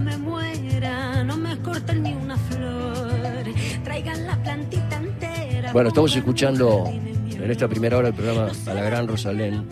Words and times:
me 0.00 0.16
muera, 0.16 1.24
no 1.24 1.36
me 1.36 1.56
corten 1.58 2.02
ni 2.02 2.12
una 2.12 2.36
flor, 2.36 3.44
traigan 3.84 4.26
la 4.26 4.42
plantita 4.42 4.96
entera. 4.96 5.72
Bueno, 5.72 5.88
estamos 5.88 6.14
escuchando 6.16 6.84
en 6.88 7.50
esta 7.50 7.68
primera 7.68 7.98
hora 7.98 8.10
del 8.10 8.16
programa 8.16 8.52
a 8.66 8.74
la 8.74 8.82
gran 8.82 9.06
Rosalén 9.06 9.66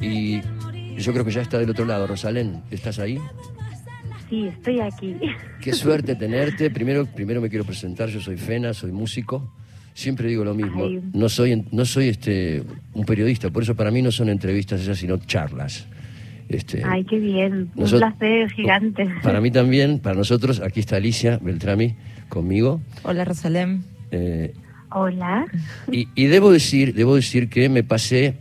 y 0.00 0.40
yo 0.96 1.12
creo 1.12 1.24
que 1.24 1.30
ya 1.30 1.42
está 1.42 1.58
del 1.58 1.70
otro 1.70 1.84
lado. 1.84 2.06
Rosalén, 2.06 2.62
¿estás 2.70 2.98
ahí? 2.98 3.18
Sí, 4.28 4.46
estoy 4.46 4.80
aquí. 4.80 5.16
Qué 5.60 5.72
suerte 5.72 6.14
tenerte. 6.16 6.70
Primero, 6.70 7.06
primero 7.06 7.40
me 7.40 7.48
quiero 7.48 7.64
presentar, 7.64 8.08
yo 8.08 8.20
soy 8.20 8.36
Fena, 8.36 8.72
soy 8.72 8.92
músico. 8.92 9.52
Siempre 9.92 10.28
digo 10.28 10.44
lo 10.44 10.54
mismo, 10.54 10.84
Ay. 10.84 11.02
no 11.12 11.28
soy, 11.28 11.66
no 11.72 11.84
soy 11.84 12.08
este, 12.08 12.62
un 12.94 13.04
periodista, 13.04 13.50
por 13.50 13.64
eso 13.64 13.74
para 13.74 13.90
mí 13.90 14.00
no 14.00 14.12
son 14.12 14.28
entrevistas 14.28 14.80
esas, 14.80 14.98
sino 14.98 15.18
charlas. 15.18 15.86
Este, 16.50 16.82
Ay, 16.84 17.04
qué 17.04 17.18
bien. 17.20 17.70
Un 17.76 17.88
placer 17.88 18.50
gigante. 18.50 19.08
Para 19.22 19.40
mí 19.40 19.52
también, 19.52 20.00
para 20.00 20.16
nosotros, 20.16 20.60
aquí 20.60 20.80
está 20.80 20.96
Alicia 20.96 21.38
Beltrami 21.40 21.94
conmigo. 22.28 22.80
Hola 23.04 23.24
Rosalén. 23.24 23.84
Eh, 24.10 24.52
Hola. 24.90 25.46
y, 25.92 26.08
y 26.16 26.26
debo 26.26 26.50
decir, 26.50 26.92
debo 26.94 27.14
decir 27.14 27.48
que 27.48 27.68
me 27.68 27.84
pasé, 27.84 28.34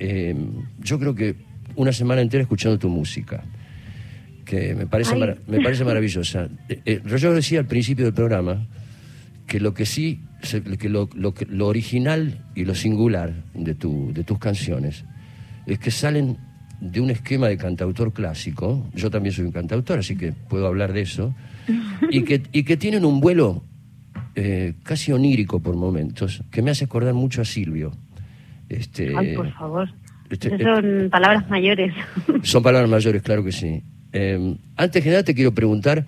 eh, 0.00 0.34
yo 0.80 0.98
creo 0.98 1.14
que 1.14 1.36
una 1.76 1.92
semana 1.92 2.20
entera 2.20 2.42
escuchando 2.42 2.76
tu 2.80 2.88
música, 2.88 3.44
que 4.44 4.74
me 4.74 4.86
parece, 4.88 5.14
me 5.46 5.60
parece 5.62 5.84
maravillosa. 5.84 6.48
Eh, 6.68 6.80
eh, 6.84 7.00
yo 7.16 7.32
decía 7.32 7.60
al 7.60 7.66
principio 7.66 8.04
del 8.04 8.12
programa 8.14 8.66
que 9.46 9.60
lo 9.60 9.72
que 9.72 9.86
sí, 9.86 10.20
se- 10.42 10.62
que 10.64 10.88
lo, 10.88 11.08
lo 11.14 11.32
que- 11.32 11.46
lo 11.46 11.68
original 11.68 12.40
y 12.56 12.64
lo 12.64 12.74
singular 12.74 13.32
de, 13.54 13.76
tu, 13.76 14.12
de 14.12 14.24
tus 14.24 14.40
canciones 14.40 15.04
es 15.66 15.78
que 15.78 15.92
salen 15.92 16.38
de 16.82 17.00
un 17.00 17.10
esquema 17.10 17.46
de 17.46 17.56
cantautor 17.56 18.12
clásico, 18.12 18.84
yo 18.92 19.08
también 19.08 19.32
soy 19.32 19.44
un 19.44 19.52
cantautor, 19.52 20.00
así 20.00 20.16
que 20.16 20.32
puedo 20.32 20.66
hablar 20.66 20.92
de 20.92 21.02
eso, 21.02 21.32
y 22.10 22.22
que, 22.24 22.42
y 22.50 22.64
que 22.64 22.76
tienen 22.76 23.04
un 23.04 23.20
vuelo 23.20 23.62
eh, 24.34 24.74
casi 24.82 25.12
onírico 25.12 25.60
por 25.60 25.76
momentos, 25.76 26.42
que 26.50 26.60
me 26.60 26.72
hace 26.72 26.86
acordar 26.86 27.14
mucho 27.14 27.40
a 27.40 27.44
Silvio. 27.44 27.92
Este, 28.68 29.16
Ay, 29.16 29.36
por 29.36 29.52
favor. 29.52 29.90
este, 30.28 30.48
Esas 30.56 30.60
son 30.60 31.08
palabras 31.08 31.48
mayores. 31.48 31.94
son 32.42 32.62
palabras 32.64 32.90
mayores, 32.90 33.22
claro 33.22 33.44
que 33.44 33.52
sí. 33.52 33.84
Eh, 34.12 34.56
antes 34.76 35.04
que 35.04 35.10
nada 35.10 35.22
te 35.22 35.36
quiero 35.36 35.54
preguntar, 35.54 36.04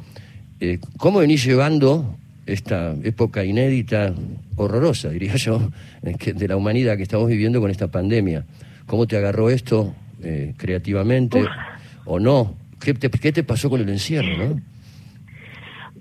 eh, 0.59 0.81
¿cómo 0.97 1.21
venís 1.21 1.45
llevando 1.45 2.17
esta 2.47 2.97
época 3.05 3.45
inédita, 3.45 4.13
horrorosa, 4.57 5.11
diría 5.11 5.37
yo, 5.37 5.71
eh, 6.03 6.33
de 6.35 6.49
la 6.49 6.57
humanidad 6.57 6.97
que 6.97 7.05
estamos 7.05 7.29
viviendo 7.29 7.61
con 7.61 7.71
esta 7.71 7.93
pandemia? 7.93 8.45
¿Cómo 8.87 9.07
te 9.07 9.17
agarró 9.17 9.51
esto 9.51 9.95
eh, 10.25 10.55
creativamente 10.57 11.43
Uf. 11.43 11.49
o 12.05 12.19
no? 12.19 12.55
¿Qué 12.81 12.95
te, 12.95 13.11
qué 13.11 13.33
te 13.33 13.43
pasó 13.43 13.71
con 13.71 13.81
el 13.81 13.89
encierro, 13.89 14.37
no? 14.37 14.61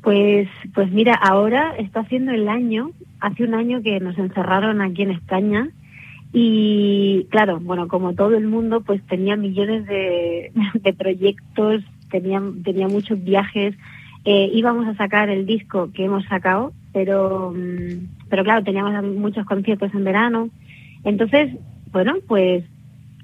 Pues, 0.01 0.49
pues 0.73 0.91
mira, 0.91 1.13
ahora 1.13 1.75
está 1.77 2.01
haciendo 2.01 2.31
el 2.31 2.49
año, 2.49 2.91
hace 3.21 3.45
un 3.45 3.53
año 3.53 3.81
que 3.81 3.99
nos 4.01 4.17
encerraron 4.17 4.81
aquí 4.81 5.03
en 5.03 5.11
España 5.11 5.69
y 6.33 7.27
claro, 7.29 7.59
bueno, 7.59 7.87
como 7.87 8.13
todo 8.13 8.35
el 8.35 8.47
mundo, 8.47 8.81
pues 8.81 9.01
tenía 9.03 9.35
millones 9.35 9.85
de, 9.85 10.51
de 10.73 10.93
proyectos, 10.93 11.83
tenía, 12.11 12.41
tenía 12.63 12.87
muchos 12.87 13.23
viajes, 13.23 13.75
eh, 14.25 14.49
íbamos 14.53 14.87
a 14.87 14.95
sacar 14.95 15.29
el 15.29 15.45
disco 15.45 15.91
que 15.93 16.05
hemos 16.05 16.25
sacado, 16.25 16.73
pero, 16.91 17.53
mm, 17.55 18.27
pero 18.29 18.43
claro, 18.43 18.63
teníamos 18.63 19.03
muchos 19.03 19.45
conciertos 19.45 19.93
en 19.93 20.03
verano, 20.03 20.49
entonces, 21.03 21.51
bueno, 21.91 22.15
pues 22.27 22.63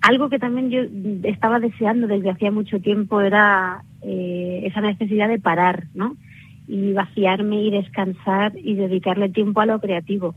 algo 0.02 0.30
que 0.30 0.40
también 0.40 0.70
yo 0.70 0.82
estaba 1.24 1.60
deseando 1.60 2.08
desde 2.08 2.30
hacía 2.30 2.52
mucho 2.52 2.80
tiempo 2.80 3.22
era 3.22 3.84
eh, 4.02 4.62
esa 4.66 4.82
necesidad 4.82 5.28
de 5.28 5.40
parar, 5.40 5.86
¿no? 5.94 6.16
Y 6.68 6.94
vaciarme 6.94 7.64
y 7.64 7.72
descansar 7.72 8.54
y 8.56 8.76
dedicarle 8.76 9.30
tiempo 9.30 9.62
a 9.62 9.66
lo 9.66 9.80
creativo. 9.80 10.36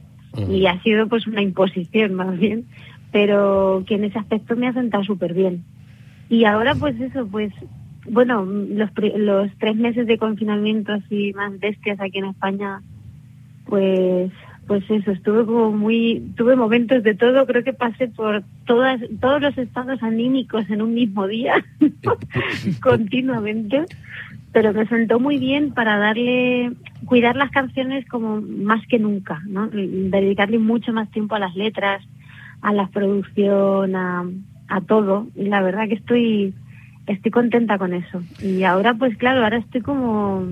Y 0.49 0.67
ha 0.67 0.81
sido 0.83 1.09
pues 1.09 1.27
una 1.27 1.43
imposición 1.43 2.15
más 2.17 2.39
bien, 2.39 2.67
pero 3.13 3.85
que 3.87 3.95
en 3.95 4.05
ese 4.05 4.19
aspecto 4.19 4.57
me 4.57 4.69
ha 4.69 4.73
sentado 4.73 5.05
súper 5.05 5.35
bien. 5.35 5.65
Y 6.29 6.45
ahora 6.45 6.75
pues 6.75 6.99
eso, 7.01 7.27
pues 7.27 7.53
bueno, 8.09 8.45
los, 8.45 8.91
los 9.17 9.51
tres 9.59 9.77
meses 9.77 10.07
de 10.07 10.19
confinamiento 10.19 10.93
así 10.93 11.33
más 11.35 11.59
bestias 11.61 12.01
aquí 12.01 12.19
en 12.19 12.27
España, 12.27 12.83
pues 13.67 14.33
pues 14.67 14.89
eso, 14.89 15.11
estuve 15.11 15.45
como 15.45 15.73
muy, 15.73 16.23
tuve 16.37 16.57
momentos 16.57 17.03
de 17.03 17.15
todo, 17.15 17.47
creo 17.47 17.65
que 17.65 17.73
pasé 17.73 18.09
por 18.09 18.45
todas, 18.65 19.01
todos 19.21 19.43
los 19.43 19.59
estados 19.59 20.03
anímicos 20.03 20.69
en 20.71 20.83
un 20.83 20.95
mismo 20.95 21.27
día, 21.27 21.65
continuamente, 22.83 23.85
pero 24.53 24.73
me 24.73 24.87
sentó 24.87 25.19
muy 25.19 25.39
bien 25.39 25.73
para 25.73 25.99
darle, 25.99 26.73
cuidar 27.07 27.37
las 27.37 27.51
canciones 27.51 28.07
como 28.09 28.41
más 28.41 28.87
que 28.87 28.99
nunca, 28.99 29.43
¿no? 29.47 29.69
Dedicarle 29.69 30.59
mucho 30.59 30.93
más 30.93 31.11
tiempo 31.11 31.35
a 31.35 31.41
las 31.41 31.57
letras, 31.57 32.03
a 32.61 32.73
la 32.73 32.87
producción, 32.87 33.97
a, 33.97 34.25
a 34.69 34.81
todo, 34.83 35.27
y 35.35 35.47
la 35.47 35.61
verdad 35.61 35.89
que 35.89 35.95
estoy, 35.95 36.55
estoy 37.07 37.31
contenta 37.33 37.79
con 37.79 37.95
eso. 37.95 38.23
Y 38.41 38.63
ahora 38.63 38.95
pues 38.95 39.17
claro, 39.17 39.43
ahora 39.43 39.59
estoy 39.59 39.81
como 39.81 40.47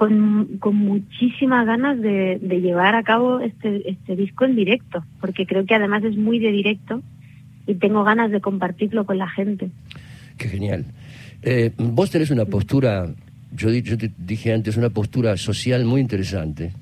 con, 0.00 0.56
con 0.60 0.76
muchísimas 0.76 1.66
ganas 1.66 2.00
de, 2.00 2.38
de 2.40 2.60
llevar 2.62 2.94
a 2.94 3.02
cabo 3.02 3.40
este, 3.40 3.86
este 3.90 4.16
disco 4.16 4.46
en 4.46 4.56
directo, 4.56 5.04
porque 5.20 5.44
creo 5.44 5.66
que 5.66 5.74
además 5.74 6.02
es 6.04 6.16
muy 6.16 6.38
de 6.38 6.50
directo 6.50 7.02
y 7.66 7.74
tengo 7.74 8.02
ganas 8.02 8.30
de 8.30 8.40
compartirlo 8.40 9.04
con 9.04 9.18
la 9.18 9.28
gente. 9.28 9.68
Qué 10.38 10.48
genial. 10.48 10.86
Eh, 11.42 11.72
vos 11.76 12.10
tenés 12.10 12.30
una 12.30 12.46
postura, 12.46 13.10
yo, 13.54 13.68
yo 13.70 13.98
te 13.98 14.10
dije 14.16 14.54
antes, 14.54 14.78
una 14.78 14.88
postura 14.88 15.36
social 15.36 15.84
muy 15.84 16.00
interesante 16.00 16.72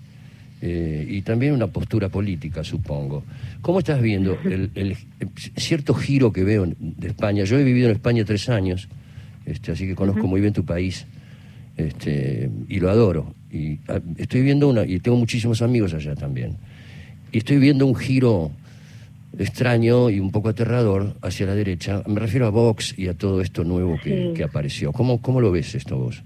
eh, 0.62 1.04
y 1.10 1.22
también 1.22 1.54
una 1.54 1.66
postura 1.66 2.08
política, 2.10 2.62
supongo. 2.62 3.24
¿Cómo 3.62 3.80
estás 3.80 4.00
viendo 4.00 4.38
el, 4.44 4.70
el- 4.76 4.96
el 5.18 5.28
cierto 5.56 5.92
giro 5.92 6.32
que 6.32 6.44
veo 6.44 6.62
en- 6.62 6.76
de 6.78 7.08
España? 7.08 7.42
Yo 7.42 7.58
he 7.58 7.64
vivido 7.64 7.88
en 7.88 7.94
España 7.96 8.24
tres 8.24 8.48
años, 8.48 8.88
este, 9.44 9.72
así 9.72 9.88
que 9.88 9.96
conozco 9.96 10.28
muy 10.28 10.40
bien 10.40 10.52
tu 10.52 10.64
país 10.64 11.04
este, 11.78 12.50
y 12.68 12.80
lo 12.80 12.90
adoro. 12.90 13.34
Y 13.50 13.78
ah, 13.88 14.00
estoy 14.18 14.42
viendo 14.42 14.68
una, 14.68 14.84
y 14.84 15.00
tengo 15.00 15.16
muchísimos 15.16 15.62
amigos 15.62 15.94
allá 15.94 16.14
también. 16.14 16.56
Y 17.32 17.38
estoy 17.38 17.58
viendo 17.58 17.86
un 17.86 17.94
giro 17.94 18.50
extraño 19.38 20.10
y 20.10 20.20
un 20.20 20.30
poco 20.30 20.48
aterrador 20.50 21.14
hacia 21.22 21.46
la 21.46 21.54
derecha. 21.54 22.02
Me 22.06 22.20
refiero 22.20 22.46
a 22.46 22.50
Vox 22.50 22.98
y 22.98 23.08
a 23.08 23.14
todo 23.14 23.40
esto 23.40 23.64
nuevo 23.64 23.98
que, 24.02 24.28
Sí. 24.28 24.34
que 24.34 24.44
apareció. 24.44 24.92
¿Cómo, 24.92 25.22
¿Cómo 25.22 25.40
lo 25.40 25.50
ves 25.50 25.74
esto 25.74 25.96
vos? 25.96 26.22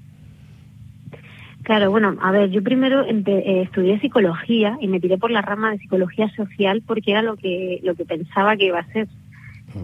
Claro, 1.63 1.93
bueno, 1.93 2.17
a 2.21 2.33
ver, 2.33 2.51
yo 2.51 2.61
primero 2.63 3.05
eh, 3.07 3.63
estudié 3.63 4.01
psicología 4.01 4.77
y 4.81 4.89
me 4.89 4.99
tiré 4.99 5.17
por 5.17 5.31
la 5.31 5.43
rama 5.43 5.71
de 5.71 5.79
psicología 5.79 6.29
social 6.35 6.83
porque 6.85 7.13
era 7.13 7.23
lo 7.23 7.37
que 7.37 7.79
lo 7.85 7.95
que 7.95 8.05
pensaba 8.05 8.57
que 8.57 8.67
iba 8.67 8.81
a 8.81 8.93
ser. 8.93 9.07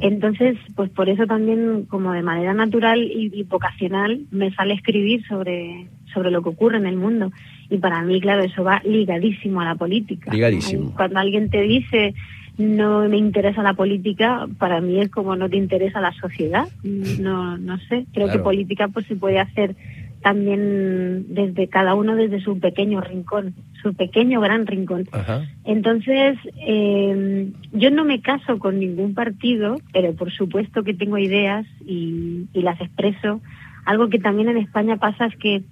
Entonces, 0.00 0.56
pues 0.76 0.90
por 0.90 1.08
eso 1.08 1.26
también, 1.26 1.84
como 1.88 2.12
de 2.12 2.22
manera 2.22 2.54
natural 2.54 3.02
y, 3.02 3.30
y 3.32 3.42
vocacional, 3.44 4.20
me 4.30 4.52
sale 4.54 4.74
escribir 4.74 5.24
sobre 5.26 5.86
sobre 6.14 6.30
lo 6.30 6.42
que 6.42 6.48
ocurre 6.48 6.78
en 6.78 6.86
el 6.86 6.96
mundo. 6.96 7.30
Y 7.68 7.76
para 7.78 8.02
mí, 8.02 8.20
claro, 8.20 8.42
eso 8.42 8.64
va 8.64 8.80
ligadísimo 8.84 9.60
a 9.60 9.66
la 9.66 9.74
política. 9.74 10.32
Ligadísimo. 10.32 10.92
Cuando 10.94 11.18
alguien 11.18 11.50
te 11.50 11.60
dice 11.62 12.14
no 12.56 13.08
me 13.08 13.16
interesa 13.18 13.62
la 13.62 13.74
política, 13.74 14.48
para 14.58 14.80
mí 14.80 14.98
es 15.00 15.10
como 15.10 15.36
no 15.36 15.48
te 15.48 15.56
interesa 15.56 16.00
la 16.00 16.12
sociedad. 16.14 16.66
No, 16.82 17.56
no 17.56 17.78
sé. 17.78 18.04
Creo 18.12 18.26
Claro. 18.26 18.32
que 18.32 18.38
política 18.44 18.88
pues 18.88 19.06
se 19.06 19.14
puede 19.14 19.38
hacer 19.38 19.76
también 20.22 21.26
desde 21.32 21.68
cada 21.68 21.94
uno 21.94 22.16
desde 22.16 22.40
su 22.40 22.58
pequeño 22.58 23.00
rincón, 23.00 23.54
su 23.82 23.94
pequeño 23.94 24.40
gran 24.40 24.66
rincón. 24.66 25.04
Ajá. 25.12 25.46
Entonces, 25.64 26.36
eh, 26.66 27.50
yo 27.72 27.90
no 27.90 28.04
me 28.04 28.20
caso 28.20 28.58
con 28.58 28.78
ningún 28.78 29.14
partido, 29.14 29.76
pero 29.92 30.14
por 30.14 30.30
supuesto 30.32 30.82
que 30.82 30.94
tengo 30.94 31.18
ideas 31.18 31.66
y, 31.86 32.46
y 32.52 32.62
las 32.62 32.80
expreso. 32.80 33.40
Algo 33.84 34.08
que 34.08 34.18
también 34.18 34.48
en 34.48 34.58
España 34.58 34.96
pasa 34.96 35.26
es 35.26 35.36
que 35.36 35.62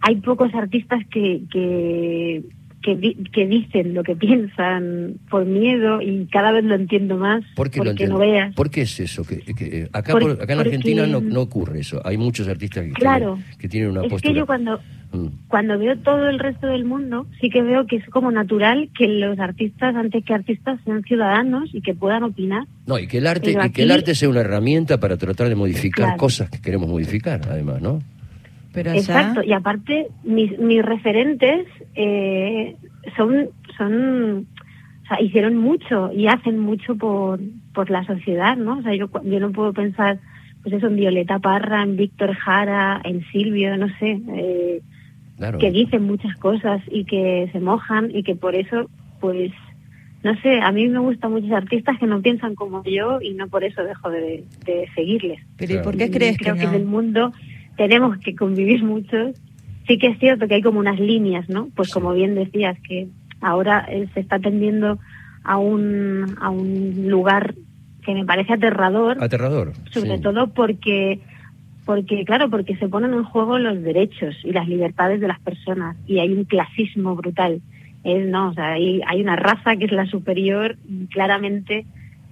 hay 0.00 0.16
pocos 0.16 0.54
artistas 0.54 1.00
que, 1.10 1.42
que, 1.50 2.42
que, 2.82 3.16
que 3.30 3.46
dicen 3.46 3.92
lo 3.92 4.02
que 4.02 4.16
piensan 4.16 5.16
por 5.28 5.44
miedo 5.44 6.00
y 6.00 6.26
cada 6.32 6.50
vez 6.50 6.64
lo 6.64 6.74
entiendo 6.74 7.18
más 7.18 7.44
¿Por 7.54 7.68
qué 7.70 7.78
lo 7.78 7.84
porque 7.84 7.90
entiendo? 8.04 8.14
no 8.14 8.20
veas. 8.20 8.54
¿Por 8.54 8.70
qué 8.70 8.82
es 8.82 8.98
eso? 8.98 9.22
Que, 9.22 9.40
que, 9.40 9.82
eh, 9.82 9.88
acá, 9.92 10.12
Por- 10.12 10.22
por- 10.22 10.30
acá 10.42 10.52
en 10.54 10.58
porque- 10.58 10.70
Argentina 10.76 11.06
no, 11.06 11.20
no 11.20 11.42
ocurre 11.42 11.80
eso. 11.80 12.00
Hay 12.06 12.16
muchos 12.16 12.48
artistas 12.48 12.86
que, 12.86 12.92
Claro. 12.92 13.34
tienen, 13.36 13.58
que 13.58 13.68
tienen 13.68 13.90
una 13.90 14.02
es 14.04 14.08
postura. 14.08 14.32
que 14.32 14.38
yo 14.38 14.46
cuando. 14.46 14.80
Cuando 15.48 15.78
veo 15.78 15.96
todo 15.98 16.28
el 16.28 16.38
resto 16.38 16.68
del 16.68 16.84
mundo, 16.84 17.26
sí 17.40 17.50
que 17.50 17.62
veo 17.62 17.86
que 17.86 17.96
es 17.96 18.06
como 18.10 18.30
natural 18.30 18.90
que 18.96 19.08
los 19.08 19.38
artistas, 19.40 19.96
antes 19.96 20.24
que 20.24 20.32
artistas, 20.34 20.78
sean 20.84 21.02
ciudadanos 21.02 21.74
y 21.74 21.80
que 21.82 21.94
puedan 21.94 22.22
opinar. 22.22 22.64
No, 22.86 22.98
y 22.98 23.06
que 23.08 23.18
el 23.18 23.26
arte, 23.26 23.52
Pero 23.54 23.66
y 23.66 23.70
que 23.70 23.82
el 23.82 23.90
arte 23.90 24.14
sea 24.14 24.28
una 24.28 24.40
herramienta 24.40 25.00
para 25.00 25.16
tratar 25.16 25.48
de 25.48 25.56
modificar 25.56 26.04
Claro. 26.06 26.18
cosas 26.18 26.48
que 26.50 26.60
queremos 26.60 26.88
modificar, 26.88 27.40
además, 27.50 27.82
¿no? 27.82 28.00
Pero 28.72 28.92
allá, 28.92 29.00
Exacto, 29.00 29.42
y 29.42 29.52
aparte, 29.52 30.06
mis, 30.22 30.56
mis 30.60 30.80
referentes 30.84 31.66
eh, 31.96 32.76
son, 33.16 33.48
son, 33.76 34.46
o 35.02 35.06
sea, 35.08 35.20
hicieron 35.20 35.56
mucho 35.56 36.12
y 36.12 36.28
hacen 36.28 36.60
mucho 36.60 36.94
por, 36.94 37.40
por 37.74 37.90
la 37.90 38.04
sociedad, 38.04 38.56
¿no? 38.56 38.78
O 38.78 38.82
sea, 38.82 38.94
yo, 38.94 39.10
yo 39.24 39.40
no 39.40 39.50
puedo 39.50 39.72
pensar, 39.72 40.20
pues 40.62 40.72
eso, 40.74 40.86
en 40.86 40.94
Violeta 40.94 41.40
Parra, 41.40 41.82
en 41.82 41.96
Víctor 41.96 42.34
Jara, 42.36 43.00
en 43.02 43.24
Silvio, 43.32 43.76
no 43.76 43.88
sé, 43.98 44.20
eh, 44.36 44.82
Claro. 45.40 45.58
que 45.58 45.70
dicen 45.70 46.02
muchas 46.02 46.36
cosas 46.36 46.82
y 46.90 47.04
que 47.06 47.48
se 47.50 47.60
mojan 47.60 48.10
y 48.14 48.22
que 48.22 48.36
por 48.36 48.54
eso, 48.54 48.90
pues, 49.20 49.50
no 50.22 50.38
sé, 50.42 50.60
a 50.60 50.70
mí 50.70 50.86
me 50.86 50.98
gustan 50.98 51.32
muchos 51.32 51.50
artistas 51.52 51.98
que 51.98 52.04
no 52.06 52.20
piensan 52.20 52.54
como 52.54 52.84
yo 52.84 53.22
y 53.22 53.32
no 53.32 53.48
por 53.48 53.64
eso 53.64 53.82
dejo 53.82 54.10
de, 54.10 54.44
de 54.66 54.86
seguirles. 54.94 55.40
Pero 55.56 55.74
¿y 55.74 55.78
por 55.78 55.96
qué 55.96 56.04
Y 56.06 56.10
crees 56.10 56.36
que 56.36 56.44
Creo 56.44 56.56
que, 56.56 56.64
en 56.64 56.74
el 56.74 56.84
no? 56.84 56.90
mundo 56.90 57.32
tenemos 57.78 58.18
que 58.18 58.34
convivir 58.36 58.84
muchos. 58.84 59.34
Sí 59.88 59.96
que 59.98 60.08
es 60.08 60.18
cierto 60.18 60.46
que 60.46 60.56
hay 60.56 60.62
como 60.62 60.78
unas 60.78 61.00
líneas, 61.00 61.48
¿no? 61.48 61.68
Pues 61.74 61.88
Sí. 61.88 61.94
como 61.94 62.12
bien 62.12 62.34
decías, 62.34 62.78
que 62.86 63.08
ahora 63.40 63.86
eh, 63.90 64.08
se 64.12 64.20
está 64.20 64.38
tendiendo 64.38 64.98
a 65.42 65.56
un, 65.56 66.36
a 66.38 66.50
un 66.50 67.06
lugar 67.08 67.54
que 68.04 68.12
me 68.12 68.26
parece 68.26 68.52
aterrador, 68.52 69.16
Aterrador. 69.24 69.72
sobre 69.90 70.16
sí. 70.16 70.22
todo 70.22 70.48
porque 70.52 71.18
porque 71.84 72.24
claro 72.24 72.50
porque 72.50 72.76
se 72.76 72.88
ponen 72.88 73.14
en 73.14 73.24
juego 73.24 73.58
los 73.58 73.82
derechos 73.82 74.36
y 74.44 74.52
las 74.52 74.68
libertades 74.68 75.20
de 75.20 75.28
las 75.28 75.40
personas 75.40 75.96
y 76.06 76.18
hay 76.18 76.32
un 76.32 76.44
clasismo 76.44 77.16
brutal. 77.16 77.60
Es 78.04 78.26
no 78.26 78.50
o 78.50 78.54
sea 78.54 78.72
hay, 78.72 79.00
hay 79.06 79.20
una 79.20 79.36
raza 79.36 79.76
que 79.76 79.84
es 79.84 79.92
la 79.92 80.06
superior 80.06 80.76
y 80.88 81.06
claramente 81.06 81.84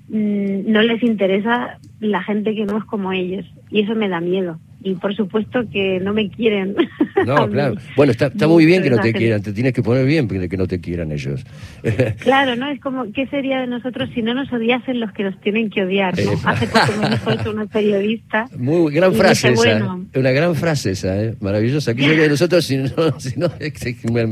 mm, 0.09 0.71
no 0.71 0.83
les 0.83 1.03
interesa 1.03 1.79
la 2.01 2.23
gente 2.23 2.55
que 2.55 2.65
no 2.65 2.79
es 2.79 2.85
como 2.85 3.13
ellos 3.13 3.47
y 3.71 3.83
eso 3.83 3.95
me 3.95 4.09
da 4.09 4.21
miedo 4.21 4.59
y 4.83 4.95
por 4.95 5.15
supuesto 5.15 5.61
que 5.73 6.01
no 6.01 6.13
me 6.15 6.31
quieren 6.31 6.77
No, 7.27 7.49
claro. 7.51 7.75
Bueno, 7.97 8.13
está, 8.13 8.27
está 8.27 8.47
muy 8.47 8.65
bien 8.65 8.83
que 8.83 8.91
no 8.91 9.01
te 9.01 9.13
quieran, 9.13 9.43
te 9.43 9.53
tienes 9.53 9.73
que 9.73 9.83
poner 9.83 10.07
bien 10.07 10.29
de 10.29 10.49
que 10.49 10.57
no 10.57 10.67
te 10.67 10.81
quieran 10.81 11.13
ellos. 11.13 11.45
Claro, 12.21 12.57
¿no? 12.57 12.69
Es 12.71 12.81
como, 12.81 13.11
¿qué 13.13 13.27
sería 13.27 13.61
de 13.61 13.67
nosotros 13.67 14.11
si 14.15 14.23
no 14.23 14.35
nos 14.35 14.53
odiasen 14.53 15.01
los 15.01 15.13
que 15.13 15.25
nos 15.25 15.41
tienen 15.41 15.71
que 15.71 15.83
odiar? 15.85 16.15
¿no? 16.17 16.33
Eh, 16.33 16.37
Hace 16.45 16.67
poco 16.67 16.93
me 17.01 17.11
dijo 17.11 17.51
una 17.51 17.67
periodista 17.67 18.47
Muy 18.57 18.93
gran 18.93 19.15
frase 19.15 19.51
esa. 19.51 19.63
bueno. 19.63 20.07
Una 20.15 20.31
gran 20.31 20.55
frase 20.55 20.93
esa, 20.93 21.23
¿eh? 21.23 21.35
maravillosa. 21.41 21.93
Sería 21.95 22.23
de 22.23 22.29
nosotros, 22.29 22.65
si 22.65 22.77
no, 22.77 22.89
si 23.19 23.39
no, 23.39 23.51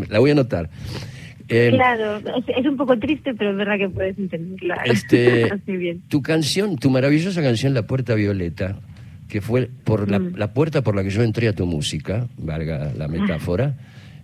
la 0.09 0.19
voy 0.19 0.31
a 0.31 0.33
anotar. 0.33 0.71
Eh, 1.49 1.71
Claro, 1.73 2.19
es, 2.19 2.45
es 2.57 2.67
un 2.67 2.77
poco 2.77 2.99
triste, 2.99 3.35
pero 3.35 3.51
es 3.51 3.57
verdad 3.57 3.79
que 3.79 3.89
puedes 3.89 4.19
entenderla. 4.19 4.77
Este, 4.85 5.49
bien. 5.67 6.03
tu 6.09 6.23
canción, 6.23 6.77
tu 6.77 6.91
maravillosa 6.91 7.43
canción 7.43 7.73
La 7.75 7.87
Puerta 7.87 8.15
Violeta, 8.15 8.77
que 9.29 9.41
fue 9.41 9.69
por 9.85 10.11
la, 10.11 10.19
Mm. 10.19 10.37
la 10.37 10.53
puerta 10.55 10.83
por 10.83 10.95
la 10.97 11.03
que 11.03 11.11
yo 11.11 11.23
entré 11.23 11.49
a 11.49 11.53
tu 11.53 11.67
música, 11.67 12.29
valga 12.39 12.93
la 12.97 13.09
metáfora, 13.09 13.77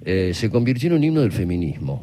eh, 0.04 0.32
se 0.34 0.50
convirtió 0.50 0.88
en 0.90 0.96
un 0.96 1.04
himno 1.04 1.20
del 1.22 1.32
feminismo. 1.32 2.02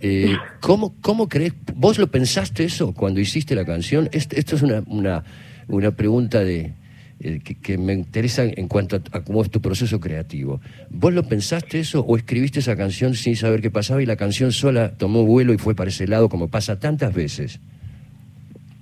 Eh, 0.00 0.36
¿cómo, 0.60 0.94
¿Cómo 1.00 1.28
crees? 1.28 1.54
¿Vos 1.74 1.98
lo 1.98 2.06
pensaste 2.08 2.64
eso 2.64 2.92
cuando 2.94 3.20
hiciste 3.20 3.54
la 3.54 3.64
canción? 3.64 4.08
Est- 4.12 4.32
Esto 4.32 4.56
es 4.56 4.62
una, 4.62 4.82
una, 4.86 5.24
una 5.66 5.90
pregunta 5.90 6.44
de, 6.44 6.72
eh, 7.20 7.40
que, 7.42 7.56
que 7.56 7.78
me 7.78 7.94
interesa 7.94 8.44
en 8.44 8.68
cuanto 8.68 8.96
a, 8.96 9.00
a 9.18 9.24
cómo 9.24 9.42
es 9.42 9.50
tu 9.50 9.60
proceso 9.60 9.98
creativo. 9.98 10.60
¿Vos 10.90 11.12
lo 11.12 11.24
pensaste 11.24 11.80
eso 11.80 12.00
o 12.00 12.16
escribiste 12.16 12.60
esa 12.60 12.76
canción 12.76 13.14
sin 13.14 13.34
saber 13.34 13.60
qué 13.60 13.70
pasaba 13.72 14.00
y 14.02 14.06
la 14.06 14.16
canción 14.16 14.52
sola 14.52 14.92
tomó 14.96 15.24
vuelo 15.24 15.52
y 15.52 15.58
fue 15.58 15.74
para 15.74 15.90
ese 15.90 16.06
lado 16.06 16.28
como 16.28 16.46
pasa 16.48 16.78
tantas 16.78 17.12
veces? 17.12 17.58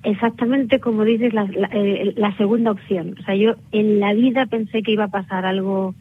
Exactamente 0.06 0.79
como 0.79 1.05
dices, 1.05 1.35
la, 1.35 1.44
la, 1.44 1.69
eh, 1.73 2.14
la 2.17 2.37
segunda 2.37 2.70
opción. 2.70 3.17
O 3.19 3.23
sea, 3.25 3.35
yo 3.35 3.56
en 3.73 3.99
la 3.99 4.14
vida 4.14 4.47
pensé 4.47 4.82
que 4.82 4.93
iba 4.93 5.05
a 5.05 5.08
pasar 5.08 5.44
algo 5.44 5.94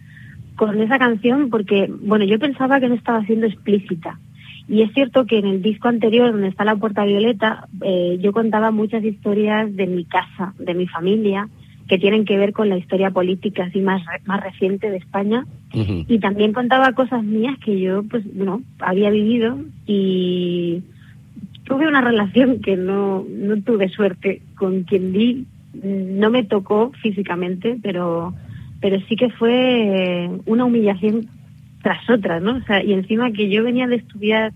con 0.56 0.80
esa 0.80 1.00
canción 1.00 1.50
porque, 1.50 1.90
bueno, 2.02 2.24
yo 2.24 2.38
pensaba 2.38 2.80
que 2.80 2.88
no 2.88 2.94
estaba 2.94 3.26
siendo 3.26 3.48
explícita. 3.48 4.20
Y 4.68 4.84
es 4.84 4.94
cierto 4.94 5.26
que 5.26 5.40
en 5.40 5.48
el 5.48 5.62
disco 5.62 5.88
anterior, 5.88 6.32
donde 6.32 6.50
está 6.50 6.64
La 6.66 6.76
Puerta 6.76 7.04
Violeta, 7.04 7.68
eh, 7.82 8.18
yo 8.22 8.32
contaba 8.32 8.70
muchas 8.72 9.04
historias 9.04 9.76
de 9.76 9.88
mi 9.88 10.06
casa, 10.06 10.54
de 10.60 10.76
mi 10.76 10.86
familia, 10.88 11.50
que 11.88 11.98
tienen 11.98 12.26
que 12.26 12.38
ver 12.38 12.52
con 12.54 12.70
la 12.70 12.78
historia 12.78 13.10
política 13.12 13.64
así 13.66 13.80
más, 13.80 14.04
re- 14.06 14.22
más 14.26 14.42
reciente 14.44 14.90
de 14.92 14.98
España. 14.98 15.46
Y 16.08 16.20
también 16.20 16.54
contaba 16.54 16.94
cosas 16.94 17.24
mías 17.24 17.58
que 17.60 17.80
yo, 17.80 18.04
pues, 18.04 18.24
no, 18.34 18.62
había 18.80 19.10
vivido 19.10 19.58
y 19.88 20.82
tuve 21.66 21.88
una 21.88 22.02
relación 22.02 22.62
que 22.62 22.78
no, 22.78 23.26
no 23.28 23.62
tuve 23.62 23.90
suerte 23.90 24.42
con 24.56 24.84
quien 24.84 25.12
vi. 25.12 25.46
No 25.84 26.30
me 26.30 26.44
tocó 26.44 26.92
físicamente, 27.02 27.78
pero, 27.82 28.34
pero 28.80 29.00
sí 29.10 29.16
que 29.18 29.30
fue 29.30 30.30
una 30.46 30.64
humillación 30.64 31.28
tras 31.82 32.10
otra, 32.10 32.40
¿no? 32.40 32.58
O 32.58 32.62
sea, 32.62 32.84
y 32.84 32.94
encima 32.94 33.32
que 33.32 33.50
yo 33.50 33.64
venía 33.64 33.88
de 33.88 33.98
estudiar, 33.98 34.54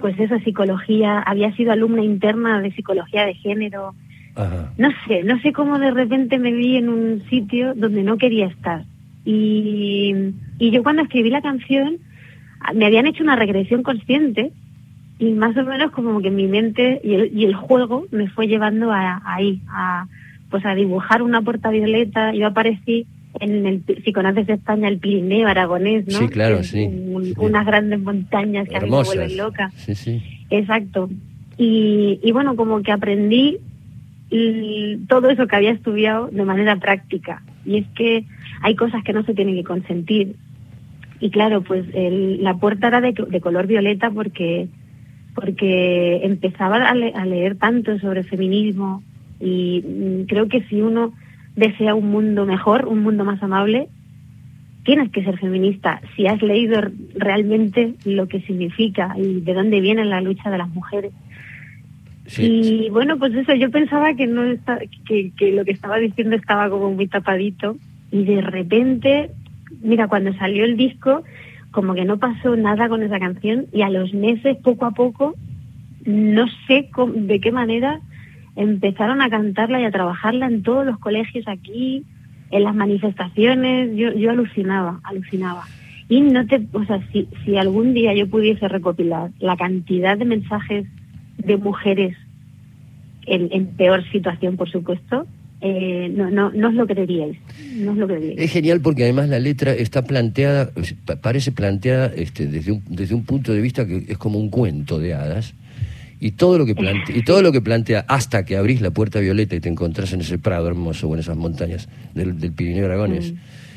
pues 0.00 0.18
esa 0.20 0.38
psicología, 0.40 1.18
había 1.18 1.54
sido 1.56 1.72
alumna 1.72 2.02
interna 2.02 2.60
de 2.60 2.70
psicología 2.70 3.26
de 3.26 3.34
género, 3.34 3.94
Ajá. 4.36 4.72
no 4.78 4.88
sé, 5.06 5.24
no 5.24 5.40
sé 5.40 5.52
cómo 5.52 5.78
de 5.78 5.90
repente 5.90 6.38
me 6.38 6.52
vi 6.52 6.76
en 6.76 6.88
un 6.88 7.24
sitio 7.28 7.74
donde 7.74 8.02
no 8.02 8.18
quería 8.18 8.46
estar. 8.46 8.84
Y, 9.24 10.14
y 10.58 10.70
yo 10.70 10.82
cuando 10.82 11.02
escribí 11.02 11.30
la 11.30 11.42
canción 11.42 11.98
me 12.74 12.86
habían 12.86 13.06
hecho 13.06 13.24
una 13.24 13.36
regresión 13.36 13.82
consciente 13.82 14.52
y 15.18 15.30
más 15.32 15.56
o 15.56 15.64
menos 15.64 15.92
como 15.92 16.20
que 16.20 16.30
mi 16.30 16.46
mente 16.46 17.00
y 17.02 17.14
el, 17.14 17.36
y 17.38 17.44
el 17.44 17.54
juego 17.54 18.06
me 18.10 18.28
fue 18.28 18.48
llevando 18.48 18.92
a, 18.92 19.22
ahí, 19.24 19.60
a, 19.68 20.06
pues 20.50 20.64
a 20.66 20.74
dibujar 20.74 21.22
una 21.22 21.40
puerta 21.42 21.70
violeta. 21.70 22.34
Yo 22.34 22.46
aparecí 22.48 23.06
en 23.40 23.66
el, 23.66 23.82
si 24.04 24.12
conoces 24.12 24.48
España, 24.48 24.88
el 24.88 24.98
Pirineo 24.98 25.48
aragonés, 25.48 26.06
¿no? 26.06 26.18
Sí, 26.18 26.28
claro, 26.28 26.62
sí, 26.62 26.82
en 26.84 27.24
sí. 27.24 27.34
Unas 27.38 27.64
grandes 27.66 28.00
montañas 28.00 28.68
que 28.68 28.76
a 28.76 28.80
mí 28.80 28.84
me 28.84 28.88
Hermosas. 28.96 29.16
vuelven 29.16 29.36
loca. 29.38 29.70
Sí, 29.76 29.94
sí. 29.94 30.22
Exacto. 30.50 31.08
Y, 31.58 32.20
y 32.22 32.32
bueno, 32.32 32.54
como 32.56 32.82
que 32.82 32.92
aprendí 32.92 33.58
y 34.30 34.96
todo 35.08 35.30
eso 35.30 35.46
que 35.46 35.56
había 35.56 35.70
estudiado 35.72 36.28
de 36.28 36.44
manera 36.44 36.76
práctica. 36.76 37.42
Y 37.64 37.78
es 37.78 37.86
que 37.94 38.24
hay 38.62 38.74
cosas 38.74 39.02
que 39.04 39.12
no 39.12 39.24
se 39.24 39.34
tienen 39.34 39.54
que 39.54 39.64
consentir. 39.64 40.34
Y 41.20 41.30
claro, 41.30 41.62
pues 41.62 41.86
el- 41.94 42.42
la 42.42 42.54
puerta 42.54 42.88
era 42.88 43.00
de, 43.00 43.12
de 43.28 43.40
color 43.40 43.66
violeta 43.66 44.10
porque 44.10 44.68
porque 45.36 46.20
empezaba 46.24 46.76
a, 46.88 46.94
le- 46.94 47.12
a 47.14 47.24
leer 47.26 47.56
tanto 47.56 47.98
sobre 48.00 48.24
feminismo 48.24 49.02
y 49.38 49.84
mm, 49.86 50.22
creo 50.26 50.48
que 50.48 50.62
si 50.62 50.80
uno 50.80 51.12
desea 51.54 51.94
un 51.94 52.10
mundo 52.10 52.44
mejor, 52.46 52.86
un 52.86 53.02
mundo 53.02 53.24
más 53.24 53.40
amable, 53.42 53.86
tienes 54.84 55.10
que 55.10 55.22
ser 55.22 55.38
feminista. 55.38 56.00
Si 56.16 56.26
has 56.26 56.40
leído 56.42 56.80
realmente 57.14 57.94
lo 58.04 58.26
que 58.28 58.40
significa 58.40 59.14
y 59.18 59.40
de 59.40 59.54
dónde 59.54 59.80
viene 59.80 60.04
la 60.04 60.20
lucha 60.20 60.50
de 60.50 60.58
las 60.58 60.68
mujeres. 60.70 61.12
Sí. 62.26 62.42
Y 62.86 62.90
bueno, 62.90 63.18
pues 63.18 63.34
eso, 63.34 63.54
yo 63.54 63.70
pensaba 63.70 64.14
que 64.14 64.26
no 64.26 64.42
está, 64.44 64.78
que, 65.06 65.30
que 65.36 65.52
lo 65.52 65.64
que 65.64 65.72
estaba 65.72 65.98
diciendo 65.98 66.34
estaba 66.34 66.68
como 66.70 66.90
muy 66.92 67.06
tapadito 67.06 67.76
y 68.10 68.24
de 68.24 68.40
repente, 68.40 69.30
mira, 69.82 70.08
cuando 70.08 70.32
salió 70.34 70.64
el 70.64 70.76
disco, 70.76 71.22
como 71.76 71.92
que 71.92 72.06
no 72.06 72.16
pasó 72.16 72.56
nada 72.56 72.88
con 72.88 73.02
esa 73.02 73.18
canción 73.18 73.66
y 73.70 73.82
a 73.82 73.90
los 73.90 74.14
meses, 74.14 74.56
poco 74.64 74.86
a 74.86 74.92
poco, 74.92 75.34
no 76.06 76.46
sé 76.66 76.88
cómo- 76.90 77.12
de 77.12 77.38
qué 77.38 77.52
manera 77.52 78.00
empezaron 78.56 79.20
a 79.20 79.28
cantarla 79.28 79.78
y 79.78 79.84
a 79.84 79.90
trabajarla 79.90 80.46
en 80.46 80.62
todos 80.62 80.86
los 80.86 80.98
colegios 80.98 81.46
aquí, 81.46 82.02
en 82.50 82.64
las 82.64 82.74
manifestaciones, 82.74 83.94
yo, 83.94 84.10
yo 84.14 84.30
alucinaba, 84.30 85.00
alucinaba. 85.04 85.64
Y 86.08 86.22
no 86.22 86.46
te, 86.46 86.66
o 86.72 86.82
sea, 86.86 87.06
si, 87.12 87.28
si 87.44 87.58
algún 87.58 87.92
día 87.92 88.14
yo 88.14 88.26
pudiese 88.26 88.68
recopilar 88.68 89.32
la 89.38 89.58
cantidad 89.58 90.16
de 90.16 90.24
mensajes 90.24 90.86
de 91.36 91.56
mujeres 91.58 92.16
en, 93.26 93.48
en 93.52 93.66
peor 93.76 94.02
situación, 94.12 94.56
por 94.56 94.70
supuesto, 94.70 95.26
eh, 95.66 96.08
no, 96.14 96.30
no, 96.30 96.50
no 96.50 96.68
os 96.68 96.74
lo 96.74 96.86
creeríais, 96.86 97.36
no 97.76 97.92
os 97.92 97.98
lo 97.98 98.06
creeríais. 98.06 98.38
Es 98.38 98.50
genial 98.52 98.80
porque 98.80 99.02
además 99.04 99.28
la 99.28 99.38
letra 99.40 99.72
está 99.74 100.02
planteada, 100.02 100.70
pa- 101.04 101.16
parece 101.16 101.50
planteada 101.52 102.12
este, 102.14 102.46
desde, 102.46 102.72
un, 102.72 102.82
desde 102.88 103.14
un 103.14 103.24
punto 103.24 103.52
de 103.52 103.60
vista 103.60 103.86
que 103.86 104.04
es 104.08 104.18
como 104.18 104.38
un 104.38 104.48
cuento 104.50 104.98
de 104.98 105.14
hadas. 105.14 105.54
Y 106.18 106.30
todo 106.32 106.56
lo 106.56 106.64
que 106.64 106.74
plantea, 106.74 107.14
y 107.14 107.22
todo 107.24 107.42
lo 107.42 107.52
que 107.52 107.60
plantea 107.60 108.04
hasta 108.08 108.44
que 108.46 108.56
abrís 108.56 108.80
la 108.80 108.90
puerta 108.90 109.20
violeta 109.20 109.54
y 109.54 109.60
te 109.60 109.68
encontrás 109.68 110.12
en 110.14 110.22
ese 110.22 110.38
prado 110.38 110.66
hermoso 110.66 111.08
o 111.08 111.14
en 111.14 111.20
esas 111.20 111.36
montañas 111.36 111.88
del, 112.14 112.38
del 112.40 112.52
Pirineo 112.52 112.86
Aragones, 112.86 113.32
Mm. 113.32 113.36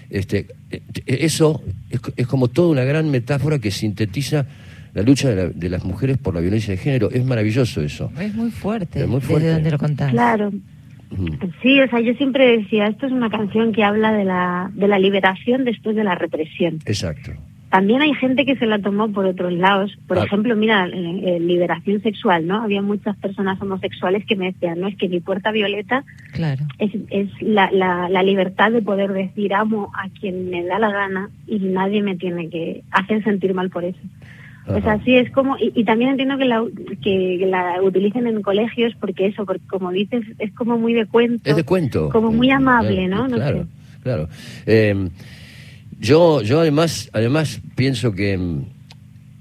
este, 0.10 0.46
eh, 0.72 0.82
eso 1.06 1.62
es, 1.90 2.00
es 2.16 2.28
como 2.28 2.48
toda 2.48 2.70
una 2.70 2.84
gran 2.86 3.12
metáfora 3.12 3.60
que 3.60 3.72
sintetiza 3.72 4.46
la 4.94 5.02
lucha 5.04 5.30
de, 5.30 5.36
la- 5.36 5.50
de 5.50 5.70
las 5.70 5.84
mujeres 5.84 6.18
por 6.18 6.34
la 6.34 6.40
violencia 6.40 6.72
de 6.74 6.78
género. 6.78 7.12
Es 7.12 7.26
maravilloso 7.26 7.82
eso. 7.82 8.10
Es 8.20 8.34
muy 8.34 8.52
fuerte. 8.52 9.02
Es 9.02 9.08
muy 9.08 9.20
fuerte. 9.20 9.44
Desde 9.48 9.56
donde 9.56 9.72
lo 9.72 9.78
contás. 9.78 10.12
Claro. 10.12 10.52
Sí, 11.62 11.80
o 11.82 11.88
sea, 11.90 12.00
yo 12.00 12.14
siempre 12.16 12.58
decía, 12.58 12.88
esto 12.88 13.06
es 13.08 13.12
una 13.12 13.30
canción 13.30 13.72
que 13.74 13.84
habla 13.84 14.12
de 14.14 14.26
la, 14.26 14.70
de 14.74 14.88
la 14.88 15.00
liberación 15.00 15.66
después 15.66 15.96
de 15.96 16.04
la 16.04 16.16
represión. 16.16 16.80
Exacto. 16.86 17.32
También 17.72 18.02
hay 18.02 18.16
gente 18.16 18.46
que 18.46 18.56
se 18.56 18.66
la 18.66 18.80
tomó 18.80 19.12
por 19.12 19.28
otros 19.28 19.54
lados. 19.54 19.96
Por 20.08 20.18
Ah. 20.18 20.24
ejemplo, 20.24 20.56
mira, 20.56 20.88
eh, 20.88 21.22
eh, 21.36 21.40
liberación 21.40 22.02
sexual, 22.02 22.48
¿no? 22.48 22.64
Había 22.64 22.82
muchas 22.82 23.16
personas 23.18 23.62
homosexuales 23.62 24.26
que 24.26 24.36
me 24.36 24.46
decían, 24.54 24.80
no, 24.80 24.88
es 24.88 24.98
que 24.98 25.08
mi 25.08 25.20
puerta 25.20 25.52
violeta 25.52 26.04
Claro. 26.32 26.66
es, 26.80 26.92
es 27.12 27.30
la, 27.42 27.70
la, 27.72 28.10
la 28.10 28.24
libertad 28.24 28.72
de 28.72 28.82
poder 28.82 29.14
decir 29.14 29.54
amo 29.54 29.92
a 29.94 30.10
quien 30.10 30.50
me 30.50 30.64
da 30.66 30.80
la 30.80 30.90
gana 30.92 31.30
y 31.46 31.60
nadie 31.60 32.02
me 32.02 32.16
tiene 32.16 32.50
que 32.50 32.82
hacer 32.90 33.24
sentir 33.24 33.54
mal 33.54 33.70
por 33.70 33.84
eso. 33.86 34.00
O 34.70 34.78
Ajá. 34.78 34.82
sea, 34.82 35.04
sí 35.04 35.16
es 35.16 35.32
como, 35.32 35.58
y, 35.58 35.72
y 35.76 35.84
también 35.84 36.12
entiendo 36.12 36.38
que 36.38 36.46
la, 36.46 36.64
que 37.02 37.46
la 37.48 37.82
utilicen 37.82 38.28
en 38.28 38.42
colegios 38.44 38.94
porque 39.00 39.26
eso, 39.26 39.46
porque 39.46 39.66
como 39.68 39.92
dices, 39.92 40.24
es 40.38 40.54
como 40.54 40.78
muy 40.78 40.94
de 40.94 41.08
cuento. 41.08 41.50
Es 41.50 41.56
de 41.56 41.64
cuento. 41.64 42.10
Como 42.10 42.32
muy 42.32 42.52
amable, 42.52 43.08
¿no? 43.08 43.28
No 43.28 43.38
claro, 43.38 43.64
sé. 43.64 44.00
claro. 44.04 44.30
Eh, 44.68 45.10
yo, 46.00 46.42
yo 46.44 46.60
además, 46.60 47.10
además 47.14 47.62
pienso 47.76 48.14
que 48.14 48.38
mm, 48.38 48.62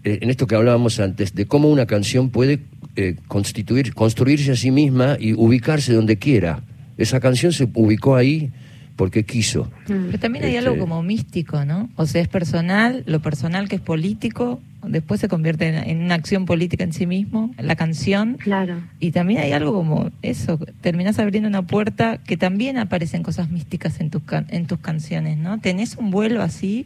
eh, 0.04 0.18
en 0.22 0.30
esto 0.30 0.46
que 0.46 0.54
hablábamos 0.54 0.98
antes, 1.00 1.34
de 1.34 1.46
cómo 1.46 1.68
una 1.68 1.84
canción 1.86 2.30
puede 2.30 2.60
eh, 2.96 3.16
constituir, 3.26 3.92
construirse 3.94 4.52
a 4.52 4.56
sí 4.56 4.70
misma 4.70 5.18
y 5.20 5.34
ubicarse 5.34 5.92
donde 5.92 6.16
quiera. 6.16 6.62
Esa 6.96 7.20
canción 7.20 7.52
se 7.52 7.68
ubicó 7.74 8.16
ahí 8.16 8.50
porque 8.98 9.24
quiso. 9.24 9.70
Mm. 9.88 10.06
Pero 10.06 10.18
también 10.18 10.44
hay 10.44 10.56
Este- 10.56 10.66
algo 10.68 10.78
como 10.80 11.02
místico, 11.02 11.64
¿no? 11.64 11.88
O 11.96 12.04
sea, 12.04 12.20
es 12.20 12.26
personal, 12.28 13.04
lo 13.06 13.20
personal 13.22 13.68
que 13.68 13.76
es 13.76 13.80
político, 13.80 14.60
después 14.86 15.20
se 15.20 15.28
convierte 15.28 15.68
en, 15.68 15.76
en 15.76 16.02
una 16.02 16.14
acción 16.16 16.44
política 16.46 16.82
en 16.82 16.92
sí 16.92 17.06
mismo, 17.06 17.54
la 17.58 17.76
canción. 17.76 18.36
Claro. 18.40 18.74
Y 18.98 19.12
también 19.12 19.40
hay 19.40 19.52
algo 19.52 19.72
como 19.72 20.10
eso, 20.22 20.58
terminás 20.80 21.18
abriendo 21.20 21.48
una 21.48 21.62
puerta 21.62 22.18
que 22.18 22.36
también 22.36 22.76
aparecen 22.76 23.22
cosas 23.22 23.50
místicas 23.50 24.00
en 24.00 24.10
tus, 24.10 24.22
can- 24.24 24.46
en 24.50 24.66
tus 24.66 24.80
canciones, 24.80 25.38
¿no? 25.38 25.58
¿Tenés 25.60 25.96
un 25.96 26.10
vuelo 26.10 26.42
así, 26.42 26.84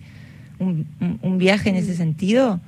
un, 0.58 0.86
un- 1.00 1.18
un 1.22 1.38
viaje 1.38 1.70
en 1.70 1.76
ese 1.76 1.96
sentido? 1.96 2.60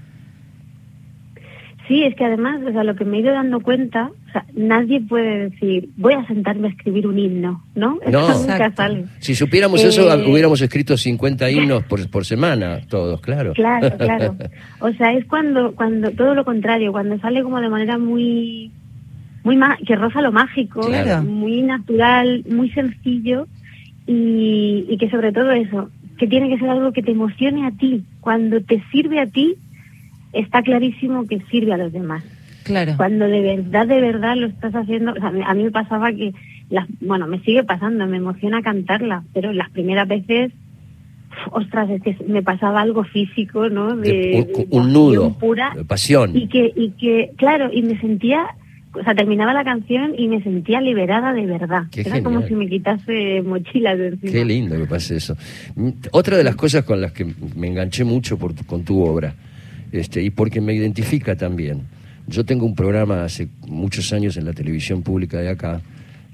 Sí, 1.87 2.03
es 2.03 2.14
que 2.14 2.25
además, 2.25 2.61
o 2.67 2.73
sea, 2.73 2.83
lo 2.83 2.97
que 2.97 3.05
me 3.05 3.19
he 3.19 3.21
ido 3.21 3.33
dando 3.33 3.61
cuenta, 3.61 4.11
o 4.29 4.33
sea, 4.33 4.45
nadie 4.55 5.03
puede 5.03 5.50
decir, 5.50 5.91
voy 5.99 6.14
a 6.14 6.26
sentarme 6.26 6.69
a 6.69 6.71
escribir 6.71 7.07
un 7.07 7.19
himno, 7.19 7.62
¿no? 7.75 7.99
Eso 8.00 8.11
No. 8.11 8.38
nunca 8.41 8.73
sale. 8.75 9.05
Si 9.19 9.35
supiéramos 9.35 9.85
Eh, 9.85 9.88
eso, 9.88 10.07
hubiéramos 10.26 10.62
escrito 10.62 10.97
50 10.97 11.50
himnos 11.50 11.83
por, 11.85 12.09
por 12.09 12.25
semana, 12.25 12.81
todos, 12.88 13.21
claro. 13.21 13.53
Claro, 13.53 13.95
claro. 13.99 14.35
O 14.81 14.91
sea, 14.93 15.12
es 15.12 15.26
cuando, 15.26 15.75
cuando 15.75 16.11
todo 16.12 16.35
lo 16.35 16.45
contrario, 16.47 16.91
cuando 16.91 17.19
sale 17.19 17.43
como 17.43 17.61
de 17.61 17.69
manera 17.69 17.99
muy, 17.99 18.71
muy 19.43 19.57
ma- 19.59 19.76
que 19.87 19.95
roza 19.95 20.23
lo 20.23 20.33
mágico, 20.33 20.87
Claro. 20.87 21.23
muy 21.23 21.61
natural, 21.61 22.45
muy 22.49 22.71
sencillo 22.71 23.47
y, 24.07 24.87
y 24.88 24.97
que 24.99 25.11
sobre 25.11 25.33
todo 25.33 25.50
eso, 25.53 25.91
que 26.19 26.26
tiene 26.26 26.49
que 26.49 26.59
ser 26.59 26.71
algo 26.71 26.93
que 26.93 27.03
te 27.03 27.11
emocione 27.11 27.67
a 27.67 27.73
ti. 27.73 28.05
Cuando 28.21 28.61
te 28.62 28.83
sirve 28.91 29.21
a 29.21 29.26
ti, 29.26 29.57
está 30.35 30.62
clarísimo 30.62 31.26
que 31.26 31.41
sirve 31.50 31.73
a 31.73 31.76
los 31.76 31.93
demás. 31.93 32.23
Claro. 32.64 32.95
Cuando 32.97 33.26
de 33.26 33.41
verdad, 33.43 33.87
de 33.87 34.00
verdad 34.00 34.37
lo 34.37 34.47
estás 34.47 34.75
haciendo, 34.75 35.12
o 35.12 35.17
sea, 35.17 35.29
a 35.47 35.55
mí 35.55 35.64
me 35.64 35.71
pasaba 35.71 36.11
que, 36.12 36.33
las, 36.71 36.87
bueno, 37.00 37.26
me 37.26 37.41
sigue 37.41 37.62
pasando, 37.62 38.07
me 38.07 38.17
emociona 38.17 38.62
cantarla, 38.62 39.23
pero 39.35 39.53
las 39.53 39.69
primeras 39.71 40.09
veces, 40.09 40.53
ostras, 41.50 41.91
es 41.91 42.00
que 42.03 42.17
me 42.26 42.43
pasaba 42.43 42.81
algo 42.81 43.05
físico, 43.05 43.69
¿no? 43.69 43.97
De- 43.97 44.67
un, 44.71 44.93
nudo, 44.93 45.35
pura 45.38 45.73
de 45.76 45.85
pasión. 45.85 46.37
y 46.37 46.49
que, 46.49 46.73
y 46.75 46.91
que, 46.93 47.33
claro, 47.37 47.71
y 47.73 47.83
me 47.83 47.99
sentía, 48.00 48.47
o 48.95 49.03
sea, 49.03 49.14
terminaba 49.14 49.53
la 49.53 49.64
canción 49.64 50.14
y 50.17 50.29
me 50.29 50.43
sentía 50.43 50.81
liberada 50.81 51.33
de 51.33 51.45
verdad. 51.47 51.85
Qué 51.91 52.00
Era 52.03 52.23
como 52.23 52.47
si 52.47 52.55
me 52.55 52.69
quitase 52.69 53.43
mochilas 53.43 53.99
de 53.99 54.09
encima. 54.09 54.33
Qué 54.33 54.45
lindo 54.45 54.76
que 54.79 54.87
pase 54.87 55.17
eso. 55.17 55.37
Mm, 55.75 55.88
Otra 56.12 56.37
de 56.38 56.45
las 56.45 56.57
cosas 56.57 56.85
con 56.85 57.00
las 57.00 57.12
que 57.12 57.26
me 57.57 57.67
enganché 57.67 58.05
mucho 58.05 58.38
por 58.38 58.55
tu- 58.55 58.64
con 58.64 58.85
tu 58.85 59.03
obra, 59.03 59.35
este, 59.95 60.23
y 60.23 60.31
porque 60.31 60.61
me 60.61 60.75
identifica 60.75 61.37
también. 61.37 61.83
Yo 62.27 62.45
tengo 62.45 62.67
un 62.67 62.75
programa 62.75 63.25
hace 63.25 63.49
muchos 63.69 64.13
años 64.13 64.37
en 64.37 64.45
la 64.45 64.53
televisión 64.53 65.03
pública 65.03 65.39
de 65.41 65.49
acá, 65.51 65.81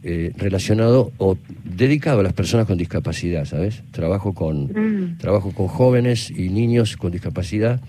eh, 0.02 0.32
relacionado 0.38 1.12
o 1.18 1.36
dedicado 1.64 2.20
a 2.20 2.22
las 2.22 2.32
personas 2.32 2.66
con 2.66 2.78
discapacidad, 2.78 3.44
¿sabes? 3.44 3.82
Trabajo 3.90 4.32
con, 4.32 4.64
Mm. 4.66 5.18
trabajo 5.18 5.50
con 5.52 5.66
jóvenes 5.68 6.30
y 6.30 6.48
niños 6.48 6.96
con 6.96 7.12
discapacidad. 7.12 7.80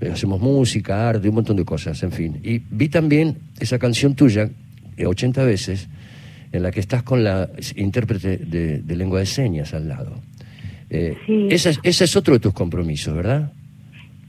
Eh, 0.00 0.08
hacemos 0.10 0.40
música, 0.40 1.08
arte, 1.10 1.28
un 1.28 1.34
montón 1.34 1.56
de 1.56 1.64
cosas, 1.66 2.02
en 2.02 2.12
fin. 2.12 2.38
Y 2.42 2.62
vi 2.70 2.88
también 2.88 3.36
esa 3.58 3.78
canción 3.78 4.14
tuya, 4.14 4.48
eh, 4.96 5.04
80 5.06 5.44
veces, 5.44 5.88
en 6.52 6.62
la 6.62 6.70
que 6.70 6.80
estás 6.80 7.02
con 7.02 7.22
la 7.24 7.50
intérprete 7.76 8.38
de, 8.38 8.78
de 8.80 8.96
lengua 8.96 9.20
de 9.20 9.26
señas 9.26 9.74
al 9.74 9.86
lado. 9.88 10.18
Eh, 10.88 11.14
Sí. 11.26 11.48
esa 11.50 11.70
es- 11.70 11.78
ese 11.82 12.04
es 12.04 12.16
otro 12.16 12.32
de 12.34 12.40
tus 12.40 12.54
compromisos, 12.54 13.14
¿verdad? 13.14 13.52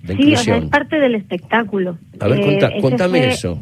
De 0.03 0.15
Sí, 0.15 0.34
o 0.34 0.38
sea, 0.38 0.58
es 0.58 0.65
parte 0.65 1.00
del 1.00 1.15
espectáculo. 1.15 1.98
A 2.20 2.27
ver, 2.27 2.39
Eh, 2.39 2.81
contame 2.81 3.20
fue- 3.20 3.29
eso. 3.29 3.60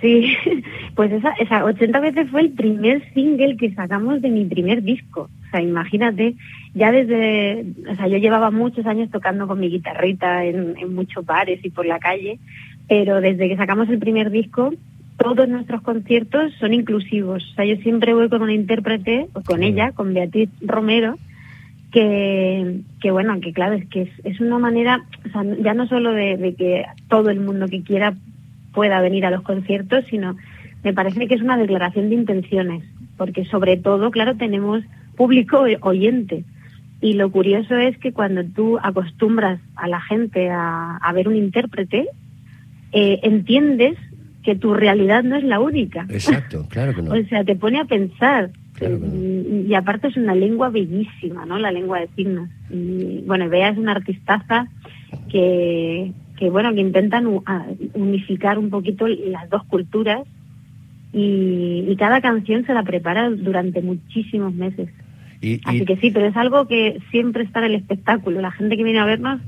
Sí, 0.00 0.32
pues 0.94 1.12
esa, 1.12 1.30
esa 1.32 1.64
80 1.64 2.00
veces 2.00 2.30
fue 2.30 2.40
el 2.40 2.50
primer 2.50 3.02
single 3.12 3.56
que 3.56 3.72
sacamos 3.74 4.22
de 4.22 4.30
mi 4.30 4.44
primer 4.46 4.82
disco. 4.82 5.28
O 5.46 5.50
sea, 5.50 5.60
imagínate, 5.60 6.34
ya 6.74 6.90
desde, 6.92 7.66
o 7.90 7.96
sea, 7.96 8.06
yo 8.08 8.16
llevaba 8.18 8.50
muchos 8.50 8.86
años 8.86 9.10
tocando 9.10 9.46
con 9.46 9.60
mi 9.60 9.68
guitarrita 9.68 10.44
en, 10.44 10.74
en 10.78 10.94
muchos 10.94 11.26
bares 11.26 11.60
y 11.64 11.70
por 11.70 11.84
la 11.84 11.98
calle, 11.98 12.38
pero 12.88 13.20
desde 13.20 13.48
que 13.48 13.56
sacamos 13.56 13.88
el 13.90 13.98
primer 13.98 14.30
disco, 14.30 14.72
todos 15.18 15.46
nuestros 15.48 15.82
conciertos 15.82 16.52
son 16.58 16.72
inclusivos. 16.72 17.42
O 17.52 17.54
sea, 17.54 17.66
yo 17.66 17.76
siempre 17.82 18.14
voy 18.14 18.30
con 18.30 18.40
una 18.40 18.54
intérprete, 18.54 19.26
o 19.34 19.42
con 19.42 19.62
ella, 19.62 19.92
con 19.92 20.14
Beatriz 20.14 20.48
Romero, 20.62 21.18
que, 21.92 22.80
que 23.00 23.10
bueno, 23.10 23.40
que 23.40 23.52
claro, 23.52 23.74
es 23.74 23.86
que 23.88 24.02
es, 24.02 24.10
es 24.24 24.40
una 24.40 24.58
manera, 24.58 25.04
o 25.26 25.28
sea, 25.30 25.42
ya 25.60 25.74
no 25.74 25.86
solo 25.86 26.12
de, 26.12 26.36
de 26.36 26.54
que 26.54 26.84
todo 27.08 27.30
el 27.30 27.40
mundo 27.40 27.66
que 27.66 27.82
quiera 27.82 28.14
pueda 28.72 29.00
venir 29.00 29.26
a 29.26 29.30
los 29.30 29.42
conciertos, 29.42 30.04
sino 30.08 30.36
me 30.84 30.92
parece 30.92 31.26
que 31.26 31.34
es 31.34 31.42
una 31.42 31.56
declaración 31.56 32.08
de 32.08 32.14
intenciones, 32.14 32.84
porque 33.16 33.44
sobre 33.44 33.76
todo, 33.76 34.10
claro, 34.10 34.36
tenemos 34.36 34.82
público 35.16 35.64
oyente. 35.80 36.44
Y 37.02 37.14
lo 37.14 37.30
curioso 37.30 37.76
es 37.76 37.96
que 37.98 38.12
cuando 38.12 38.44
tú 38.44 38.78
acostumbras 38.82 39.60
a 39.74 39.88
la 39.88 40.00
gente 40.00 40.50
a, 40.50 40.96
a 40.96 41.12
ver 41.12 41.28
un 41.28 41.36
intérprete, 41.36 42.08
eh, 42.92 43.20
entiendes 43.22 43.96
que 44.42 44.54
tu 44.54 44.74
realidad 44.74 45.22
no 45.22 45.36
es 45.36 45.44
la 45.44 45.60
única. 45.60 46.06
Exacto, 46.08 46.66
claro 46.68 46.94
que 46.94 47.02
no. 47.02 47.12
O 47.14 47.24
sea, 47.24 47.44
te 47.44 47.56
pone 47.56 47.80
a 47.80 47.84
pensar. 47.84 48.50
Claro. 48.80 48.98
Y, 49.14 49.66
y 49.68 49.74
aparte 49.74 50.08
es 50.08 50.16
una 50.16 50.34
lengua 50.34 50.70
bellísima, 50.70 51.44
¿no? 51.46 51.58
La 51.58 51.70
lengua 51.70 52.00
de 52.00 52.08
signos. 52.16 52.48
Y 52.70 53.22
bueno, 53.26 53.48
Bea 53.48 53.68
es 53.68 53.78
una 53.78 53.92
artistaza 53.92 54.66
que, 55.30 56.12
que 56.36 56.50
bueno, 56.50 56.74
que 56.74 56.80
intentan 56.80 57.26
unificar 57.94 58.58
un 58.58 58.70
poquito 58.70 59.06
las 59.06 59.48
dos 59.50 59.62
culturas 59.64 60.22
y, 61.12 61.84
y 61.88 61.96
cada 61.96 62.20
canción 62.20 62.64
se 62.64 62.72
la 62.74 62.82
prepara 62.82 63.30
durante 63.30 63.82
muchísimos 63.82 64.54
meses. 64.54 64.88
Así 65.64 65.84
que 65.84 65.96
sí, 65.96 66.10
pero 66.10 66.26
es 66.26 66.36
algo 66.36 66.66
que 66.66 67.00
siempre 67.10 67.44
está 67.44 67.60
en 67.60 67.66
el 67.66 67.74
espectáculo. 67.76 68.40
La 68.40 68.50
gente 68.50 68.76
que 68.76 68.84
viene 68.84 68.98
a 68.98 69.04
vernos 69.06 69.40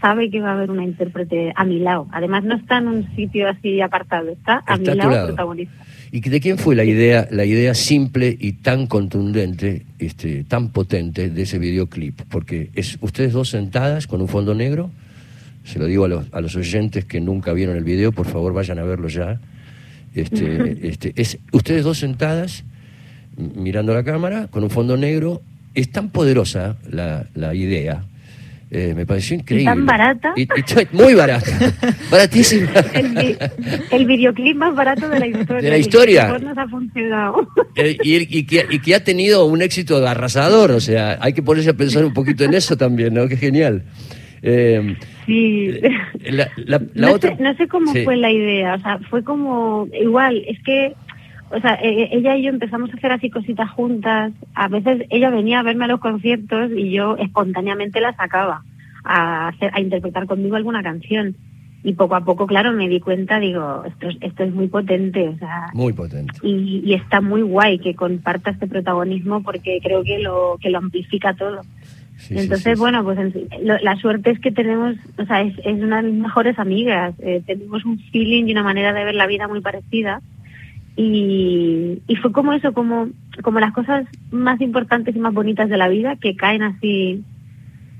sabe 0.00 0.30
que 0.30 0.40
va 0.40 0.50
a 0.50 0.54
haber 0.54 0.70
una 0.70 0.84
intérprete 0.84 1.52
a 1.56 1.64
mi 1.64 1.78
lado. 1.78 2.06
Además 2.12 2.44
no 2.44 2.54
está 2.54 2.78
en 2.78 2.88
un 2.88 3.16
sitio 3.16 3.48
así 3.48 3.80
apartado, 3.80 4.28
está 4.30 4.62
a 4.66 4.74
Está 4.74 4.92
mi 4.92 4.96
lado. 4.98 5.26
protagonista. 5.28 5.74
¿Y 6.10 6.20
de 6.20 6.40
quién 6.40 6.58
fue 6.58 6.74
la 6.74 6.84
idea, 6.84 7.28
la 7.30 7.44
idea 7.44 7.74
simple 7.74 8.34
y 8.38 8.52
tan 8.52 8.86
contundente, 8.86 9.84
este, 9.98 10.44
tan 10.44 10.70
potente 10.70 11.28
de 11.28 11.42
ese 11.42 11.58
videoclip? 11.58 12.22
Porque 12.30 12.70
es 12.74 12.98
ustedes 13.00 13.32
dos 13.32 13.50
sentadas 13.50 14.06
con 14.06 14.20
un 14.22 14.28
fondo 14.28 14.54
negro. 14.54 14.90
Se 15.64 15.78
lo 15.78 15.84
digo 15.84 16.06
a 16.06 16.08
los, 16.08 16.26
a 16.32 16.40
los 16.40 16.56
oyentes 16.56 17.04
que 17.04 17.20
nunca 17.20 17.52
vieron 17.52 17.76
el 17.76 17.84
video, 17.84 18.12
por 18.12 18.26
favor 18.26 18.54
vayan 18.54 18.78
a 18.78 18.84
verlo 18.84 19.08
ya. 19.08 19.38
Este, 20.14 20.88
este, 20.88 21.12
es 21.16 21.38
ustedes 21.52 21.84
dos 21.84 21.98
sentadas 21.98 22.64
mirando 23.36 23.92
la 23.92 24.02
cámara 24.02 24.48
con 24.48 24.64
un 24.64 24.70
fondo 24.70 24.96
negro. 24.96 25.42
Es 25.74 25.90
tan 25.90 26.08
poderosa 26.08 26.76
la, 26.90 27.26
la 27.34 27.54
idea. 27.54 28.04
Eh, 28.70 28.92
me 28.94 29.06
pareció 29.06 29.36
increíble. 29.36 29.64
tan 29.64 29.86
barata. 29.86 30.32
Y- 30.36 30.42
y 30.42 30.96
muy 30.96 31.14
barata. 31.14 31.50
Baratísima. 32.10 32.68
El, 32.92 33.08
vi- 33.14 33.36
el 33.90 34.06
videoclip 34.06 34.56
más 34.56 34.74
barato 34.74 35.08
de 35.08 35.18
la 35.18 35.26
historia. 35.26 35.62
De 35.62 35.70
la 35.70 35.78
historia. 35.78 36.38
nos 36.38 36.58
ha 36.58 36.68
funcionado. 36.68 37.48
Eh, 37.76 37.96
y, 38.02 38.38
y 38.38 38.44
que, 38.44 38.66
y 38.70 38.78
que 38.80 38.94
ha 38.94 39.02
tenido 39.04 39.46
un 39.46 39.62
éxito 39.62 40.06
arrasador, 40.06 40.70
o 40.72 40.80
sea, 40.80 41.18
hay 41.20 41.32
que 41.32 41.42
ponerse 41.42 41.70
a 41.70 41.74
pensar 41.74 42.04
un 42.04 42.12
poquito 42.12 42.44
en 42.44 42.54
eso 42.54 42.76
también, 42.76 43.14
¿no? 43.14 43.26
Qué 43.28 43.36
genial. 43.36 43.84
Eh, 44.42 44.96
Sí. 45.26 45.72
la, 46.30 46.48
la- 46.56 46.80
la 46.94 47.08
no, 47.08 47.12
otra, 47.14 47.36
sé, 47.36 47.42
no 47.42 47.54
sé 47.56 47.68
cómo 47.68 47.92
Sí. 47.92 48.02
fue 48.04 48.16
la 48.16 48.30
idea, 48.30 48.74
o 48.76 48.80
sea, 48.80 48.98
fue 49.10 49.22
como 49.22 49.86
igual, 50.00 50.42
es 50.46 50.58
que, 50.62 50.94
o 51.50 51.60
sea, 51.60 51.74
eh, 51.82 52.08
ella 52.12 52.36
y 52.36 52.42
yo 52.42 52.50
empezamos 52.50 52.90
a 52.90 52.96
hacer 52.96 53.12
así 53.12 53.30
cositas 53.30 53.70
juntas, 53.70 54.32
a 54.54 54.68
veces 54.68 55.06
ella 55.10 55.30
venía 55.30 55.60
a 55.60 55.62
verme 55.62 55.84
a 55.84 55.88
los 55.88 56.00
conciertos 56.00 56.70
y 56.76 56.90
yo 56.90 57.16
espontáneamente 57.16 58.00
la 58.00 58.14
sacaba 58.14 58.62
a, 59.04 59.48
hacer, 59.48 59.70
a 59.74 59.80
interpretar 59.80 60.26
conmigo 60.26 60.56
alguna 60.56 60.82
canción. 60.82 61.34
Y 61.84 61.92
poco 61.94 62.16
a 62.16 62.24
poco, 62.24 62.46
claro, 62.48 62.72
me 62.72 62.88
di 62.88 62.98
cuenta, 62.98 63.38
digo, 63.38 63.84
esto, 63.86 64.08
es- 64.08 64.18
esto 64.20 64.42
es 64.44 64.52
muy 64.52 64.66
potente, 64.66 65.28
o 65.28 65.38
sea, 65.38 65.68
Muy 65.74 65.92
potente. 65.92 66.34
y, 66.42 66.82
y 66.84 66.94
está 66.94 67.20
muy 67.20 67.42
guay 67.42 67.78
que 67.78 67.94
comparta 67.94 68.50
este 68.50 68.66
protagonismo 68.66 69.42
porque 69.44 69.78
creo 69.82 70.02
que 70.02 70.18
lo 70.18 70.58
que 70.60 70.70
lo 70.70 70.78
amplifica 70.78 71.34
todo. 71.34 71.60
Sí, 72.16 72.36
Entonces, 72.36 72.64
sí, 72.64 72.74
sí. 72.74 72.78
bueno, 72.78 73.04
pues 73.04 73.16
lo- 73.62 73.78
la 73.78 73.94
suerte 73.96 74.30
es 74.32 74.40
que 74.40 74.50
tenemos, 74.50 74.96
o 75.18 75.24
sea, 75.24 75.40
es, 75.42 75.54
es 75.64 75.80
una 75.80 76.02
de 76.02 76.10
mis 76.10 76.20
mejores 76.20 76.58
amigas, 76.58 77.14
eh, 77.20 77.42
tenemos 77.46 77.84
un 77.84 77.98
feeling 78.10 78.46
y 78.48 78.52
una 78.52 78.64
manera 78.64 78.92
de 78.92 79.04
ver 79.04 79.14
la 79.14 79.26
vida 79.28 79.46
muy 79.46 79.60
parecida. 79.60 80.20
Y, 81.00 82.02
y 82.08 82.16
fue 82.16 82.32
como 82.32 82.52
eso, 82.52 82.72
como, 82.72 83.08
como 83.44 83.60
las 83.60 83.72
cosas 83.72 84.04
más 84.32 84.60
importantes 84.60 85.14
y 85.14 85.18
más 85.20 85.32
bonitas 85.32 85.68
de 85.68 85.76
la 85.76 85.88
vida 85.88 86.16
que 86.16 86.34
caen 86.34 86.62
así 86.62 87.22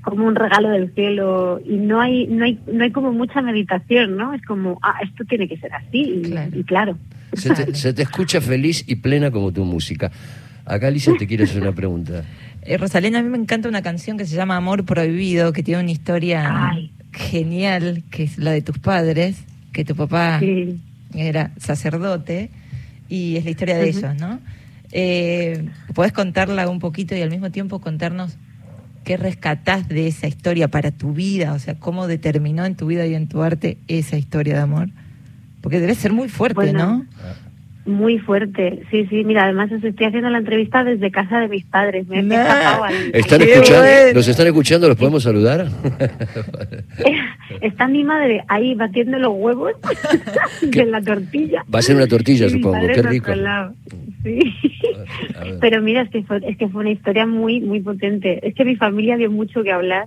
como 0.01 0.25
un 0.25 0.35
regalo 0.35 0.69
del 0.69 0.93
cielo 0.93 1.61
y 1.65 1.75
no 1.77 2.01
hay 2.01 2.27
no 2.27 2.43
hay 2.45 2.59
no 2.71 2.83
hay 2.83 2.91
como 2.91 3.11
mucha 3.11 3.41
meditación 3.41 4.15
no 4.15 4.33
es 4.33 4.41
como 4.43 4.79
ah 4.81 4.95
esto 5.03 5.23
tiene 5.25 5.47
que 5.47 5.57
ser 5.57 5.73
así 5.73 6.01
y 6.01 6.21
Claro. 6.23 6.51
y 6.57 6.63
claro, 6.63 6.97
Se 7.33 7.53
te, 7.53 7.73
se 7.83 7.93
te 7.93 8.01
escucha 8.03 8.39
feliz 8.41 8.83
y 8.87 8.95
plena 8.95 9.29
como 9.31 9.51
tu 9.51 9.63
música. 9.65 10.11
Acá 10.65 10.87
Alicia 10.87 11.13
te 11.17 11.25
quiere 11.27 11.45
hacer 11.45 11.61
una 11.61 11.71
pregunta. 11.73 12.23
Eh, 12.63 12.77
Rosalena, 12.77 13.19
a 13.19 13.23
mí 13.23 13.29
me 13.29 13.37
encanta 13.37 13.69
una 13.69 13.81
canción 13.81 14.17
que 14.17 14.25
se 14.25 14.35
llama 14.35 14.57
Amor 14.57 14.83
Prohibido, 14.83 15.53
que 15.53 15.63
tiene 15.63 15.81
una 15.81 15.91
historia 15.91 16.67
Ay. 16.71 16.91
genial, 17.13 18.03
que 18.11 18.23
es 18.23 18.37
la 18.37 18.51
de 18.51 18.61
tus 18.61 18.77
padres, 18.79 19.45
que 19.71 19.85
tu 19.85 19.95
papá 19.95 20.39
sí 20.41 20.77
era 21.15 21.51
sacerdote, 21.57 22.49
y 23.09 23.37
es 23.37 23.43
la 23.43 23.51
historia 23.51 23.77
de 23.77 23.89
Ujú. 23.89 23.97
ellos, 23.99 24.15
¿no? 24.15 24.39
Eh, 24.91 25.69
¿Podés 25.93 26.13
contarla 26.13 26.69
un 26.69 26.79
poquito 26.79 27.15
y 27.15 27.21
al 27.21 27.29
mismo 27.29 27.51
tiempo 27.51 27.79
contarnos 27.79 28.37
qué 29.03 29.17
rescatás 29.17 29.87
de 29.87 30.07
esa 30.07 30.27
historia 30.27 30.67
para 30.67 30.91
tu 30.91 31.13
vida? 31.13 31.53
O 31.53 31.59
sea, 31.59 31.75
cómo 31.75 32.07
determinó 32.07 32.65
en 32.65 32.75
tu 32.75 32.87
vida 32.87 33.05
y 33.05 33.15
en 33.15 33.27
tu 33.27 33.41
arte 33.41 33.77
esa 33.87 34.17
historia 34.17 34.55
de 34.55 34.61
amor. 34.61 34.89
Porque 35.61 35.79
debe 35.79 35.95
ser 35.95 36.13
muy 36.13 36.29
fuerte, 36.29 36.55
Bueno, 36.55 36.79
¿no? 36.79 37.05
Muy 37.89 38.17
fuerte 38.19 38.83
sí 38.91 39.05
sí 39.09 39.23
mira 39.25 39.43
además 39.43 39.71
os 39.71 39.83
estoy 39.83 40.05
haciendo 40.07 40.29
la 40.29 40.37
entrevista 40.37 40.83
desde 40.83 41.11
casa 41.11 41.39
de 41.39 41.47
mis 41.49 41.65
padres 41.65 42.07
me, 42.07 42.19
he 42.19 42.23
Nah. 42.23 42.35
escapado 42.43 42.83
al- 42.85 42.93
¿Están 43.13 43.41
escuchando? 43.41 43.81
bueno. 43.81 44.13
¿Los 44.13 44.27
están 44.27 44.47
escuchando? 44.47 44.87
¿Los 44.87 44.97
podemos 44.97 45.23
saludar? 45.23 45.67
Está 47.61 47.87
mi 47.87 48.03
madre 48.03 48.43
ahí 48.47 48.75
batiendo 48.75 49.17
los 49.19 49.33
huevos 49.35 49.73
de 50.61 50.85
la 50.85 51.01
tortilla. 51.01 51.63
Va 51.73 51.79
a 51.79 51.81
ser 51.81 51.95
una 51.95 52.07
tortilla, 52.07 52.47
supongo. 52.49 52.77
Qué 52.93 53.01
rico. 53.01 53.33
lado. 53.35 53.73
Sí. 54.23 54.39
A 55.35 55.43
ver. 55.43 55.57
Pero 55.59 55.81
mira, 55.81 56.01
es 56.03 56.09
que, 56.09 56.23
fue, 56.23 56.39
es 56.47 56.57
que 56.57 56.67
fue 56.69 56.81
una 56.81 56.91
historia 56.91 57.25
muy, 57.25 57.59
muy 57.61 57.79
potente. 57.81 58.47
Es 58.47 58.53
que 58.53 58.65
mi 58.65 58.75
familia 58.75 59.17
dio 59.17 59.31
mucho 59.31 59.63
que 59.63 59.71
hablar. 59.71 60.05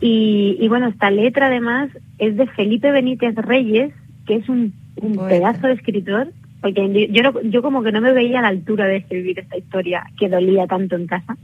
Y, 0.00 0.56
y 0.60 0.68
bueno, 0.68 0.88
esta 0.88 1.10
letra 1.10 1.46
además 1.46 1.90
es 2.18 2.36
de 2.36 2.46
Felipe 2.48 2.90
Benítez 2.92 3.34
Reyes, 3.34 3.92
que 4.26 4.36
es 4.36 4.48
un, 4.48 4.72
un 4.96 5.16
pedazo 5.26 5.66
de 5.66 5.72
escritor. 5.74 6.28
Porque 6.74 7.08
yo, 7.12 7.22
yo 7.42 7.62
como 7.62 7.82
que 7.82 7.92
no 7.92 8.00
me 8.00 8.12
veía 8.12 8.38
a 8.40 8.42
la 8.42 8.48
altura 8.48 8.86
de 8.86 8.96
escribir 8.96 9.38
esta 9.38 9.56
historia 9.56 10.04
que 10.18 10.28
dolía 10.28 10.66
tanto 10.66 10.96
en 10.96 11.06
casa. 11.06 11.36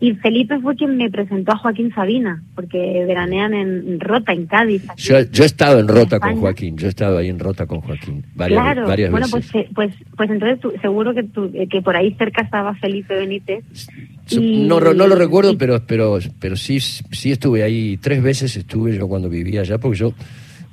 Y 0.00 0.12
Felipe 0.14 0.58
fue 0.60 0.74
quien 0.74 0.96
me 0.96 1.08
presentó 1.08 1.52
a 1.52 1.56
Joaquín 1.56 1.92
Sabina, 1.94 2.42
porque 2.56 3.04
veranean 3.06 3.54
en 3.54 4.00
Rota, 4.00 4.32
en 4.32 4.46
Cádiz. 4.46 4.82
Yo, 4.96 5.20
yo 5.30 5.44
he 5.44 5.46
estado 5.46 5.78
en 5.78 5.86
Rota 5.88 6.18
con 6.18 6.30
España. 6.30 6.40
Joaquín. 6.40 6.76
Yo 6.76 6.86
he 6.86 6.90
estado 6.90 7.16
ahí 7.16 7.28
en 7.28 7.38
Rota 7.38 7.66
con 7.66 7.80
Joaquín. 7.80 8.24
Varias, 8.34 8.60
claro, 8.60 8.88
varias 8.88 9.10
bueno, 9.12 9.26
veces. 9.32 9.50
pues, 9.52 9.64
eh, 9.64 9.70
pues, 9.74 9.94
pues 10.16 10.30
entonces 10.30 10.60
tú- 10.60 10.72
seguro 10.82 11.14
que, 11.14 11.22
tú, 11.22 11.50
eh, 11.54 11.68
que 11.68 11.80
por 11.80 11.96
ahí 11.96 12.12
cerca 12.18 12.42
estaba 12.42 12.74
Felipe 12.74 13.14
Benítez. 13.14 13.64
Y- 14.30 14.66
No, 14.66 14.80
no 14.80 15.06
lo 15.06 15.14
recuerdo, 15.14 15.52
y- 15.52 15.56
pero, 15.56 15.80
pero, 15.86 16.18
pero 16.40 16.56
sí, 16.56 16.80
sí 16.80 17.30
estuve 17.30 17.62
ahí. 17.62 17.96
Tres 17.98 18.22
veces 18.22 18.56
estuve 18.56 18.96
yo 18.98 19.06
cuando 19.06 19.28
vivía 19.30 19.60
allá, 19.60 19.78
porque 19.78 19.98
yo 19.98 20.12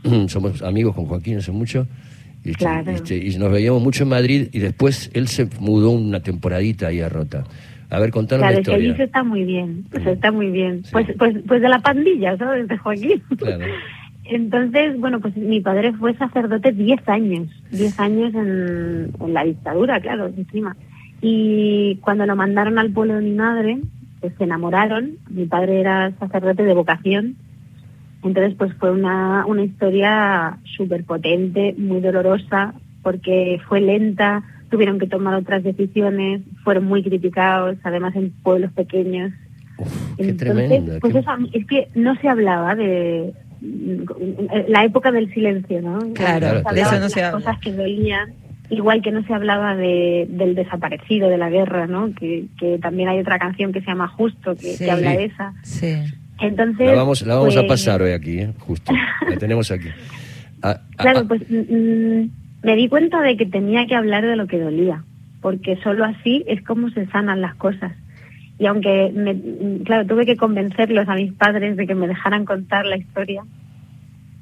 somos 0.28 0.62
amigos 0.64 0.96
con 0.96 1.06
Joaquín 1.06 1.38
hace 1.38 1.52
mucho. 1.52 1.88
Y, 2.44 2.52
este, 2.52 2.60
Claro. 2.66 2.92
este, 2.92 3.18
y 3.18 3.38
nos 3.38 3.52
veíamos 3.52 3.82
mucho 3.84 4.04
en 4.04 4.10
Madrid 4.10 4.48
y 4.52 4.60
después 4.60 5.12
él 5.14 5.28
se 5.28 5.48
mudó 5.60 5.92
una 5.92 6.22
temporadita 6.22 6.88
ahí 6.88 7.00
a 7.02 7.10
Rota. 7.10 7.44
A 7.90 8.00
ver, 8.00 8.10
contanos 8.12 8.42
Claro, 8.44 8.54
la 8.56 8.60
es 8.62 8.66
que 8.68 8.74
allí 8.74 8.84
historia. 8.86 8.98
se 8.98 9.04
está 9.04 9.24
muy 9.24 9.44
bien, 9.44 9.86
pues 9.92 10.08
está 10.08 10.32
muy 10.32 10.50
bien. 10.50 10.84
Sí. 10.86 10.90
Pues, 10.94 11.08
pues, 11.18 11.36
pues 11.46 11.62
de 11.62 11.70
la 11.70 11.80
pandilla, 11.80 12.38
¿sabes? 12.38 12.68
De 12.68 12.78
Joaquín. 12.78 13.22
Claro. 13.38 13.66
Entonces, 14.24 14.98
bueno, 15.00 15.20
pues 15.20 15.36
mi 15.36 15.60
padre 15.60 15.92
fue 15.94 16.16
sacerdote 16.16 16.72
10 16.72 17.08
años, 17.10 17.50
10 17.72 18.00
años 18.00 18.34
en, 18.34 19.12
en 19.20 19.34
la 19.34 19.44
dictadura, 19.44 20.00
claro, 20.00 20.28
encima. 20.28 20.78
Y 21.22 21.98
cuando 21.98 22.26
lo 22.26 22.36
mandaron 22.36 22.80
al 22.80 22.92
pueblo 22.92 23.16
de 23.16 23.22
mi 23.22 23.32
madre, 23.34 23.80
pues 24.22 24.34
se 24.38 24.46
enamoraron. 24.46 25.18
Mi 25.30 25.46
padre 25.48 25.82
era 25.82 26.12
sacerdote 26.18 26.64
de 26.64 26.74
vocación. 26.74 27.36
Entonces, 28.24 28.54
pues 28.58 28.74
fue 28.76 28.92
una, 28.92 29.46
una 29.48 29.64
historia 29.64 30.58
súper 30.78 31.04
potente, 31.06 31.74
muy 31.78 32.02
dolorosa, 32.02 32.74
porque 33.02 33.60
fue 33.68 33.82
lenta, 33.82 34.44
tuvieron 34.70 35.00
que 35.00 35.08
tomar 35.08 35.34
otras 35.36 35.64
decisiones, 35.64 36.42
fueron 36.64 36.86
muy 36.86 37.02
criticados, 37.04 37.78
además 37.84 38.16
en 38.16 38.32
pueblos 38.44 38.72
pequeños. 38.74 39.32
Uf, 39.78 40.16
qué 40.18 40.24
Entonces, 40.30 40.68
tremenda. 40.68 40.98
pues 41.02 41.14
qué- 41.14 41.20
eso, 41.20 41.32
es 41.54 41.66
que 41.66 41.88
no 41.96 42.16
se 42.18 42.30
hablaba 42.30 42.76
de 42.76 43.34
la 44.68 44.84
época 44.86 45.12
del 45.12 45.34
silencio, 45.34 45.82
¿no? 45.82 46.00
Claro, 46.14 46.48
se 46.48 46.54
de 46.54 46.60
eso 46.60 46.70
hablaba 46.70 46.98
no 47.00 47.04
de 47.06 47.10
se 47.10 47.22
las 47.22 47.34
habla. 47.34 47.46
cosas 47.46 47.60
que 47.62 47.72
dolían, 47.74 48.30
igual 48.70 49.02
que 49.02 49.12
no 49.12 49.24
se 49.24 49.34
hablaba 49.34 49.76
de, 49.76 50.28
del 50.30 50.56
desaparecido, 50.56 51.28
de 51.30 51.38
la 51.38 51.50
guerra, 51.50 51.88
¿no? 51.88 52.14
Que, 52.14 52.46
que 52.60 52.78
también 52.80 53.10
hay 53.10 53.20
otra 53.20 53.38
canción 53.40 53.72
que 53.74 53.82
se 53.82 53.88
llama 53.88 54.08
Justo, 54.08 54.56
que, 54.56 54.74
Sí. 54.74 54.86
que 54.86 54.92
habla 54.92 55.12
de 55.12 55.26
esa. 55.26 55.54
Sí. 55.64 55.96
Entonces, 56.42 56.88
la 56.88 56.96
vamos, 56.96 57.22
la 57.22 57.36
vamos 57.36 57.56
a 57.56 57.62
pues, 57.62 57.70
pasar 57.70 58.02
hoy 58.02 58.12
aquí, 58.12 58.40
¿eh? 58.40 58.54
justo. 58.60 58.92
La 59.28 59.38
tenemos 59.38 59.72
aquí. 59.72 59.88
Ah, 60.64 60.80
ah, 60.80 61.02
Claro, 61.02 61.20
ah, 61.22 61.26
pues 61.28 61.42
mm, 61.50 62.30
me 62.62 62.76
di 62.76 62.88
cuenta 62.88 63.20
de 63.24 63.36
que 63.36 63.48
tenía 63.48 63.88
que 63.88 63.96
hablar 63.96 64.24
de 64.24 64.36
lo 64.36 64.46
que 64.46 64.60
dolía, 64.60 65.04
porque 65.42 65.76
solo 65.78 66.06
así 66.06 66.44
es 66.46 66.62
como 66.64 66.92
se 66.92 67.08
sanan 67.08 67.42
las 67.42 67.56
cosas. 67.56 67.94
Y 68.60 68.68
aunque, 68.68 69.12
me, 69.12 69.34
mm, 69.34 69.84
claro, 69.86 70.06
tuve 70.06 70.28
que 70.28 70.38
convencerlos 70.38 71.10
a 71.10 71.16
mis 71.16 71.34
padres 71.34 71.78
de 71.78 71.88
que 71.88 71.96
me 71.96 72.08
dejaran 72.08 72.46
contar 72.46 72.86
la 72.86 72.96
historia, 72.98 73.44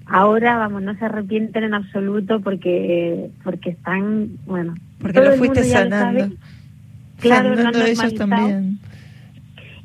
ahora, 0.07 0.57
vamos, 0.57 0.81
no 0.81 0.93
se 0.95 1.05
arrepienten 1.05 1.63
en 1.63 1.73
absoluto 1.73 2.41
porque 2.41 3.29
porque 3.45 3.69
están, 3.69 4.31
bueno, 4.45 4.75
Porque 4.99 5.19
todo 5.19 5.25
lo 5.29 5.33
el 5.35 5.39
fuiste 5.39 5.61
mundo 5.61 5.73
ya 5.73 5.85
lo 5.85 5.89
sanando. 5.89 6.19
sabe. 6.19 6.35
Claro, 7.21 7.55
lo 7.55 7.67
han 7.67 7.75
ellos 7.75 8.15
también. 8.15 8.79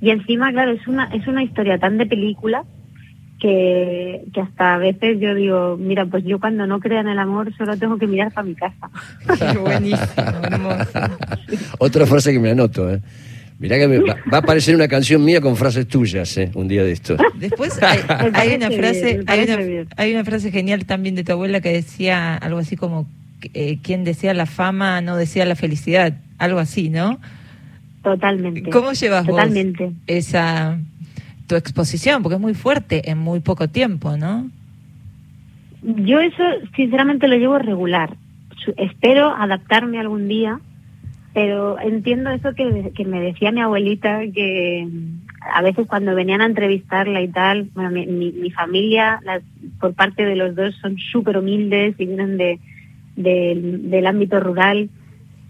Y 0.05 0.11
encima, 0.11 0.53
claro, 0.53 0.73
es 0.73 0.87
una, 0.87 1.05
es 1.15 1.27
una 1.27 1.43
historia 1.43 1.79
tan 1.79 1.97
de 1.97 2.05
película 2.05 2.65
que, 3.41 4.23
que 4.33 4.41
hasta 4.41 4.75
a 4.75 4.79
veces 4.79 5.19
yo 5.19 5.35
digo, 5.35 5.77
mira, 5.79 6.05
pues 6.07 6.25
yo 6.25 6.39
cuando 6.39 6.67
no 6.67 6.79
crea 6.79 7.01
en 7.01 7.09
el 7.09 7.19
amor 7.19 7.51
solo 7.57 7.77
tengo 7.79 7.97
que 7.99 8.07
mirar 8.07 8.31
para 8.33 8.47
mi 8.47 8.55
casa. 8.55 8.91
Qué 9.53 9.59
buenísimo, 9.59 10.25
hermoso. 10.43 10.91
Otra 11.79 12.07
frase 12.07 12.33
que 12.33 12.39
me 12.39 12.51
anoto, 12.51 12.91
¿eh? 12.93 13.01
Mirá 13.59 13.79
que 13.79 13.89
me- 13.89 13.99
va, 14.01 14.17
va 14.33 14.39
a 14.39 14.41
aparecer 14.41 14.75
una 14.75 14.89
canción 14.89 15.25
mía 15.25 15.41
con 15.41 15.57
frases 15.57 15.87
tuyas, 15.89 16.37
¿eh? 16.37 16.51
Un 16.55 16.69
día 16.69 16.83
de 16.85 16.93
esto. 16.93 17.17
Después 17.37 17.83
hay, 17.83 18.01
una 18.57 18.71
frase, 18.71 19.21
hay 19.27 19.41
una, 19.45 19.87
hay 19.97 20.13
una 20.13 20.25
frase 20.25 20.51
genial 20.51 20.85
también 20.85 21.15
de 21.15 21.25
tu 21.25 21.33
abuela 21.33 21.61
que 21.63 21.73
decía 21.73 22.37
algo 22.37 22.59
así 22.59 22.77
como 22.77 23.07
eh, 23.55 23.79
quien 23.83 24.05
desea 24.05 24.35
la 24.35 24.45
fama 24.47 25.01
no 25.01 25.17
desea 25.17 25.47
la 25.47 25.55
felicidad, 25.55 26.15
algo 26.39 26.59
así, 26.59 26.91
¿no? 26.91 27.21
Totalmente. 28.05 28.71
¿Cómo 28.71 28.93
llevas 28.93 29.27
Totalmente. 29.27 29.87
vos 29.87 29.95
esa 30.07 30.79
tu 31.49 31.57
exposición? 31.57 32.23
Porque 32.23 32.37
es 32.37 32.41
muy 32.41 32.55
fuerte 32.55 33.11
en 33.11 33.19
muy 33.19 33.41
poco 33.41 33.67
tiempo, 33.69 34.17
¿no? 34.17 34.49
Yo 35.83 36.21
eso, 36.21 36.43
sinceramente, 36.77 37.27
lo 37.29 37.37
llevo 37.37 37.59
regular. 37.59 38.17
Espero 38.77 39.35
adaptarme 39.35 39.99
algún 39.99 40.29
día, 40.29 40.61
pero 41.35 41.79
entiendo 41.81 42.31
eso 42.31 42.55
que, 42.55 42.93
que 42.95 43.05
me 43.05 43.21
decía 43.21 43.53
mi 43.53 43.61
abuelita, 43.61 44.21
que 44.35 44.87
mm, 44.91 45.21
a 45.55 45.61
veces 45.63 45.87
cuando 45.87 46.15
venían 46.15 46.41
a 46.41 46.47
entrevistarla 46.47 47.21
y 47.21 47.29
tal, 47.29 47.69
bueno, 47.75 47.91
mi, 47.91 48.07
mi- 48.07 48.33
mi 48.33 48.51
familia, 48.51 49.21
las- 49.25 49.43
por 49.81 49.93
parte 49.95 50.25
de 50.25 50.37
los 50.37 50.55
dos, 50.55 50.75
son 50.81 50.97
súper 50.99 51.37
humildes 51.37 51.95
y 51.99 52.07
vienen 52.07 52.39
de, 52.39 52.59
del- 53.17 53.91
del 53.91 54.07
ámbito 54.07 54.41
rural. 54.41 54.89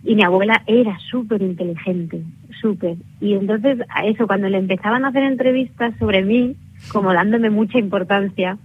Y 0.04 0.14
mi 0.14 0.22
abuela 0.22 0.62
era 0.66 0.98
súper 1.10 1.42
inteligente, 1.42 2.22
súper. 2.60 2.96
Y 3.20 3.34
entonces, 3.34 3.78
a 3.88 4.06
eso, 4.06 4.26
cuando 4.26 4.48
le 4.48 4.58
empezaban 4.58 5.04
a 5.04 5.08
hacer 5.08 5.22
entrevistas 5.22 5.94
sobre 5.98 6.22
mí, 6.22 6.56
como 6.92 7.12
dándome 7.12 7.50
mucha 7.50 7.78
importancia, 7.78 8.58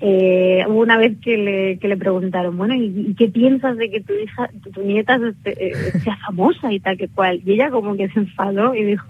eh, 0.00 0.64
hubo 0.68 0.80
una 0.80 0.96
vez 0.96 1.18
que 1.20 1.36
le, 1.36 1.78
que 1.78 1.88
le 1.88 1.96
preguntaron, 1.96 2.56
bueno, 2.56 2.74
¿y, 2.74 3.08
y 3.08 3.14
qué 3.14 3.26
piensas 3.28 3.76
de 3.76 3.90
que 3.90 4.00
tu 4.00 4.12
hija, 4.12 4.48
tu, 4.62 4.70
tu 4.70 4.82
nieta 4.82 5.18
eh, 5.44 5.72
sea 6.04 6.16
famosa 6.18 6.72
y 6.72 6.78
tal 6.78 6.96
que 6.96 7.08
cual? 7.08 7.40
Y 7.44 7.54
ella 7.54 7.70
como 7.70 7.96
que 7.96 8.08
se 8.08 8.20
enfadó 8.20 8.76
y 8.76 8.84
dijo, 8.84 9.06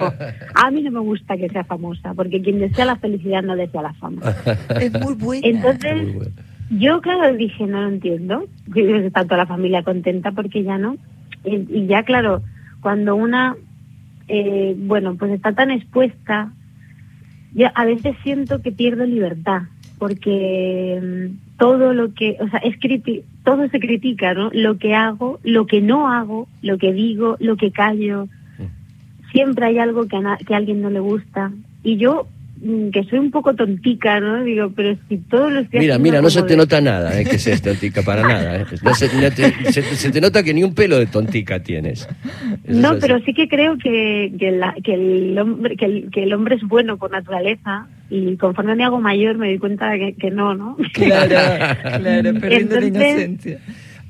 a 0.54 0.70
mí 0.70 0.82
no 0.82 0.90
me 0.90 1.00
gusta 1.00 1.36
que 1.36 1.50
sea 1.50 1.64
famosa, 1.64 2.14
porque 2.14 2.40
quien 2.40 2.58
desea 2.58 2.86
la 2.86 2.96
felicidad 2.96 3.42
no 3.42 3.56
desea 3.56 3.82
la 3.82 3.92
fama. 3.94 4.22
Es 4.80 4.92
muy 4.98 5.14
buena. 5.14 5.46
Entonces, 5.46 6.14
Muy 6.14 6.26
yo, 6.70 7.00
claro, 7.00 7.34
dije, 7.34 7.66
no 7.66 7.82
lo 7.82 7.88
entiendo. 7.88 8.44
Está 8.74 9.24
toda 9.24 9.38
la 9.38 9.46
familia 9.46 9.82
contenta 9.82 10.32
porque 10.32 10.62
ya 10.62 10.76
no. 10.76 10.96
Y, 11.44 11.66
y 11.70 11.86
ya, 11.86 12.02
claro, 12.02 12.42
cuando 12.80 13.16
una, 13.16 13.56
eh, 14.28 14.74
bueno, 14.76 15.16
pues 15.16 15.32
está 15.32 15.52
tan 15.52 15.70
expuesta, 15.70 16.52
yo 17.54 17.68
a 17.74 17.84
veces 17.84 18.16
siento 18.22 18.60
que 18.62 18.72
pierdo 18.72 19.04
libertad 19.04 19.62
porque 19.98 21.00
mm, 21.02 21.58
todo 21.58 21.92
lo 21.92 22.14
que, 22.14 22.36
o 22.40 22.48
sea, 22.48 22.60
es 22.60 22.78
criti 22.78 23.24
todo 23.44 23.68
se 23.68 23.80
critica, 23.80 24.34
¿no? 24.34 24.50
Lo 24.52 24.78
que 24.78 24.94
hago, 24.94 25.40
lo 25.42 25.66
que 25.66 25.80
no 25.80 26.12
hago, 26.12 26.48
lo 26.60 26.76
que 26.76 26.92
digo, 26.92 27.36
lo 27.40 27.56
que 27.56 27.70
callo. 27.70 28.28
Siempre 29.32 29.66
hay 29.66 29.78
algo 29.78 30.06
que 30.06 30.16
a, 30.16 30.36
que 30.36 30.54
a 30.54 30.58
alguien 30.58 30.82
no 30.82 30.90
le 30.90 31.00
gusta. 31.00 31.50
Y 31.82 31.96
yo 31.96 32.24
mm, 32.24 32.37
que 32.92 33.04
soy 33.04 33.18
un 33.18 33.30
poco 33.30 33.54
tontica, 33.54 34.20
¿no? 34.20 34.42
Digo, 34.44 34.70
pero 34.74 34.96
si 35.08 35.18
todo 35.18 35.50
lo 35.50 35.60
estoy 35.60 35.80
Mira, 35.80 35.98
mira, 35.98 36.20
no 36.20 36.30
se 36.30 36.42
te 36.42 36.48
de- 36.50 36.56
nota 36.56 36.80
nada, 36.80 37.20
eh, 37.20 37.24
que 37.24 37.38
seas 37.38 37.62
tontica, 37.62 38.02
para 38.02 38.22
nada. 38.22 38.56
eh. 38.62 38.64
No 38.82 38.94
se, 38.94 39.06
no 39.14 39.30
te, 39.30 39.72
se, 39.72 39.82
se 39.82 40.10
te 40.10 40.20
nota 40.20 40.42
que 40.42 40.52
ni 40.54 40.62
un 40.64 40.74
pelo 40.74 40.98
de 40.98 41.06
tontica 41.06 41.62
tienes. 41.62 42.08
Eso 42.64 42.80
No, 42.80 42.98
pero 43.00 43.18
sí 43.24 43.34
que 43.34 43.48
creo 43.48 43.76
que, 43.78 44.32
que, 44.38 44.50
la- 44.50 44.74
que 44.82 44.94
el 44.94 45.38
hombre, 45.38 45.76
que, 45.76 45.84
el, 45.84 46.10
que 46.10 46.22
el 46.24 46.32
hombre 46.32 46.56
es 46.56 46.62
bueno 46.62 46.96
por 46.96 47.10
naturaleza 47.10 47.86
y 48.10 48.36
conforme 48.36 48.74
me 48.74 48.84
hago 48.84 49.00
mayor 49.00 49.36
me 49.38 49.48
doy 49.48 49.58
cuenta 49.58 49.92
que, 49.98 50.14
que 50.14 50.30
no, 50.30 50.54
¿no? 50.54 50.76
Claro, 50.92 51.28
claro, 51.28 52.34
perdiendo 52.40 52.80
la 52.80 52.86
Entonces- 52.86 52.86
inocencia. 52.86 53.58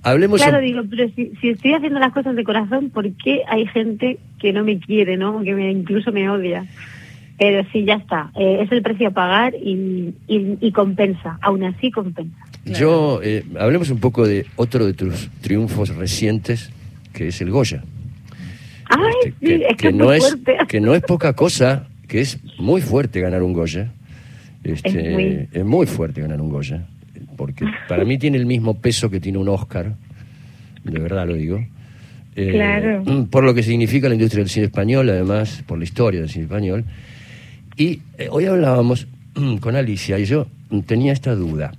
Hablemos 0.05 0.41
Claro, 0.41 0.61
digo, 0.61 0.83
pero 0.89 1.09
si, 1.17 1.33
si 1.41 1.49
estoy 1.51 1.75
haciendo 1.75 1.99
las 1.99 2.13
cosas 2.13 2.37
de 2.37 2.45
corazón, 2.45 2.89
¿por 2.91 3.11
qué 3.15 3.43
hay 3.49 3.67
gente 3.67 4.19
que 4.39 4.53
no 4.53 4.63
me 4.63 4.79
quiere, 4.79 5.17
no? 5.17 5.43
Que 5.43 5.55
me, 5.55 5.73
incluso 5.73 6.13
me 6.13 6.31
odia. 6.31 6.65
Pero 7.39 7.63
sí, 7.73 7.85
ya 7.85 7.95
está. 7.95 8.31
Eh, 8.37 8.63
es 8.63 8.73
el 8.73 8.83
precio 8.83 9.09
a 9.09 9.11
pagar 9.13 9.55
y, 9.55 10.13
y, 10.27 10.59
y 10.61 10.73
compensa. 10.73 11.39
Aún 11.41 11.63
así 11.65 11.91
compensa. 11.91 12.37
Yo, 12.65 13.21
eh, 13.23 13.45
hablemos 13.61 13.91
un 13.91 14.01
poco 14.01 14.27
de 14.27 14.45
otro 14.57 14.85
de 14.87 14.93
tus 14.95 15.31
triunfos 15.41 15.95
recientes, 15.95 16.71
que 17.13 17.29
es 17.29 17.41
el 17.41 17.51
Goya. 17.51 17.83
Ay, 18.91 19.13
Este, 19.27 19.47
sí, 19.59 19.63
es 19.69 19.77
que, 19.77 19.89
es 19.89 19.95
no 19.95 20.07
muy 20.07 20.17
es 20.17 20.29
fuerte. 20.29 20.57
que 20.69 20.81
no 20.81 20.95
es 20.95 21.03
poca 21.03 21.33
cosa, 21.35 21.87
que 22.09 22.21
es 22.21 22.39
muy 22.59 22.81
fuerte 22.81 23.21
ganar 23.21 23.43
un 23.43 23.53
Goya. 23.53 23.93
Este, 24.65 24.89
Es 24.89 25.13
muy- 25.13 25.49
es 25.53 25.65
muy 25.65 25.87
fuerte 25.87 26.21
ganar 26.21 26.41
un 26.41 26.49
Goya, 26.51 26.87
porque 27.37 27.65
para 27.89 28.05
mí 28.05 28.19
tiene 28.19 28.37
el 28.39 28.47
mismo 28.47 28.75
peso 28.81 29.09
que 29.09 29.21
tiene 29.21 29.39
un 29.39 29.49
Oscar, 29.49 29.95
de 30.85 30.99
verdad 30.99 31.27
lo 31.27 31.35
digo. 31.35 31.65
Eh, 32.35 32.51
Claro. 32.53 33.03
Por 33.31 33.45
lo 33.45 33.55
que 33.55 33.63
significa 33.63 34.09
la 34.09 34.15
industria 34.15 34.43
del 34.43 34.51
cine 34.51 34.67
español, 34.67 35.09
además, 35.09 35.63
por 35.67 35.79
la 35.79 35.85
historia 35.85 36.21
del 36.21 36.29
cine 36.29 36.45
español. 36.45 36.85
Y 37.79 38.01
eh, 38.19 38.29
hoy 38.31 38.45
hablábamos 38.47 39.07
con 39.61 39.77
Alicia 39.77 40.19
y 40.19 40.25
yo 40.27 40.47
tenía 40.87 41.13
esta 41.13 41.35
duda. 41.35 41.73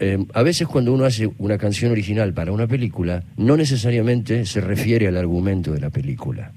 Eh, 0.00 0.18
a 0.34 0.42
veces 0.42 0.66
cuando 0.66 0.92
uno 0.92 1.04
hace 1.04 1.30
una 1.38 1.56
canción 1.56 1.92
original 1.92 2.34
para 2.34 2.50
una 2.52 2.66
película, 2.66 3.22
no 3.36 3.56
necesariamente 3.56 4.44
se 4.44 4.60
refiere 4.60 5.06
al 5.06 5.16
argumento 5.16 5.72
de 5.72 5.80
la 5.80 5.90
película. 5.90 6.50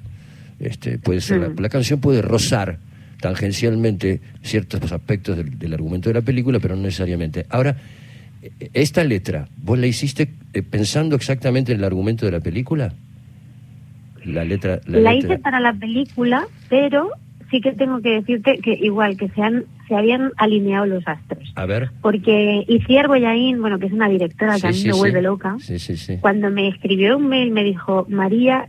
Este, 0.60 0.97
puede 0.97 1.21
ser 1.21 1.38
la, 1.39 1.49
Mm. 1.49 1.60
la 1.60 1.69
canción 1.69 1.99
puede 2.01 2.23
rozar 2.23 2.79
tangencialmente 3.21 4.21
ciertos 4.41 4.91
aspectos 4.91 5.38
del, 5.38 5.57
del 5.60 5.73
argumento 5.73 6.10
de 6.10 6.15
la 6.15 6.21
película, 6.21 6.60
pero 6.60 6.75
no 6.75 6.81
necesariamente. 6.81 7.45
Ahora, 7.49 7.77
eh, 8.41 8.69
esta 8.73 9.03
letra, 9.03 9.47
¿vos 9.57 9.77
la 9.77 9.86
hiciste 9.86 10.29
eh, 10.53 10.63
pensando 10.63 11.15
exactamente 11.15 11.71
en 11.71 11.77
el 11.79 11.83
argumento 11.83 12.25
de 12.25 12.31
la 12.31 12.39
película? 12.39 12.93
La 14.25 14.43
letra. 14.43 14.81
La, 14.88 14.99
La, 14.99 15.13
letra. 15.13 15.33
hice 15.36 15.41
para 15.41 15.60
la 15.60 15.73
película, 15.73 16.47
pero 16.69 17.12
sí 17.49 17.62
que 17.62 17.73
tengo 17.73 18.01
que 18.01 18.10
decirte 18.10 18.60
que 18.60 18.73
igual, 18.73 19.17
que 19.17 19.29
se, 19.29 19.41
han, 19.41 19.65
se 19.88 19.95
habían 19.95 20.31
alineado 20.38 20.86
los 20.86 21.07
astros. 21.07 21.51
A 21.55 21.65
ver. 21.65 21.89
Porque 22.01 22.63
Iciar 22.67 23.07
Boyaín, 23.07 23.62
bueno, 23.62 23.79
que 23.79 23.88
es 23.88 23.93
una 23.93 24.10
directora 24.10 24.53
que 24.55 24.60
Sí, 24.60 24.67
a 24.67 24.69
mí 24.71 24.77
sí, 24.77 24.88
me 24.88 24.93
vuelve 24.93 25.21
loca, 25.21 25.55
Sí, 25.60 26.17
cuando 26.19 26.49
me 26.49 26.67
escribió 26.67 27.17
un 27.17 27.27
mail 27.27 27.51
me 27.51 27.63
dijo, 27.63 28.05
María, 28.10 28.67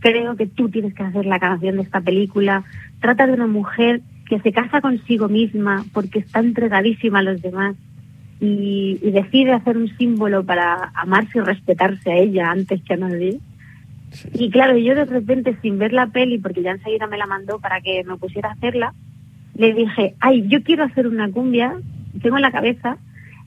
creo 0.00 0.36
que 0.36 0.46
tú 0.46 0.68
tienes 0.68 0.94
que 0.94 1.02
hacer 1.02 1.26
la 1.26 1.38
canción 1.38 1.76
de 1.76 1.82
esta 1.82 2.00
película. 2.00 2.64
Trata 3.00 3.26
de 3.26 3.32
una 3.32 3.46
mujer 3.46 4.00
que 4.28 4.40
se 4.40 4.52
casa 4.52 4.80
consigo 4.80 5.28
misma 5.28 5.84
porque 5.92 6.18
está 6.18 6.40
entregadísima 6.40 7.20
a 7.20 7.22
los 7.22 7.40
demás 7.40 7.76
y, 8.40 8.98
y 9.02 9.10
decide 9.10 9.52
hacer 9.52 9.76
un 9.76 9.88
símbolo 9.96 10.44
para 10.44 10.92
amarse 10.94 11.38
y 11.38 11.40
respetarse 11.40 12.10
a 12.10 12.16
ella 12.16 12.50
antes 12.50 12.82
que 12.82 12.94
a 12.94 12.98
nadie. 12.98 13.38
Sí. 14.10 14.28
Y 14.34 14.50
claro, 14.50 14.76
yo 14.76 14.94
de 14.94 15.04
repente, 15.04 15.56
sin 15.62 15.78
ver 15.78 15.92
la 15.92 16.06
peli, 16.08 16.38
porque 16.38 16.62
ya 16.62 16.72
enseguida 16.72 17.06
me 17.06 17.18
la 17.18 17.26
mandó 17.26 17.58
para 17.58 17.80
que 17.80 18.02
me 18.04 18.16
pusiera 18.16 18.50
a 18.50 18.52
hacerla, 18.52 18.94
le 19.54 19.74
dije, 19.74 20.14
ay, 20.20 20.46
yo 20.48 20.62
quiero 20.62 20.84
hacer 20.84 21.06
una 21.06 21.30
cumbia, 21.30 21.76
tengo 22.22 22.36
en 22.36 22.42
la 22.42 22.52
cabeza 22.52 22.98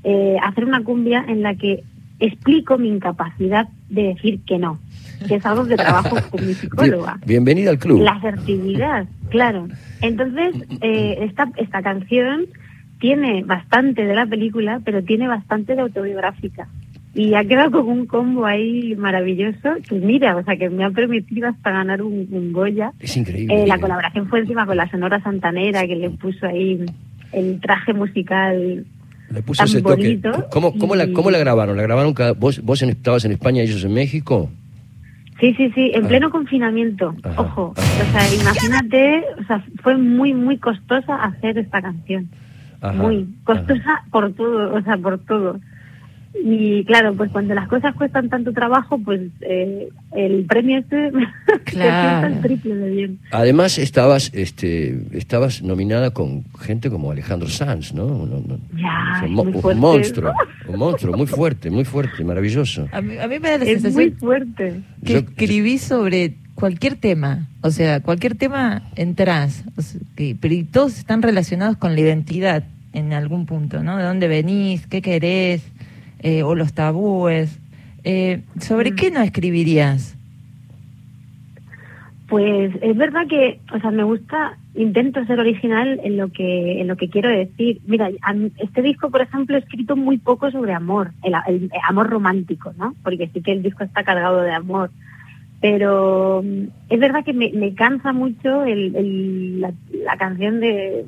eh, 0.04 0.38
hacer 0.44 0.66
una 0.66 0.84
cumbia 0.84 1.24
en 1.28 1.42
la 1.42 1.56
que 1.56 1.84
explico 2.20 2.78
mi 2.78 2.90
incapacidad 2.90 3.68
de 3.90 4.04
decir 4.14 4.42
que 4.46 4.58
no, 4.58 4.80
que 5.28 5.36
es 5.36 5.46
algo 5.46 5.66
que 5.66 5.76
trabajo 5.76 6.18
con 6.30 6.46
mi 6.46 6.54
psicóloga. 6.54 7.20
bienvenida 7.26 7.72
al 7.72 7.80
club. 7.80 8.02
La 8.02 8.12
asertividad, 8.12 9.08
claro. 9.30 9.68
Entonces, 10.02 10.56
eh, 10.82 11.18
esta, 11.22 11.52
esta 11.58 11.82
canción 11.82 12.46
tiene 13.00 13.44
bastante 13.44 14.06
de 14.06 14.14
la 14.14 14.26
película, 14.26 14.82
pero 14.86 15.04
tiene 15.04 15.28
bastante 15.28 15.76
de 15.76 15.82
autobiográfica. 15.82 16.68
Y 17.14 17.34
ha 17.34 17.44
quedado 17.44 17.72
como 17.72 17.92
un 17.92 18.06
combo 18.06 18.46
ahí 18.46 18.96
maravilloso, 18.96 19.70
que 19.88 19.96
mira, 19.96 20.38
o 20.38 20.44
sea, 20.44 20.56
que 20.56 20.70
me 20.70 20.86
ha 20.86 20.90
permitido 20.92 21.50
hasta 21.50 21.70
ganar 21.72 22.02
un, 22.02 22.26
un 22.32 22.54
Goya. 22.54 22.94
Es 23.00 23.18
increíble. 23.18 23.64
Eh, 23.64 23.68
la 23.68 23.78
colaboración 23.80 24.28
fue 24.28 24.40
encima 24.40 24.66
con 24.66 24.78
la 24.78 24.90
Sonora 24.90 25.22
Santanera, 25.22 25.86
que 25.86 25.96
le 25.98 26.10
puso 26.12 26.46
ahí 26.48 26.86
el 27.34 27.60
traje 27.60 27.94
musical. 27.94 28.86
Le 29.30 29.42
puso 29.44 29.60
tan 29.60 29.68
ese 29.68 29.82
toque. 29.82 29.96
bonito 29.96 30.48
¿Cómo, 30.52 30.74
cómo, 30.78 30.96
la, 30.96 31.12
¿Cómo 31.12 31.32
la 31.32 31.38
grabaron? 31.38 31.76
¿La 31.78 31.84
grabaron 31.84 32.14
cada- 32.14 32.32
vos, 32.34 32.62
vos 32.64 32.82
en- 32.82 32.90
estabas 32.90 33.26
en 33.26 33.34
España 33.34 33.62
y 33.62 33.66
ellos 33.68 33.84
en 33.84 33.94
México? 33.94 34.50
Sí, 35.42 35.54
sí, 35.56 35.72
sí, 35.74 35.92
en 35.94 36.06
Ah. 36.06 36.08
pleno 36.08 36.30
confinamiento. 36.30 37.16
Ajá, 37.24 37.42
Ojo, 37.42 37.74
o 37.76 38.12
sea, 38.12 38.34
imagínate, 38.42 39.24
o 39.38 39.44
sea, 39.48 39.64
fue 39.82 39.98
muy, 39.98 40.34
muy 40.34 40.58
costosa 40.58 41.16
hacer 41.16 41.58
esta 41.58 41.82
canción. 41.82 42.30
Ajá, 42.80 42.94
muy 43.02 43.28
costosa 43.44 43.94
ajá. 43.96 44.06
por 44.12 44.32
todo, 44.34 44.76
o 44.76 44.82
sea, 44.82 44.98
por 44.98 45.18
todo. 45.20 45.60
Y 46.34 46.86
claro, 46.86 47.14
pues 47.16 47.30
cuando 47.32 47.54
las 47.54 47.68
cosas 47.68 47.94
cuestan 47.96 48.30
tanto 48.30 48.54
trabajo, 48.54 48.98
pues 48.98 49.22
eh, 49.42 49.90
el 50.16 50.46
premio 50.46 50.80
este 50.80 51.12
se 51.48 51.60
Claro. 51.66 52.20
sienta 52.22 52.28
el 52.28 52.42
triple 52.42 52.76
de 52.76 52.90
bien. 52.90 53.20
Además 53.32 53.78
estabas, 53.78 54.32
este, 54.34 54.98
estabas 55.12 55.62
nominada 55.62 56.12
con 56.12 56.44
gente 56.60 56.90
como 56.90 57.12
Alejandro 57.12 57.50
Sanz, 57.50 57.94
¿no? 57.94 58.06
Un, 58.06 58.32
un- 58.34 58.62
Ya, 58.78 59.24
un 59.26 59.34
mo- 59.34 59.44
muy 59.44 59.54
un 59.56 59.62
fuerte. 59.62 59.80
monstruo, 59.82 60.34
un 60.68 60.80
monstruo, 60.80 61.18
muy 61.18 61.28
fuerte, 61.28 61.70
muy 61.70 61.84
fuerte, 61.86 62.24
maravilloso. 62.24 62.88
A 62.92 63.02
mí, 63.02 63.18
a 63.18 63.28
mí 63.28 63.40
me 63.40 63.50
da 63.52 63.58
la 63.58 63.66
Es 63.66 63.82
muy 63.84 63.92
sensación 63.92 64.18
fuerte. 64.18 64.82
que 65.06 65.14
Yo- 65.14 65.20
escribí 65.20 65.78
sobre 65.78 66.36
cualquier 66.56 66.96
tema. 66.96 67.48
O 67.62 67.72
sea, 67.72 68.00
cualquier 68.02 68.36
tema 68.36 68.84
entras. 68.96 69.64
O 69.78 69.82
sea, 69.82 70.00
que, 70.16 70.36
pero 70.40 70.54
y 70.54 70.64
todos 70.64 70.98
están 70.98 71.22
relacionados 71.22 71.76
con 71.78 71.94
la 71.94 72.00
identidad 72.02 72.64
en 72.94 73.14
algún 73.14 73.46
punto, 73.46 73.84
¿no? 73.84 73.98
¿De 73.98 74.04
dónde 74.04 74.28
venís? 74.28 74.88
¿Qué 74.88 75.02
querés? 75.02 75.62
Eh, 76.22 76.44
o 76.44 76.56
los 76.56 76.74
tabúes. 76.74 77.60
Eh, 78.04 78.42
¿Sobre 78.60 78.92
Mm. 78.92 78.96
qué 78.96 79.12
no 79.12 79.22
escribirías? 79.22 80.16
Pues 82.28 82.72
es 82.82 82.96
verdad 82.96 83.28
que, 83.28 83.60
o 83.76 83.80
sea, 83.82 83.92
me 83.92 84.04
gusta, 84.04 84.58
intento 84.74 85.26
ser 85.26 85.40
original 85.40 86.00
en 86.02 86.16
lo 86.16 86.30
que 86.32 86.80
en 86.80 86.88
lo 86.88 86.96
que 86.96 87.10
quiero 87.10 87.28
decir. 87.30 87.82
Mira, 87.86 88.10
este 88.58 88.82
disco, 88.82 89.10
por 89.12 89.22
ejemplo, 89.22 89.58
he 89.58 89.60
escrito 89.60 89.98
muy 89.98 90.18
poco 90.18 90.50
sobre 90.50 90.74
amor, 90.74 91.12
el, 91.24 91.34
el 91.46 91.70
amor 91.86 92.10
romántico, 92.10 92.72
¿no? 92.78 92.96
Porque 93.04 93.30
sí 93.34 93.42
que 93.42 93.52
el 93.52 93.64
disco 93.64 93.84
está 93.84 94.04
cargado 94.04 94.42
de 94.42 94.54
amor. 94.54 94.92
Pero 95.60 96.42
mm, 96.44 96.64
es 96.90 97.00
verdad 97.02 97.26
que 97.26 97.34
me, 97.34 97.52
me 97.52 97.74
cansa 97.76 98.14
mucho 98.14 98.64
el, 98.64 98.96
el- 98.96 99.62
la, 99.62 99.74
la 100.06 100.16
canción 100.18 100.62
de, 100.62 101.06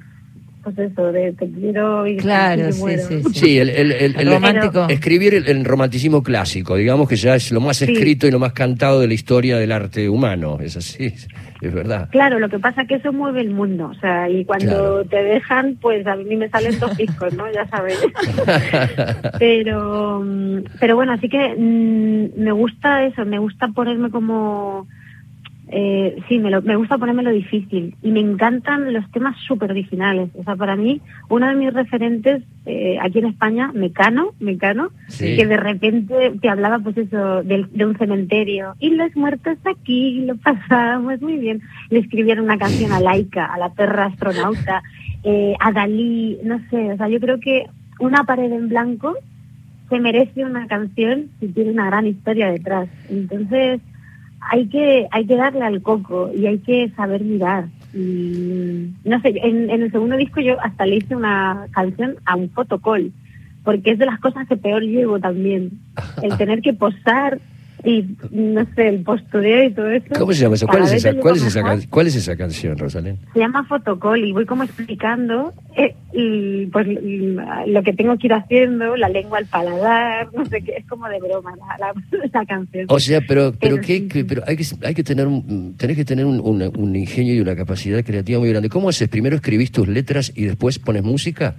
pues 0.64 0.78
eso, 0.80 1.12
de 1.12 1.34
te 1.34 1.50
quiero 1.52 2.08
y 2.08 2.18
Claro, 2.24 2.72
sí, 2.72 2.80
muero. 2.80 3.04
sí, 3.08 3.22
sí. 3.24 3.34
Sí, 3.34 3.58
el, 3.60 3.70
el- 3.70 3.92
el- 3.92 4.16
el- 4.20 4.28
romántico. 4.34 4.88
escribir 4.90 5.34
el, 5.36 5.48
el 5.48 5.66
romanticismo 5.66 6.24
clásico, 6.24 6.76
digamos 6.76 7.10
que 7.10 7.16
ya 7.18 7.36
es 7.36 7.52
lo 7.52 7.60
más 7.62 7.78
Sí. 7.78 7.86
escrito 7.92 8.28
y 8.28 8.32
lo 8.32 8.40
más 8.40 8.54
cantado 8.54 9.02
de 9.02 9.08
la 9.08 9.14
historia 9.14 9.58
del 9.58 9.72
arte 9.72 10.08
humano, 10.10 10.58
es 10.62 10.78
así, 10.78 11.14
es 11.62 11.74
verdad. 11.74 12.10
Claro, 12.12 12.40
lo 12.40 12.50
que 12.50 12.60
pasa 12.60 12.84
es 12.84 12.88
que 12.88 12.96
eso 12.96 13.12
mueve 13.12 13.42
el 13.42 13.50
mundo, 13.52 13.92
o 13.96 14.00
sea, 14.00 14.30
y 14.30 14.46
cuando 14.46 14.66
Claro. 14.68 15.06
te 15.06 15.22
dejan, 15.24 15.78
pues 15.82 16.08
a 16.08 16.16
mí 16.16 16.36
me 16.36 16.50
salen 16.50 16.80
dos 16.80 16.96
discos, 16.98 17.34
¿no? 17.34 17.52
Ya 17.52 17.68
sabes. 17.68 18.00
pero, 19.40 20.22
mm, 20.24 20.64
pero 20.80 20.96
bueno, 20.96 21.14
así 21.14 21.30
que 21.30 21.56
mm, 21.58 22.42
me 22.42 22.52
gusta 22.52 23.06
eso, 23.06 23.26
me 23.26 23.40
gusta 23.40 23.68
ponerme 23.70 24.10
como, 24.10 24.88
eh, 25.76 26.18
sí, 26.30 26.38
me, 26.38 26.52
lo- 26.52 26.62
me 26.62 26.76
gusta 26.76 27.00
ponerme 27.00 27.24
lo 27.24 27.32
difícil. 27.32 27.96
Y 28.04 28.12
me 28.12 28.20
encantan 28.20 28.94
los 28.94 29.10
temas 29.12 29.36
súper 29.48 29.72
originales. 29.72 30.30
O 30.36 30.44
sea, 30.44 30.56
para 30.56 30.76
mí, 30.76 31.02
uno 31.30 31.48
de 31.48 31.56
mis 31.56 31.74
referentes 31.74 32.44
eh, 32.68 32.98
aquí 33.02 33.18
en 33.20 33.26
España, 33.26 33.72
Mecano, 33.74 34.34
Mecano, 34.40 34.90
Sí. 35.08 35.36
que 35.36 35.48
de 35.48 35.58
repente 35.58 36.34
te 36.40 36.48
hablaba 36.50 36.78
pues 36.80 36.96
eso 36.98 37.42
del- 37.44 37.70
de, 37.74 37.86
un 37.86 37.98
cementerio. 37.98 38.76
Y 38.80 38.92
los 38.92 39.16
muertos 39.16 39.58
aquí 39.66 40.24
lo 40.26 40.36
pasábamos 40.38 41.20
muy 41.22 41.38
bien. 41.38 41.62
Le 41.90 42.00
escribieron 42.00 42.46
una 42.46 42.58
canción 42.60 42.92
a 42.92 43.00
Laika 43.00 43.46
a 43.46 43.58
la 43.58 43.70
perra 43.74 44.06
astronauta 44.06 44.84
eh, 45.24 45.56
a 45.60 45.72
Dalí 45.72 46.38
no 46.44 46.60
sé. 46.70 46.94
O 46.94 46.98
sea 46.98 47.10
yo 47.10 47.20
creo 47.20 47.40
que 47.40 47.66
una 48.00 48.24
pared 48.26 48.52
en 48.52 48.70
blanco 48.70 49.16
se 49.90 50.00
merece 50.00 50.46
una 50.46 50.68
canción 50.68 51.30
si 51.40 51.48
tiene 51.48 51.72
una 51.72 51.88
gran 51.88 52.06
historia 52.08 52.52
detrás. 52.52 52.88
Entonces 53.10 53.82
hay 54.52 54.68
que 54.68 55.08
hay 55.12 55.26
que 55.26 55.36
darle 55.36 55.62
al 55.62 55.82
coco 55.82 56.32
y 56.34 56.46
hay 56.46 56.60
que 56.60 56.90
saber 56.96 57.22
mirar. 57.24 57.66
Y 57.94 58.90
no 59.04 59.20
sé 59.22 59.34
en, 59.44 59.70
en 59.70 59.84
el 59.84 59.92
segundo 59.92 60.18
disco 60.18 60.42
yo 60.42 60.60
hasta 60.62 60.86
le 60.86 60.98
hice 60.98 61.16
una 61.16 61.68
canción 61.72 62.16
a 62.26 62.36
un 62.36 62.50
fotocall 62.50 63.12
porque 63.64 63.92
es 63.92 64.00
de 64.00 64.06
las 64.06 64.20
cosas 64.20 64.48
que 64.48 64.58
peor 64.58 64.82
llevo 64.84 65.20
también 65.20 65.72
el 66.22 66.38
tener 66.38 66.62
que 66.62 66.74
posar 66.74 67.40
y 67.86 68.06
no 68.32 68.66
sé, 68.76 68.88
el 68.90 69.02
postureo 69.04 69.66
y 69.66 69.72
todo 69.74 69.90
eso. 69.90 70.06
¿Cómo 70.18 70.32
se 70.34 70.42
llama 70.42 70.56
eso? 70.56 70.68
¿Cuál 70.68 70.84
es, 70.84 70.94
esa, 70.94 71.14
cuál, 71.16 71.36
es 71.36 71.44
esa, 71.44 71.62
mejor. 71.64 71.80
can- 71.80 71.90
¿Cuál 71.90 72.08
es 72.08 72.16
esa 72.16 72.36
canción, 72.38 72.78
Rosalén? 72.78 73.18
Se 73.34 73.40
llama 73.40 73.64
Fotocall 73.66 74.24
y 74.24 74.32
voy 74.32 74.46
como 74.46 74.64
explicando 74.64 75.54
eh, 75.76 75.96
y, 76.14 76.68
pues 76.68 76.88
y, 76.88 77.36
lo 77.68 77.84
que 77.84 77.94
tengo 77.94 78.18
que 78.18 78.28
ir 78.28 78.34
haciendo, 78.34 78.96
la 78.96 79.10
lengua 79.10 79.40
al 79.40 79.46
paladar, 79.48 80.30
no 80.34 80.46
sé 80.46 80.62
qué, 80.62 80.74
es 80.78 80.86
como 80.88 81.08
de 81.10 81.20
broma 81.20 81.54
la, 81.58 81.88
la, 81.88 81.94
la 82.34 82.46
canción. 82.46 82.86
O 82.90 83.00
sea, 83.00 83.20
pero 83.28 83.52
pero 83.60 83.76
Pero 83.76 83.82
qué, 83.82 84.08
qué- 84.08 84.24
pero 84.26 84.44
hay 84.48 84.56
que 84.56 84.66
hay 84.84 84.94
que 84.94 85.04
tener 85.04 85.28
un, 85.28 85.76
tenés 85.78 85.96
que 85.98 86.06
tener 86.06 86.26
un, 86.26 86.40
un 86.40 86.96
ingenio 86.96 87.34
y 87.34 87.40
una 87.42 87.56
capacidad 87.56 88.04
creativa 88.04 88.40
muy 88.40 88.50
grande. 88.50 88.70
¿Cómo 88.70 88.90
haces? 88.90 89.10
Primero 89.10 89.36
escribís 89.36 89.72
tus 89.72 89.88
letras 89.88 90.32
y 90.36 90.46
después 90.46 90.80
pones 90.80 91.04
música 91.04 91.56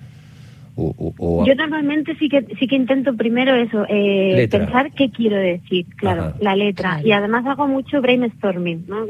o, 0.76 0.94
o- 0.98 1.14
o- 1.18 1.46
Yo 1.46 1.54
normalmente 1.54 2.16
sí 2.16 2.28
que 2.28 2.42
sí 2.58 2.66
que 2.66 2.76
intento 2.76 3.14
primero 3.14 3.54
eso, 3.54 3.87
eh, 3.88 4.48
pensar 4.50 4.92
qué 4.92 5.10
quiero 5.10 5.37
decir, 5.37 5.87
claro, 5.96 6.22
Ajá. 6.24 6.37
la 6.40 6.56
letra. 6.56 7.00
Y 7.04 7.12
además 7.12 7.46
hago 7.46 7.68
mucho 7.68 8.00
brainstorming, 8.00 8.84
¿no? 8.88 9.06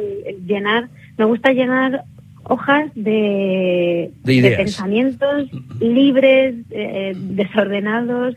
Llenar, 0.47 0.89
me 1.17 1.25
gusta 1.25 1.53
llenar 1.53 2.05
hojas 2.45 2.91
de, 2.95 4.11
De 4.23 4.51
pensamientos 4.57 5.49
libres, 5.81 6.55
eh, 6.71 7.15
desordenados, 7.17 8.37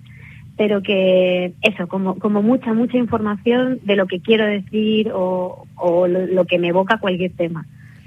pero 0.56 0.82
que 0.82 1.54
eso, 1.62 1.88
como, 1.88 2.18
como 2.18 2.42
mucha, 2.42 2.74
mucha 2.74 2.98
información 2.98 3.80
de 3.84 3.96
lo 3.96 4.08
que 4.08 4.22
quiero 4.22 4.46
decir 4.46 5.12
o, 5.14 5.66
o 5.76 6.08
lo, 6.08 6.26
lo 6.28 6.46
que 6.46 6.58
me 6.60 6.70
evoca 6.70 6.98
cualquier 7.00 7.32
tema. 7.34 7.66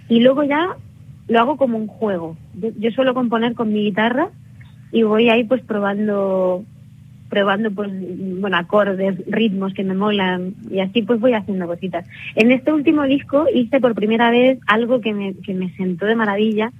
Y 0.09 0.20
luego 0.20 0.42
ya 0.44 0.76
lo 1.28 1.38
hago 1.38 1.56
como 1.56 1.76
un 1.78 1.87
juego. 1.87 2.37
Yo, 2.54 2.70
yo 2.78 2.90
suelo 2.90 3.14
componer 3.14 3.54
con 3.54 3.72
mi 3.72 3.85
guitarra 3.85 4.30
y 4.92 5.03
voy 5.03 5.29
ahí 5.29 5.44
pues 5.44 5.62
probando 5.62 6.64
probando 7.29 7.70
pues 7.70 7.90
bueno 8.40 8.57
acordes 8.57 9.16
ritmos 9.29 9.72
que 9.72 9.85
me 9.85 9.94
molan 9.94 10.55
y 10.68 10.81
así 10.81 11.03
pues 11.03 11.20
voy 11.20 11.33
haciendo 11.35 11.66
cositas 11.66 12.05
en 12.35 12.50
este 12.50 12.72
último 12.72 13.05
disco 13.05 13.46
hice 13.55 13.81
por 13.81 13.94
primera 13.94 14.31
vez 14.31 14.59
algo 14.66 15.00
que 15.00 15.14
me, 15.14 15.35
que 15.35 15.55
me 15.55 15.70
sentó 15.76 16.07
de 16.07 16.16
maravilla 16.16 16.72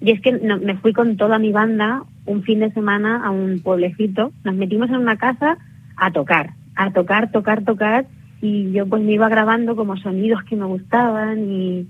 y 0.00 0.10
es 0.10 0.20
que 0.20 0.32
no- 0.32 0.58
me 0.58 0.76
fui 0.76 0.92
con 0.92 1.16
toda 1.16 1.38
mi 1.38 1.52
banda 1.52 2.02
un 2.26 2.42
fin 2.42 2.60
de 2.60 2.70
semana 2.72 3.24
a 3.24 3.30
un 3.30 3.60
pueblecito 3.60 4.30
nos 4.44 4.54
metimos 4.54 4.90
en 4.90 4.96
una 4.96 5.16
casa 5.16 5.56
a 5.96 6.10
tocar 6.12 6.50
a 6.76 6.92
tocar 6.92 7.32
tocar 7.32 7.64
tocar 7.64 8.04
y 8.42 8.72
yo 8.72 8.86
pues 8.86 9.02
me 9.02 9.12
iba 9.12 9.30
grabando 9.30 9.74
como 9.74 9.96
sonidos 9.96 10.42
que 10.42 10.56
me 10.56 10.66
gustaban 10.66 11.50
y, 11.50 11.86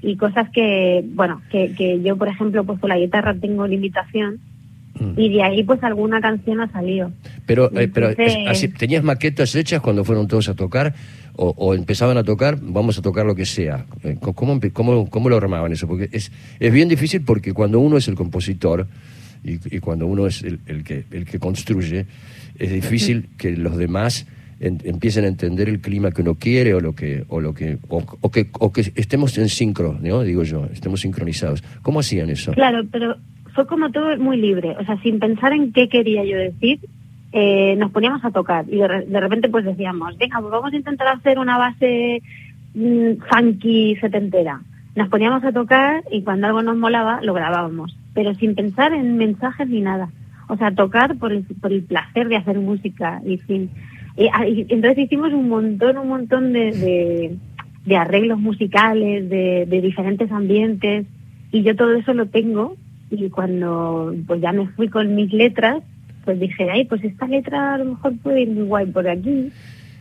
y 0.00 0.16
cosas 0.16 0.48
que 0.50 1.04
bueno 1.12 1.42
que, 1.50 1.74
que 1.74 2.00
yo 2.00 2.16
por 2.16 2.28
ejemplo 2.28 2.64
pues 2.64 2.78
con 2.80 2.88
la 2.88 2.96
guitarra 2.98 3.34
tengo 3.34 3.66
limitación. 3.66 4.38
Y 5.16 5.28
de 5.32 5.42
ahí 5.42 5.62
pues 5.62 5.82
alguna 5.82 6.20
canción 6.20 6.60
ha 6.60 6.70
salido. 6.70 7.12
Pero, 7.46 7.70
eh, 7.78 7.88
pero 7.92 8.10
así, 8.48 8.68
¿tenías 8.68 9.02
maquetas 9.04 9.54
hechas 9.54 9.80
cuando 9.80 10.04
fueron 10.04 10.26
todos 10.28 10.48
a 10.48 10.54
tocar? 10.54 10.94
O, 11.40 11.54
o 11.56 11.74
empezaban 11.74 12.16
a 12.18 12.24
tocar, 12.24 12.58
vamos 12.60 12.98
a 12.98 13.02
tocar 13.02 13.24
lo 13.24 13.34
que 13.36 13.46
sea? 13.46 13.86
Eh, 14.02 14.16
¿Cómo, 14.20 14.58
cómo, 14.72 15.08
cómo 15.08 15.28
lo 15.28 15.36
armaban 15.36 15.72
eso? 15.72 15.86
Porque 15.86 16.08
es, 16.12 16.32
es 16.58 16.72
bien 16.72 16.88
difícil 16.88 17.22
porque 17.22 17.52
cuando 17.52 17.78
uno 17.78 17.96
es 17.96 18.08
el 18.08 18.16
compositor 18.16 18.88
y, 19.44 19.76
y 19.76 19.78
cuando 19.78 20.06
uno 20.06 20.26
es 20.26 20.42
el, 20.42 20.58
el 20.66 20.82
que, 20.82 21.04
el 21.12 21.24
que 21.26 21.38
construye, 21.38 22.06
es 22.58 22.72
difícil 22.72 23.28
que 23.38 23.56
los 23.56 23.76
demás 23.76 24.26
en- 24.58 24.80
empiecen 24.82 25.24
a 25.26 25.28
entender 25.28 25.68
el 25.68 25.78
clima 25.78 26.10
que 26.10 26.22
uno 26.22 26.34
quiere 26.34 26.74
o 26.74 26.80
lo 26.80 26.96
que 26.96 27.24
o 27.28 27.40
lo 27.40 27.54
que 27.54 27.78
o, 27.88 28.02
o 28.20 28.30
que 28.32 28.48
o 28.58 28.72
que 28.72 28.92
estemos 28.96 29.38
en 29.38 29.48
sincro, 29.48 29.96
¿no? 30.02 30.24
Digo 30.24 30.42
yo, 30.42 30.66
estemos 30.72 31.02
sincronizados. 31.02 31.62
¿Cómo 31.82 32.00
hacían 32.00 32.30
eso? 32.30 32.50
Claro, 32.50 32.84
pero 32.90 33.16
fue 33.54 33.66
como 33.66 33.90
todo 33.90 34.16
muy 34.18 34.36
libre, 34.36 34.76
o 34.78 34.84
sea, 34.84 35.00
sin 35.02 35.18
pensar 35.18 35.52
en 35.52 35.72
qué 35.72 35.88
quería 35.88 36.24
yo 36.24 36.36
decir, 36.36 36.80
eh, 37.32 37.76
nos 37.76 37.90
poníamos 37.90 38.24
a 38.24 38.30
tocar 38.30 38.64
y 38.68 38.76
de, 38.76 39.06
de 39.06 39.20
repente 39.20 39.48
pues 39.48 39.64
decíamos, 39.64 40.16
venga, 40.16 40.40
pues 40.40 40.50
vamos 40.50 40.72
a 40.72 40.76
intentar 40.76 41.08
hacer 41.08 41.38
una 41.38 41.58
base 41.58 42.22
mm, 42.74 43.12
funky 43.30 43.96
setentera. 43.96 44.60
Nos 44.96 45.08
poníamos 45.08 45.44
a 45.44 45.52
tocar 45.52 46.02
y 46.10 46.22
cuando 46.22 46.46
algo 46.46 46.62
nos 46.62 46.76
molaba 46.76 47.20
lo 47.22 47.34
grabábamos, 47.34 47.96
pero 48.14 48.34
sin 48.34 48.54
pensar 48.54 48.92
en 48.92 49.16
mensajes 49.16 49.68
ni 49.68 49.80
nada. 49.80 50.08
O 50.48 50.56
sea, 50.56 50.70
tocar 50.70 51.16
por 51.18 51.32
el, 51.32 51.44
por 51.60 51.72
el 51.72 51.82
placer 51.82 52.28
de 52.28 52.36
hacer 52.36 52.58
música 52.58 53.20
y 53.24 53.36
fin. 53.36 53.70
Y, 54.16 54.26
ah, 54.28 54.46
entonces 54.46 54.98
hicimos 54.98 55.32
un 55.32 55.48
montón, 55.48 55.98
un 55.98 56.08
montón 56.08 56.52
de, 56.54 57.36
de, 57.84 57.96
arreglos 57.96 58.38
musicales, 58.38 59.28
de 59.28 59.80
diferentes 59.82 60.32
ambientes 60.32 61.06
y 61.52 61.62
yo 61.62 61.76
todo 61.76 61.92
eso 61.92 62.14
lo 62.14 62.26
tengo 62.26 62.76
y 63.10 63.30
cuando 63.30 64.14
pues 64.26 64.40
ya 64.40 64.52
me 64.52 64.66
fui 64.68 64.88
con 64.88 65.14
mis 65.14 65.32
letras 65.32 65.82
pues 66.24 66.38
dije 66.40 66.70
ay 66.70 66.84
pues 66.84 67.02
esta 67.04 67.26
letra 67.26 67.74
a 67.74 67.78
lo 67.78 67.86
mejor 67.86 68.16
puede 68.18 68.42
ir 68.42 68.50
muy 68.50 68.64
guay 68.64 68.86
por 68.86 69.08
aquí 69.08 69.50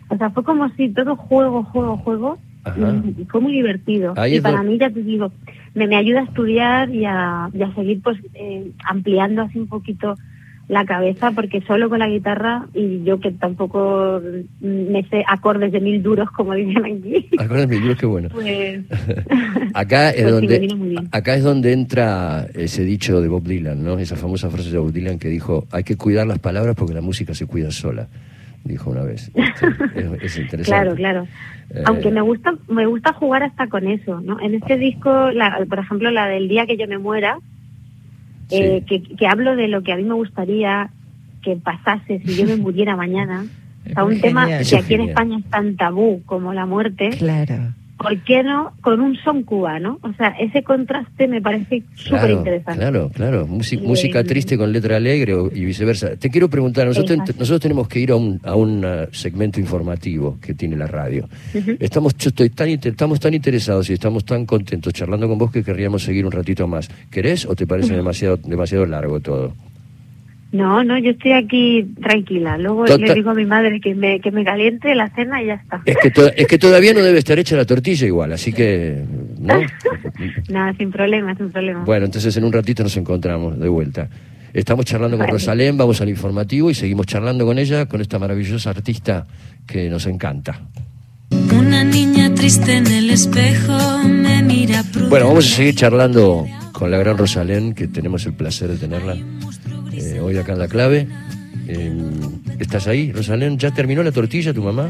o 0.10 0.18
sea 0.18 0.30
fue 0.32 0.44
como 0.44 0.70
si 0.76 0.90
todo 0.90 1.16
juego 1.16 1.64
juego 1.64 1.98
juego 1.98 2.38
Ajá. 2.64 3.02
y 3.18 3.24
fue 3.26 3.40
muy 3.40 3.54
divertido 3.54 4.14
Ahí 4.18 4.38
y 4.38 4.42
para 4.42 4.62
mí 4.64 4.78
ya 4.78 4.90
te 4.90 5.02
digo 5.04 5.32
me, 5.74 5.88
me 5.88 5.96
ayuda 5.96 6.22
a 6.22 6.24
estudiar 6.24 6.90
y 6.90 7.06
a, 7.06 7.50
y 7.54 7.62
a 7.62 7.74
seguir 7.76 8.02
pues 8.02 8.18
eh, 8.34 8.72
ampliando 8.84 9.44
así 9.44 9.60
un 9.60 9.68
poquito 9.68 10.16
la 10.68 10.84
cabeza 10.86 11.32
porque 11.32 11.62
solo 11.62 11.88
con 11.90 12.00
la 12.00 12.10
guitarra 12.10 12.68
y 12.74 13.04
yo 13.04 13.20
que 13.22 13.32
tampoco 13.32 14.22
me 14.60 15.02
sé 15.10 15.24
acordes 15.28 15.72
de 15.72 15.80
mil 15.80 16.04
duros 16.04 16.30
como 16.32 16.54
dicen 16.54 16.84
aquí 16.86 17.30
Acuérdate, 17.40 17.68
mi 17.68 17.82
Dios, 17.82 17.98
qué 17.98 18.06
bueno. 18.06 18.28
pues 18.34 18.82
Acá 19.74 20.10
es 20.10 20.24
Pues 20.24 20.34
donde 20.34 21.08
acá 21.12 21.36
es 21.36 21.44
donde 21.44 21.72
entra 21.72 22.48
ese 22.54 22.84
dicho 22.84 23.22
de 23.22 23.28
Bob 23.30 23.44
Dylan, 23.44 23.84
¿no? 23.84 23.98
Esa 23.98 24.16
famosa 24.18 24.50
frase 24.50 24.72
de 24.72 24.78
Bob 24.78 24.92
Dylan 24.92 25.20
que 25.20 25.30
dijo, 25.30 25.66
"Hay 25.72 25.84
que 25.84 25.96
cuidar 25.96 26.28
las 26.28 26.40
palabras 26.40 26.76
porque 26.76 26.94
la 26.94 27.02
música 27.02 27.34
se 27.34 27.46
cuida 27.46 27.72
sola." 27.72 28.08
Dijo 28.64 28.90
una 28.90 29.04
vez. 29.04 29.32
Es, 29.96 30.24
es 30.24 30.38
interesante. 30.38 30.64
Claro, 30.66 30.96
claro. 30.96 31.28
Eh, 31.70 31.84
Aunque 31.86 32.12
me 32.12 32.22
gusta, 32.22 32.54
me 32.68 32.86
gusta 32.86 33.14
jugar 33.14 33.44
hasta 33.44 33.68
con 33.68 33.88
eso, 33.88 34.20
¿no? 34.22 34.40
En 34.42 34.54
este 34.56 34.78
disco, 34.78 35.32
la, 35.32 35.66
por 35.70 35.80
ejemplo, 35.80 36.12
la 36.12 36.28
del 36.28 36.48
día 36.50 36.66
que 36.66 36.76
yo 36.78 36.88
me 36.88 36.98
muera, 36.98 37.40
eh, 38.50 38.84
que, 38.88 39.02
que 39.02 39.28
hablo 39.28 39.56
de 39.56 39.68
lo 39.68 39.84
que 39.84 39.94
a 39.94 39.98
mí 39.98 40.04
me 40.04 40.14
gustaría 40.14 40.90
que 41.42 41.56
pasase 41.56 42.20
si 42.26 42.36
yo 42.36 42.46
me 42.46 42.56
muriera 42.58 42.96
mañana. 42.96 43.46
O 43.86 43.94
sea, 43.94 44.04
un 44.04 44.20
tema 44.20 44.48
que 44.48 44.76
aquí 44.76 44.94
en. 44.96 45.02
España 45.02 45.38
es 45.38 45.46
tan 45.50 45.78
tabú 45.78 46.22
como 46.26 46.54
la 46.54 46.66
muerte. 46.66 47.10
Claro. 47.18 47.74
¿Por 47.98 48.24
qué 48.24 48.44
no 48.44 48.74
con 48.82 49.02
un 49.02 49.16
son 49.18 49.44
cubano? 49.44 50.00
O 50.04 50.14
sea, 50.14 50.30
ese 50.40 50.64
contraste 50.64 51.28
me 51.28 51.42
parece 51.42 51.84
súper 51.96 52.20
Claro, 52.20 52.34
interesante. 52.34 52.80
claro, 52.80 53.10
claro. 53.14 53.48
Música, 53.48 53.84
Y, 53.84 53.88
música 53.88 54.24
triste 54.24 54.58
con 54.58 54.72
letra 54.72 54.98
alegre 54.98 55.36
y 55.54 55.66
viceversa. 55.66 56.16
Te 56.16 56.30
quiero 56.30 56.48
preguntar, 56.50 56.86
nosotros, 56.88 57.18
nosotros 57.20 57.60
tenemos 57.60 57.88
que 57.88 58.00
ir 58.00 58.12
a 58.12 58.16
un, 58.16 58.40
a 58.44 58.56
un 58.56 58.84
eh, 58.86 59.08
segmento 59.12 59.60
informativo 59.60 60.38
que 60.42 60.54
tiene 60.54 60.76
la 60.76 60.88
radio. 60.88 61.28
Estamos, 61.80 62.16
yo 62.18 62.30
estoy 62.30 62.50
tan, 62.52 62.70
estamos 62.70 63.20
tan 63.20 63.34
interesados 63.34 63.90
y 63.90 63.94
estamos 63.94 64.24
tan 64.26 64.46
contentos 64.46 64.94
charlando 64.94 65.28
con 65.28 65.38
vos 65.38 65.52
que 65.52 65.64
querríamos 65.64 66.04
seguir 66.04 66.26
un 66.26 66.32
ratito 66.32 66.68
más. 66.68 66.90
¿Querés 67.10 67.46
o 67.46 67.56
te 67.56 67.66
parece 67.66 67.96
demasiado, 67.96 68.38
demasiado 68.38 68.86
largo 68.86 69.20
todo? 69.20 69.54
No, 70.58 70.84
no, 70.84 70.98
yo 70.98 71.12
estoy 71.12 71.34
aquí 71.34 71.86
tranquila. 72.02 72.58
Luego 72.58 72.86
Total- 72.86 73.02
le 73.08 73.14
digo 73.14 73.30
a 73.30 73.34
mi 73.36 73.46
madre 73.46 73.80
que 73.80 73.94
me, 73.94 74.20
que 74.20 74.32
me 74.32 74.44
caliente 74.44 74.94
la 74.96 75.08
cena 75.10 75.42
y 75.44 75.48
ya 75.48 75.54
está. 75.54 75.82
Es 75.86 75.96
que, 76.02 76.10
to- 76.10 76.32
es 76.36 76.48
que 76.48 76.58
todavía 76.58 76.94
no 76.94 77.02
debe 77.02 77.20
estar 77.20 77.38
hecha 77.38 77.56
la 77.56 77.66
tortilla 77.66 78.08
igual, 78.08 78.34
así 78.34 78.52
que... 78.52 79.04
¿no? 79.40 79.60
Nada, 80.50 80.74
sin 80.78 80.92
problema, 80.92 81.36
sin 81.36 81.52
problema. 81.52 81.84
Bueno, 81.84 82.06
entonces 82.06 82.36
en 82.38 82.44
un 82.44 82.52
ratito 82.52 82.82
nos 82.84 82.98
encontramos 82.98 83.60
de 83.60 83.68
vuelta. 83.70 84.10
Estamos 84.54 84.86
charlando 84.86 85.18
con 85.18 85.26
Vale. 85.28 85.34
Rosalén, 85.34 85.78
vamos 85.78 86.02
al 86.02 86.10
informativo 86.10 86.72
y 86.72 86.74
seguimos 86.74 87.06
charlando 87.06 87.46
con 87.46 87.60
ella, 87.60 87.86
con 87.86 88.02
esta 88.02 88.18
maravillosa 88.18 88.72
artista 88.72 89.28
que 89.68 89.90
nos 89.90 90.08
encanta. 90.08 90.60
Una 91.56 91.84
niña 91.84 92.34
triste 92.34 92.78
en 92.78 92.88
el 92.88 93.10
espejo 93.12 94.00
me 94.08 94.42
mira 94.42 94.84
Bueno, 95.10 95.28
vamos 95.28 95.52
a 95.52 95.56
seguir 95.58 95.76
charlando 95.76 96.46
con 96.72 96.90
la 96.90 96.98
gran 96.98 97.18
Rosalén, 97.18 97.74
que 97.76 97.88
tenemos 97.88 98.26
el 98.26 98.34
placer 98.34 98.70
de 98.70 98.78
tenerla 98.78 99.16
eh, 100.18 100.22
hoy 100.22 100.38
acá 100.38 100.54
en 100.54 100.60
La 100.60 100.68
Clave. 100.68 101.08
Eh, 101.68 101.92
¿Estás 102.60 102.88
ahí, 102.88 103.12
Rosalén? 103.12 103.58
¿Ya 103.58 103.72
terminó 103.72 104.04
la 104.04 104.12
tortilla 104.12 104.54
tu 104.54 104.64
mamá? 104.64 104.90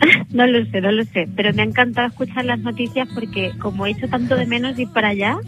No 0.32 0.46
lo 0.46 0.66
sé, 0.66 0.82
no 0.82 0.92
lo 0.92 1.02
sé, 1.04 1.26
pero 1.34 1.54
me 1.54 1.62
ha 1.62 1.64
encantado 1.64 2.08
escuchar 2.08 2.44
las 2.44 2.58
noticias 2.58 3.08
porque 3.14 3.52
como 3.58 3.86
he 3.86 3.92
hecho 3.92 4.06
tanto 4.08 4.36
de 4.36 4.44
menos 4.44 4.78
ir 4.78 4.88
para 4.92 5.08
allá, 5.08 5.38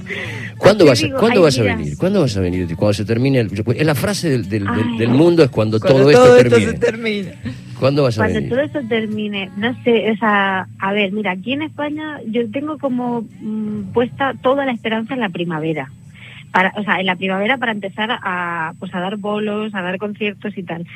¿Cuándo 0.56 0.86
vas, 0.86 1.02
a- 1.02 1.06
digo, 1.06 1.18
¿cuándo 1.18 1.42
vas 1.42 1.58
a 1.58 1.62
venir? 1.62 1.96
¿Cuándo 1.98 2.20
vas 2.20 2.36
a 2.36 2.40
venir? 2.40 2.74
Cuando 2.76 2.94
se 2.94 3.04
termine 3.04 3.40
el... 3.40 3.50
Es 3.76 3.84
la 3.84 3.94
frase 3.94 4.30
del, 4.30 4.48
del- 4.48 4.64
del- 4.64 4.88
Ay. 4.92 4.98
del 4.98 5.08
mundo 5.10 5.42
es 5.42 5.50
cuando, 5.50 5.78
Cuando 5.78 6.10
todo, 6.10 6.10
esto 6.10 6.34
termine. 6.50 6.78
se. 6.78 7.34
¿Cuándo 7.78 8.02
vas 8.04 8.16
a 8.16 8.22
cuando 8.22 8.34
venir? 8.36 8.50
todo 8.50 8.60
eso 8.60 8.80
termine, 8.88 9.50
no 9.58 9.74
sé, 9.84 10.10
o 10.10 10.16
sea, 10.16 10.66
a 10.78 10.92
ver, 10.94 11.12
mira, 11.12 11.32
aquí 11.32 11.52
en 11.52 11.62
España 11.62 12.20
yo 12.26 12.48
tengo 12.50 12.78
como 12.78 13.26
mm, 13.40 13.92
puesta 13.92 14.32
toda 14.42 14.64
la 14.64 14.72
esperanza 14.72 15.12
en 15.14 15.20
la 15.20 15.28
primavera. 15.28 15.90
Para, 16.52 16.72
o 16.76 16.82
sea, 16.82 16.98
en 17.00 17.06
la 17.06 17.16
primavera 17.16 17.58
para 17.58 17.72
empezar 17.72 18.10
a, 18.10 18.72
pues 18.78 18.94
a 18.94 19.00
dar 19.00 19.16
bolos, 19.16 19.74
a 19.74 19.82
dar 19.82 19.98
conciertos 19.98 20.56
y 20.58 20.62
tal. 20.64 20.86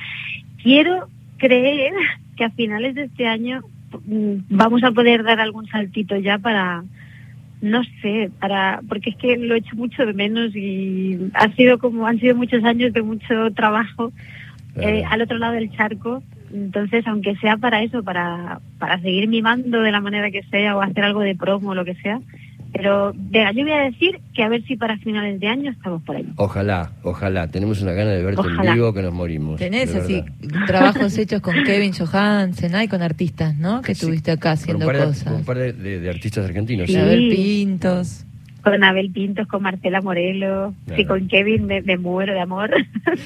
Quiero 0.62 1.08
creer 1.38 1.92
que 2.36 2.44
a 2.44 2.50
finales 2.50 2.94
de 2.94 3.04
este 3.04 3.26
año 3.26 3.62
mm, 4.06 4.34
vamos 4.48 4.82
a 4.82 4.90
poder 4.90 5.22
dar 5.22 5.40
algún 5.40 5.66
saltito 5.68 6.16
ya 6.16 6.38
para, 6.38 6.82
no 7.60 7.82
sé, 8.02 8.30
para, 8.40 8.80
porque 8.88 9.10
es 9.10 9.16
que 9.16 9.36
lo 9.36 9.54
he 9.54 9.58
hecho 9.58 9.76
mucho 9.76 10.04
de 10.04 10.12
menos 10.12 10.54
y 10.56 11.18
ha 11.34 11.48
sido 11.52 11.78
como, 11.78 12.06
han 12.06 12.18
sido 12.18 12.34
muchos 12.34 12.64
años 12.64 12.92
de 12.92 13.02
mucho 13.02 13.50
trabajo 13.54 14.12
Claro. 14.74 14.88
eh, 14.88 15.04
al 15.08 15.22
otro 15.22 15.38
lado 15.38 15.52
del 15.52 15.70
charco 15.70 16.22
Entonces, 16.52 17.06
aunque 17.06 17.36
sea 17.36 17.56
para 17.56 17.82
eso, 17.82 18.02
para, 18.02 18.60
para 18.78 18.98
seguir 19.00 19.28
mimando 19.28 19.80
de 19.80 19.92
la 19.92 20.00
manera 20.00 20.30
que 20.30 20.42
sea 20.50 20.76
o 20.76 20.82
hacer 20.82 21.04
algo 21.04 21.20
de 21.20 21.36
promo 21.36 21.70
o 21.70 21.74
lo 21.74 21.84
que 21.84 21.94
sea, 21.94 22.20
pero 22.74 23.12
venga, 23.14 23.52
yo 23.52 23.62
voy 23.62 23.72
a 23.72 23.84
decir 23.84 24.18
que 24.34 24.42
a 24.42 24.48
ver 24.48 24.62
si 24.64 24.76
para 24.76 24.98
finales 24.98 25.38
de 25.40 25.46
año 25.46 25.70
estamos 25.70 26.02
por 26.02 26.16
ahí. 26.16 26.26
Ojalá, 26.36 26.90
ojalá. 27.04 27.46
Tenemos 27.48 27.80
una 27.80 27.92
gana 27.92 28.10
de 28.10 28.22
verte 28.24 28.40
Ojalá. 28.40 28.70
en 28.70 28.74
vivo 28.74 28.92
que 28.92 29.02
nos 29.02 29.14
morimos. 29.14 29.58
Tenés 29.58 29.94
así 29.94 30.22
trabajos 30.66 31.16
hechos 31.18 31.40
con 31.40 31.54
Kevin 31.64 31.92
Johansen, 31.92 32.74
hay 32.74 32.88
con 32.88 33.00
artistas, 33.02 33.56
¿no? 33.56 33.80
Que 33.80 33.94
Sí, 33.94 34.00
estuviste 34.02 34.32
acá 34.32 34.50
con 34.50 34.52
haciendo 34.52 34.86
un 34.86 34.92
par 34.92 35.00
de, 35.00 35.06
cosas. 35.06 35.24
con 35.24 35.34
un 35.34 35.44
par 35.44 35.58
de, 35.58 35.72
de- 35.72 36.00
de 36.00 36.10
artistas 36.10 36.44
argentinos. 36.44 36.86
Sí. 36.88 36.92
sí. 36.94 36.98
Isabel 36.98 37.28
Pintos. 37.28 38.24
Con 38.62 38.82
Abel 38.82 39.10
Pintos, 39.10 39.46
con 39.46 39.62
Marcela 39.62 40.00
Morelos, 40.00 40.74
Claro. 40.86 41.02
y 41.02 41.04
con 41.04 41.28
Kevin 41.28 41.66
me, 41.66 41.82
me 41.82 41.96
muero 41.98 42.32
de 42.32 42.40
amor. 42.40 42.70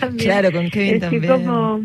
También. 0.00 0.16
Claro, 0.28 0.52
con 0.52 0.68
Kevin 0.68 0.94
Estoy 1.02 1.20
también. 1.20 1.44
como 1.44 1.80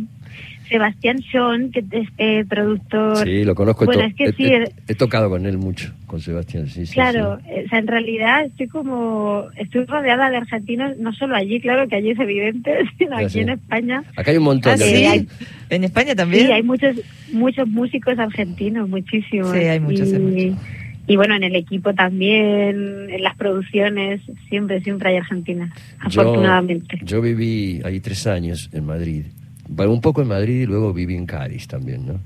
Sebastián 0.78 1.22
Sean, 1.32 1.70
que 1.72 1.84
es 1.92 2.08
eh, 2.18 2.44
productor. 2.50 3.18
Sí, 3.28 3.44
lo 3.44 3.54
conozco. 3.54 3.84
he 3.84 3.86
Bueno, 3.86 4.02
to- 4.02 4.08
es 4.08 4.16
que 4.16 4.24
he, 4.26 4.32
sí, 4.34 4.46
he- 4.46 4.64
eh, 4.64 4.72
he 4.88 4.96
tocado 4.96 5.30
con 5.30 5.46
él 5.46 5.60
mucho, 5.60 5.94
con 6.08 6.20
Sebastián. 6.20 6.68
Sí, 6.68 6.88
sí, 6.88 6.94
Claro, 6.96 7.38
sí. 7.38 7.50
eh, 7.52 7.64
o 7.66 7.70
sea, 7.70 7.78
en 7.78 7.86
realidad 7.88 8.46
estoy 8.46 8.68
como, 8.68 9.46
estoy 9.56 9.86
rodeada 9.86 10.32
de 10.32 10.38
argentinos, 10.38 10.98
no 10.98 11.14
solo 11.14 11.36
allí, 11.36 11.60
claro 11.62 11.88
que 11.88 11.96
allí 11.98 12.10
es 12.10 12.20
evidente, 12.28 12.72
sino 12.98 13.20
Ya 13.20 13.28
aquí 13.28 13.40
en 13.42 13.50
España. 13.50 14.04
Acá 14.18 14.32
hay 14.32 14.38
un 14.38 14.44
montón 14.46 14.72
Ah, 14.74 14.78
de 14.78 14.84
sí. 14.84 15.06
argentinos. 15.06 15.38
sí. 15.38 15.46
¿En 15.70 15.84
España 15.84 16.16
también? 16.16 16.46
Sí, 16.48 16.52
hay 16.52 16.64
muchos, 16.64 16.96
muchos 17.32 17.68
músicos 17.68 18.18
argentinos, 18.18 18.90
muchísimos. 18.90 19.52
Sí, 19.52 19.58
hay 19.60 19.80
muchos, 19.80 20.10
Y, 20.10 20.16
hay 20.16 20.22
muchos. 20.22 20.66
y 21.08 21.16
bueno, 21.16 21.36
en 21.36 21.44
el 21.44 21.56
equipo 21.56 21.94
también, 21.94 23.10
en 23.12 23.22
las 23.24 23.36
producciones, 23.38 24.22
siempre, 24.50 24.82
siempre 24.82 25.10
hay 25.10 25.18
argentinas, 25.18 25.70
afortunadamente. 26.00 26.98
Yo 27.04 27.22
viví 27.22 27.82
ahí 27.86 28.00
tres 28.00 28.26
años 28.28 28.70
en 28.74 28.86
Madrid. 28.86 29.26
Bueno, 29.68 29.92
un 29.94 30.02
poco 30.02 30.22
en 30.22 30.28
Madrid 30.28 30.62
y 30.62 30.66
luego 30.66 30.94
viví 30.94 31.16
en 31.16 31.26
Cádiz 31.26 31.68
también, 31.68 32.06
¿no? 32.08 32.20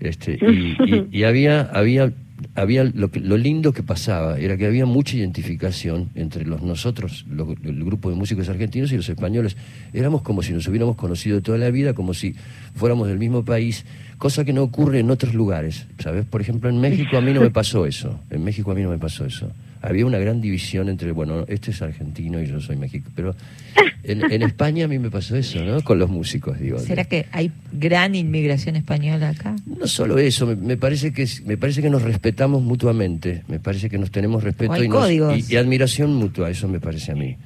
Este, 0.00 0.32
y, 0.40 0.76
y- 0.84 1.06
y 1.20 1.22
había, 1.24 1.62
había, 1.62 2.12
había 2.54 2.84
lo, 2.84 3.10
que- 3.10 3.20
lo 3.20 3.36
lindo 3.38 3.72
que 3.72 3.82
pasaba 3.82 4.38
era 4.38 4.56
que 4.56 4.66
había 4.66 4.84
mucha 4.86 5.16
identificación 5.16 6.10
entre 6.14 6.44
los 6.44 6.62
nosotros, 6.62 7.24
lo- 7.30 7.54
el 7.64 7.84
grupo 7.84 8.10
de 8.10 8.16
músicos 8.16 8.48
argentinos 8.48 8.92
y 8.92 8.96
los 8.96 9.08
españoles. 9.08 9.56
Éramos 9.92 10.22
como 10.22 10.42
si 10.42 10.52
nos 10.52 10.66
hubiéramos 10.68 10.96
conocido 10.96 11.40
toda 11.42 11.58
la 11.58 11.70
vida, 11.70 11.94
como 11.94 12.12
si 12.12 12.34
fuéramos 12.74 13.08
del 13.08 13.18
mismo 13.18 13.44
país, 13.44 13.86
cosa 14.18 14.44
que 14.44 14.52
no 14.52 14.62
ocurre 14.62 14.98
en 15.00 15.10
otros 15.10 15.32
lugares, 15.34 15.86
¿sabes? 16.00 16.24
Por 16.26 16.40
ejemplo, 16.40 16.68
en 16.68 16.80
México 16.80 17.16
a 17.16 17.20
mí 17.20 17.32
no 17.32 17.40
me 17.40 17.50
pasó 17.50 17.86
eso. 17.86 18.20
En 18.30 18.44
México 18.44 18.72
a 18.72 18.74
mí 18.74 18.82
no 18.82 18.90
me 18.90 18.98
pasó 18.98 19.24
eso. 19.24 19.50
Había 19.86 20.06
una 20.06 20.18
gran 20.18 20.40
división 20.40 20.88
entre, 20.88 21.12
bueno, 21.12 21.44
este 21.46 21.70
es 21.72 21.82
argentino 21.82 22.40
y 22.42 22.46
yo 22.46 22.58
soy 22.60 22.76
México, 22.76 23.10
pero 23.14 23.34
en, 24.02 24.30
en 24.32 24.42
España 24.42 24.86
a 24.86 24.88
mí 24.88 24.98
me 24.98 25.10
pasó 25.10 25.36
eso, 25.36 25.62
¿no? 25.62 25.82
Con 25.82 25.98
los 25.98 26.08
músicos, 26.08 26.58
digo. 26.58 26.78
¿Será 26.78 27.04
que 27.04 27.26
hay 27.32 27.50
gran 27.72 28.14
inmigración 28.14 28.76
española 28.76 29.28
acá? 29.28 29.54
No 29.66 29.86
solo 29.86 30.16
eso, 30.18 30.46
me, 30.46 30.56
me 30.56 30.76
parece 30.78 31.12
que 31.12 31.26
me 31.44 31.56
parece 31.58 31.82
que 31.82 31.90
nos 31.90 32.02
respetamos 32.02 32.62
mutuamente, 32.62 33.42
me 33.48 33.60
parece 33.60 33.90
que 33.90 33.98
nos 33.98 34.10
tenemos 34.10 34.42
respeto 34.42 34.82
y, 34.82 34.88
nos- 34.88 35.50
y 35.50 35.56
admiración 35.56 36.14
mutua, 36.14 36.48
eso 36.50 36.66
me 36.68 36.80
parece 36.80 37.12
a 37.12 37.14
mí. 37.14 37.36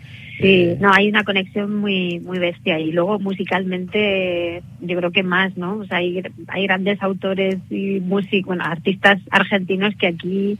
Sí, 0.41 0.45
Eh, 0.47 0.79
no, 0.81 0.93
hay 0.93 1.09
una 1.09 1.25
conexión 1.25 1.75
muy 1.75 2.21
muy 2.21 2.39
bestia 2.39 2.79
y 2.79 2.93
luego 2.93 3.19
musicalmente 3.19 4.63
yo 4.81 4.97
creo 4.97 5.11
que 5.11 5.23
más, 5.25 5.57
¿no? 5.57 5.79
O 5.79 5.85
sea, 5.87 5.99
hay, 5.99 6.23
hay 6.49 6.63
grandes 6.65 7.03
autores 7.03 7.57
y 7.71 7.99
músicos, 8.01 8.47
bueno, 8.47 8.65
artistas 8.65 9.21
argentinos 9.31 9.95
que 9.97 10.07
aquí 10.07 10.59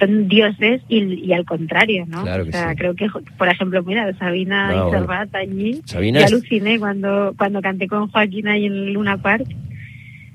son 0.00 0.26
dioses 0.28 0.80
y, 0.88 0.98
y 1.26 1.32
al 1.32 1.44
contrario, 1.44 2.04
¿no? 2.08 2.22
Claro 2.22 2.42
o 2.44 2.46
sea, 2.50 2.70
sí. 2.70 2.76
creo 2.76 2.94
que, 2.94 3.06
por 3.38 3.48
ejemplo, 3.48 3.82
mira, 3.84 4.12
Sabina 4.18 4.72
No, 4.72 4.88
y. 4.88 4.90
Serrat 4.92 5.34
allí, 5.34 5.80
Sabina 5.84 6.20
yo 6.20 6.26
es- 6.26 6.32
aluciné 6.32 6.78
cuando, 6.80 7.34
cuando 7.38 7.60
canté 7.62 7.86
con 7.86 8.08
Joaquín 8.08 8.48
ahí 8.48 8.64
en 8.66 8.92
Luna 8.94 9.18
Park. 9.18 9.44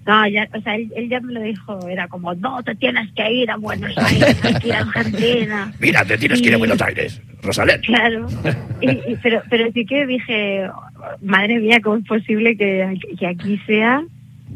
No, 0.08 0.28
ya, 0.28 0.48
o 0.56 0.62
sea, 0.62 0.76
él, 0.76 0.94
él 0.96 1.10
ya 1.10 1.20
me 1.20 1.34
lo 1.34 1.42
dijo, 1.42 1.80
era 1.88 2.08
como, 2.08 2.36
no, 2.36 2.62
te 2.62 2.76
tienes 2.76 3.12
que 3.14 3.34
ir 3.34 3.50
a 3.50 3.58
Buenos 3.58 3.92
Aires, 3.98 4.40
tienes 4.40 4.60
que 4.62 4.68
ir 4.68 4.74
a 4.76 4.80
Argentina. 4.82 5.74
Mira, 5.80 6.06
te 6.06 6.18
tienes 6.20 6.42
que 6.44 6.50
ir 6.50 6.54
a 6.54 6.58
Buenos 6.58 6.80
Aires, 6.80 7.20
Rosalén. 7.42 7.82
Claro, 7.82 8.28
Y- 8.82 8.90
y- 8.92 9.18
pero, 9.24 9.42
pero 9.50 9.72
sí 9.74 9.84
que 9.84 10.06
dije, 10.06 10.68
madre 11.24 11.58
mía, 11.60 11.80
¿cómo 11.84 11.96
es 11.98 12.06
posible 12.06 12.56
que, 12.56 13.00
que 13.18 13.26
aquí 13.26 13.60
sea 13.66 14.04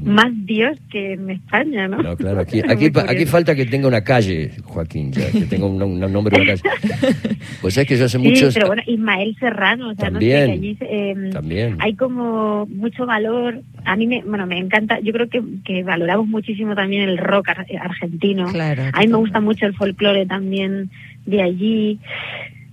más 0.04 0.28
Dios 0.46 0.78
que 0.92 1.14
en 1.14 1.30
España, 1.32 1.88
no? 1.88 2.02
No, 2.02 2.16
claro, 2.16 2.40
aquí, 2.42 2.62
aquí, 2.70 2.90
aquí 2.96 3.26
falta 3.26 3.54
que 3.56 3.66
tenga 3.66 3.88
una 3.88 4.04
calle, 4.04 4.52
Joaquín, 4.64 5.12
ya, 5.12 5.30
que 5.32 5.42
tenga 5.42 5.66
un, 5.66 5.82
un 5.82 6.00
nombre 6.00 6.36
de 6.38 6.42
una 6.44 6.56
calle. 6.56 7.38
Pues 7.62 7.78
es 7.78 7.86
que 7.88 7.98
yo 7.98 8.06
hace 8.06 8.18
Sí, 8.20 8.24
muchos... 8.24 8.54
pero 8.54 8.68
bueno, 8.68 8.82
Ismael 8.86 9.36
Serrano, 9.40 9.90
o 9.90 9.96
sea, 9.96 10.10
También, 10.12 10.40
no 10.42 10.46
sé, 10.46 10.52
allí 10.54 10.78
eh, 10.82 11.30
También. 11.34 11.76
hay 11.80 11.94
como 11.96 12.66
mucho 12.68 13.06
valor. 13.06 13.62
A 13.86 13.96
mí 13.98 14.08
me, 14.08 14.22
bueno, 14.24 14.46
me 14.48 14.58
encanta, 14.58 15.00
yo 15.02 15.12
creo 15.12 15.28
que, 15.30 15.42
que 15.66 15.84
valoramos 15.84 16.28
muchísimo 16.28 16.76
también 16.76 17.04
el 17.10 17.18
rock 17.18 17.50
ar- 17.50 17.66
argentino. 17.82 18.46
Claro. 18.52 18.84
A 18.94 19.00
mí 19.02 19.08
me 19.08 19.18
gusta 19.18 19.42
mucho 19.42 19.66
el 19.66 19.74
folclore 19.76 20.26
también 20.26 20.90
de 21.26 21.42
allí. 21.42 22.00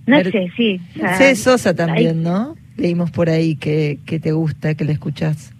No 0.05 0.17
Pero- 0.17 0.31
sé, 0.31 0.51
sí. 0.55 0.79
o 0.95 0.99
sea, 1.17 1.35
Sosa 1.35 1.69
hay- 1.71 1.75
también, 1.75 2.23
¿no? 2.23 2.55
Leímos 2.77 3.11
por 3.11 3.29
ahí 3.29 3.55
que, 3.55 3.99
que 4.05 4.19
te 4.19 4.31
gusta, 4.31 4.75
que 4.75 4.85
le 4.85 4.93
escuchás 4.93 5.53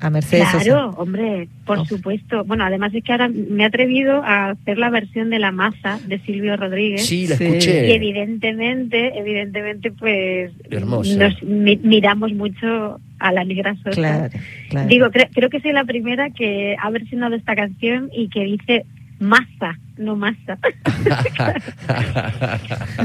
a 0.00 0.10
Mercedes 0.10 0.48
Claro, 0.50 0.60
Sosa. 0.90 1.00
hombre, 1.00 1.48
por 1.66 1.78
Oh. 1.80 1.84
supuesto. 1.84 2.44
Bueno, 2.44 2.64
además 2.64 2.92
es 2.94 3.04
que 3.04 3.12
ahora 3.12 3.28
me 3.28 3.62
he 3.62 3.66
atrevido 3.66 4.22
a 4.24 4.50
hacer 4.50 4.78
la 4.78 4.90
versión 4.90 5.30
de 5.30 5.38
La 5.38 5.52
Masa 5.52 5.98
de 6.06 6.18
Silvio 6.20 6.56
Rodríguez. 6.56 7.04
Sí, 7.06 7.26
la 7.26 7.36
Sí. 7.36 7.44
Y 7.44 7.46
escuché. 7.48 7.94
evidentemente, 7.94 9.18
evidentemente, 9.18 9.90
pues 9.92 10.52
Hermosa. 10.70 11.16
nos 11.16 11.42
mi- 11.42 11.76
miramos 11.82 12.32
mucho 12.32 13.00
a 13.18 13.32
la 13.32 13.44
negra 13.44 13.74
Sosa. 13.76 13.90
Claro, 13.90 14.30
claro. 14.70 14.88
Digo, 14.88 15.06
cre- 15.08 15.28
creo 15.34 15.50
que 15.50 15.60
soy 15.60 15.72
la 15.72 15.84
primera 15.84 16.30
que 16.30 16.76
ha 16.80 16.90
versionado 16.90 17.34
esta 17.36 17.54
canción 17.54 18.08
y 18.14 18.28
que 18.28 18.44
dice 18.44 18.86
masa, 19.20 19.78
no 19.98 20.16
masa. 20.16 20.58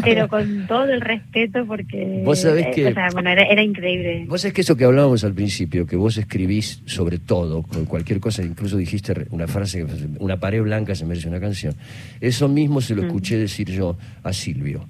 Pero 0.03 0.27
con 0.27 0.67
todo 0.67 0.85
el 0.85 1.01
respeto 1.01 1.65
porque... 1.65 2.21
Vos 2.25 2.41
sabés 2.41 2.67
eh, 2.67 2.71
que- 2.73 2.87
O 2.87 2.93
sea, 2.93 3.07
bueno, 3.13 3.29
era, 3.29 3.43
era 3.43 3.61
increíble. 3.61 4.25
Vos 4.27 4.43
es 4.45 4.53
que 4.53 4.61
eso 4.61 4.75
que 4.75 4.85
hablábamos 4.85 5.23
al 5.23 5.33
principio, 5.33 5.85
que 5.85 5.95
vos 5.95 6.17
escribís 6.17 6.81
sobre 6.85 7.19
todo, 7.19 7.63
con 7.63 7.85
cualquier 7.85 8.19
cosa, 8.19 8.43
incluso 8.43 8.77
dijiste 8.77 9.13
una 9.31 9.47
frase, 9.47 9.85
una 10.19 10.37
pared 10.39 10.61
blanca 10.61 10.95
se 10.95 11.05
merece 11.05 11.27
una 11.27 11.39
canción. 11.39 11.75
Eso 12.21 12.47
mismo 12.47 12.81
se 12.81 12.95
lo 12.95 13.03
Mm. 13.03 13.07
escuché 13.07 13.37
decir 13.37 13.69
yo 13.69 13.97
a 14.23 14.33
Silvio, 14.33 14.87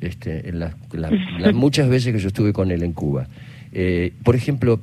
este, 0.00 0.48
en 0.48 0.58
las, 0.58 0.74
las- 0.92 1.12
las 1.38 1.54
muchas 1.54 1.88
veces 1.88 2.12
que 2.12 2.18
yo 2.20 2.28
estuve 2.28 2.52
con 2.52 2.70
él 2.70 2.82
en 2.82 2.92
Cuba. 2.92 3.26
Eh, 3.72 4.12
por 4.22 4.36
ejemplo, 4.36 4.80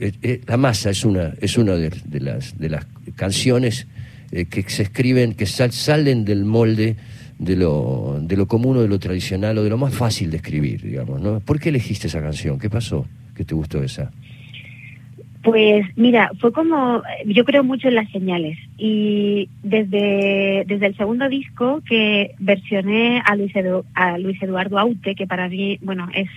eh, 0.00 0.12
eh, 0.22 0.40
La 0.46 0.56
Masa 0.56 0.90
es 0.90 1.04
una, 1.04 1.32
es 1.40 1.56
una 1.56 1.74
de, 1.76 1.90
de 2.04 2.20
las, 2.20 2.58
de 2.58 2.68
las 2.68 2.86
canciones 3.16 3.86
eh, 4.34 4.44
que 4.46 4.62
se 4.68 4.82
escriben, 4.82 5.32
que 5.34 5.46
sal- 5.46 5.72
salen 5.72 6.24
del 6.24 6.44
molde 6.44 6.96
de 7.38 7.56
lo, 7.56 8.18
de 8.20 8.36
lo 8.36 8.46
común 8.46 8.76
o 8.78 8.82
de 8.82 8.88
lo 8.88 8.98
tradicional 8.98 9.56
o 9.58 9.64
de 9.64 9.70
lo 9.70 9.78
más 9.78 9.94
fácil 9.94 10.30
de 10.30 10.36
escribir, 10.38 10.82
digamos, 10.82 11.20
¿no? 11.20 11.40
¿Por 11.40 11.58
qué 11.60 11.70
elegiste 11.70 12.06
esa 12.08 12.20
canción? 12.20 12.58
¿Qué 12.58 12.68
pasó 12.70 13.06
que 13.34 13.44
te 13.44 13.54
gustó 13.54 13.82
esa? 13.82 14.10
Pues 15.42 15.84
mira, 15.96 16.30
fue 16.40 16.52
como, 16.52 17.02
yo 17.26 17.44
creo 17.44 17.62
mucho 17.62 17.88
en 17.88 17.96
las 17.96 18.10
señales 18.10 18.56
y 18.78 19.50
desde, 19.62 20.64
desde 20.66 20.86
el 20.86 20.96
segundo 20.96 21.28
disco 21.28 21.82
que 21.86 22.34
versioné 22.38 23.20
a 23.26 23.36
Luis, 23.36 23.52
Edu- 23.54 23.84
a 23.94 24.16
Luis 24.16 24.42
Eduardo 24.42 24.78
Aute, 24.78 25.14
que 25.14 25.26
para 25.26 25.48
mí, 25.50 25.78
bueno, 25.82 26.08
es, 26.14 26.28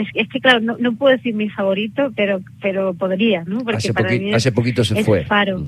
es, 0.00 0.08
es 0.14 0.28
que 0.28 0.40
claro, 0.40 0.60
no, 0.60 0.76
no 0.78 0.94
puedo 0.94 1.16
decir 1.16 1.34
mi 1.34 1.48
favorito, 1.48 2.12
pero 2.16 2.40
pero 2.60 2.94
podría, 2.94 3.44
¿no? 3.44 3.58
Porque 3.58 3.76
Hace, 3.78 3.92
para 3.92 4.10
mí 4.10 4.30
es- 4.30 4.36
hace 4.36 4.52
poquito 4.52 4.84
se 4.84 4.98
es 5.00 5.06
fue. 5.06 5.24
faro. 5.24 5.66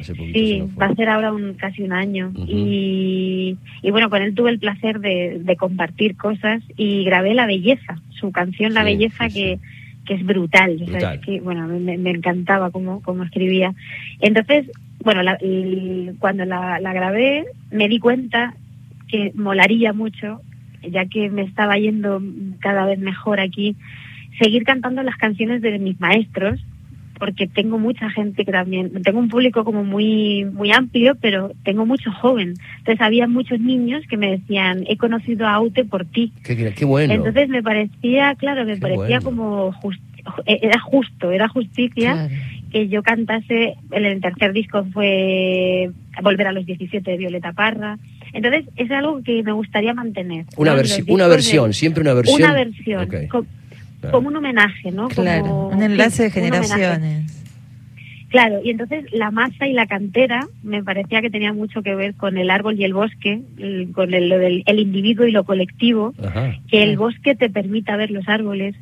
Hace 0.00 0.14
poquito 0.14 0.38
se 0.38 0.44
Sí, 0.46 0.58
nos 0.60 0.70
fue. 0.72 0.86
va 0.86 0.92
a 0.92 0.94
ser 0.94 1.08
ahora 1.08 1.32
un, 1.32 1.54
casi 1.54 1.82
un 1.82 1.92
año. 1.92 2.32
Y, 2.46 3.56
y 3.82 3.90
bueno, 3.90 4.10
con 4.10 4.22
él 4.22 4.34
tuve 4.34 4.50
el 4.50 4.58
placer 4.58 5.00
de, 5.00 5.40
de 5.42 5.56
compartir 5.56 6.16
cosas 6.16 6.62
y 6.76 7.04
grabé 7.04 7.34
La 7.34 7.46
Belleza, 7.46 7.96
su 8.10 8.30
canción 8.32 8.74
La 8.74 8.80
Sí, 8.84 8.86
Belleza 8.86 9.28
sí, 9.30 9.34
que, 9.34 9.58
que 10.06 10.14
es 10.14 10.24
brutal. 10.26 10.74
o 10.74 10.78
sea, 10.78 10.86
Brutal. 10.86 11.14
es 11.16 11.20
que, 11.26 11.40
bueno, 11.40 11.66
me, 11.68 11.98
me 11.98 12.10
encantaba 12.10 12.70
cómo, 12.70 13.00
cómo 13.02 13.24
escribía. 13.24 13.74
Entonces, 14.20 14.70
bueno, 15.04 15.22
la- 15.22 15.38
el- 15.40 16.14
cuando 16.18 16.44
la, 16.44 16.78
la 16.80 16.92
grabé 16.92 17.44
me 17.70 17.88
di 17.88 17.98
cuenta 17.98 18.54
que 19.08 19.32
molaría 19.34 19.92
mucho, 19.92 20.40
ya 20.88 21.06
que 21.06 21.30
me 21.30 21.42
estaba 21.42 21.76
yendo 21.76 22.22
cada 22.60 22.86
vez 22.86 22.98
mejor 22.98 23.40
aquí, 23.40 23.76
seguir 24.38 24.64
cantando 24.64 25.02
las 25.02 25.16
canciones 25.16 25.62
de 25.62 25.78
mis 25.78 26.00
maestros 26.00 26.60
porque 27.18 27.46
tengo 27.46 27.78
mucha 27.78 28.10
gente 28.10 28.44
que 28.44 28.50
también, 28.50 29.00
tengo 29.04 29.20
un 29.20 29.28
público 29.28 29.62
como 29.64 29.84
muy 29.84 30.44
muy 30.44 30.72
amplio, 30.72 31.14
pero 31.20 31.52
tengo 31.62 31.86
mucho 31.86 32.10
joven. 32.10 32.54
Entonces 32.78 33.00
había 33.00 33.28
muchos 33.28 33.60
niños 33.60 34.02
que 34.10 34.16
me 34.16 34.32
decían, 34.32 34.82
he 34.88 34.96
conocido 34.96 35.46
a 35.46 35.54
Aute 35.54 35.84
por 35.84 36.04
ti. 36.04 36.32
Qué, 36.42 36.74
qué 36.74 36.84
bueno. 36.84 37.14
Entonces 37.14 37.48
me 37.48 37.62
parecía, 37.62 38.34
claro, 38.34 38.64
me 38.64 38.74
Qué 38.74 38.80
parecía 38.80 39.20
bueno. 39.20 39.22
como 39.22 39.74
era 40.46 40.80
justo, 40.80 41.30
era 41.30 41.46
justicia 41.48 42.12
Claro. 42.12 42.34
Que 42.72 42.88
yo 42.88 43.02
cantase, 43.02 43.74
en 43.90 44.04
el 44.04 44.20
tercer 44.20 44.52
disco 44.52 44.84
fue 44.92 45.90
Volver 46.22 46.46
a 46.48 46.52
los 46.52 46.64
17 46.66 47.10
de 47.10 47.16
Violeta 47.16 47.52
Parra. 47.52 47.98
Entonces 48.32 48.64
es 48.76 48.90
algo 48.90 49.22
que 49.22 49.42
me 49.42 49.52
gustaría 49.52 49.92
mantener. 49.94 50.46
una, 50.56 50.72
¿no? 50.74 50.78
versi- 50.82 51.04
una 51.08 51.26
versión, 51.26 51.68
de- 51.68 51.74
siempre 51.74 52.00
una 52.02 52.14
versión. 52.14 52.40
Una 52.42 52.52
versión, 52.54 53.02
Ok, 53.04 53.14
co- 53.30 53.46
claro. 54.00 54.16
como 54.16 54.28
un 54.28 54.36
homenaje, 54.36 54.90
¿no? 54.90 55.08
Claro, 55.08 55.42
Como- 55.42 55.68
un 55.68 55.82
enlace 55.82 56.24
de 56.24 56.30
generaciones. 56.30 57.38
Claro, 58.30 58.60
y 58.64 58.70
entonces 58.70 59.04
la 59.12 59.30
masa 59.30 59.66
y 59.66 59.74
la 59.74 59.86
cantera 59.86 60.46
me 60.62 60.82
parecía 60.82 61.20
que 61.20 61.28
tenía 61.28 61.52
mucho 61.52 61.82
que 61.82 61.94
ver 61.94 62.14
con 62.14 62.38
el 62.38 62.48
árbol 62.48 62.80
y 62.80 62.84
el 62.84 62.94
bosque, 62.94 63.42
el- 63.58 63.92
con 63.92 64.14
el, 64.14 64.30
lo 64.30 64.38
del 64.38 64.62
el 64.64 64.78
individuo 64.78 65.26
y 65.26 65.32
lo 65.32 65.44
colectivo, 65.44 66.14
Ajá. 66.24 66.56
que 66.70 66.82
el 66.82 66.96
bosque 66.96 67.34
te 67.34 67.50
permita 67.50 67.94
ver 67.96 68.10
los 68.10 68.26
árboles. 68.30 68.74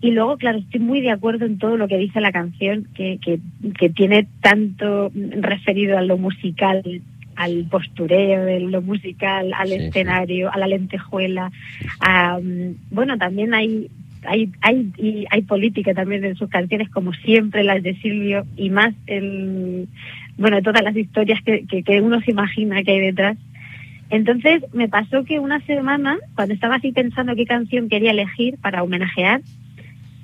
Y 0.00 0.12
luego, 0.12 0.36
claro, 0.36 0.58
estoy 0.58 0.80
muy 0.80 1.00
de 1.00 1.10
acuerdo 1.10 1.44
en 1.44 1.58
todo 1.58 1.76
lo 1.76 1.88
que 1.88 1.98
dice 1.98 2.20
la 2.20 2.30
canción, 2.32 2.86
que, 2.94 3.18
que, 3.20 3.40
que 3.78 3.90
tiene 3.90 4.28
tanto 4.40 5.10
referido 5.40 5.98
a 5.98 6.02
lo 6.02 6.16
musical, 6.18 6.82
al 7.34 7.64
postureo 7.70 8.44
de 8.44 8.60
lo 8.60 8.80
musical, 8.82 9.52
al 9.54 9.68
Sí, 9.68 9.74
sí. 9.78 9.84
escenario, 9.86 10.52
a 10.52 10.58
la 10.58 10.68
lentejuela. 10.68 11.50
a, 12.00 12.38
mm, 12.38 12.74
bueno, 12.90 13.18
también 13.18 13.54
hay, 13.54 13.88
hay, 14.24 14.50
hay, 14.60 14.90
y 14.98 15.24
hay 15.30 15.42
política 15.42 15.94
también 15.94 16.24
en 16.24 16.36
sus 16.36 16.48
canciones, 16.48 16.88
como 16.90 17.12
siempre 17.14 17.64
las 17.64 17.82
de 17.82 17.94
Silvio, 17.96 18.46
y 18.56 18.70
más 18.70 18.94
el, 19.06 19.88
bueno, 20.36 20.62
todas 20.62 20.82
las 20.82 20.96
historias 20.96 21.42
que, 21.42 21.64
que, 21.66 21.82
que 21.82 22.00
uno 22.00 22.20
se 22.20 22.30
imagina 22.30 22.82
que 22.84 22.92
hay 22.92 23.00
detrás. 23.00 23.36
Entonces 24.10 24.62
me 24.72 24.88
pasó 24.88 25.24
que 25.24 25.38
una 25.38 25.60
semana, 25.66 26.18
cuando 26.34 26.54
estaba 26.54 26.76
así 26.76 26.92
pensando 26.92 27.34
qué 27.36 27.44
canción 27.44 27.88
quería 27.88 28.12
elegir 28.12 28.56
para 28.60 28.82
homenajear, 28.82 29.42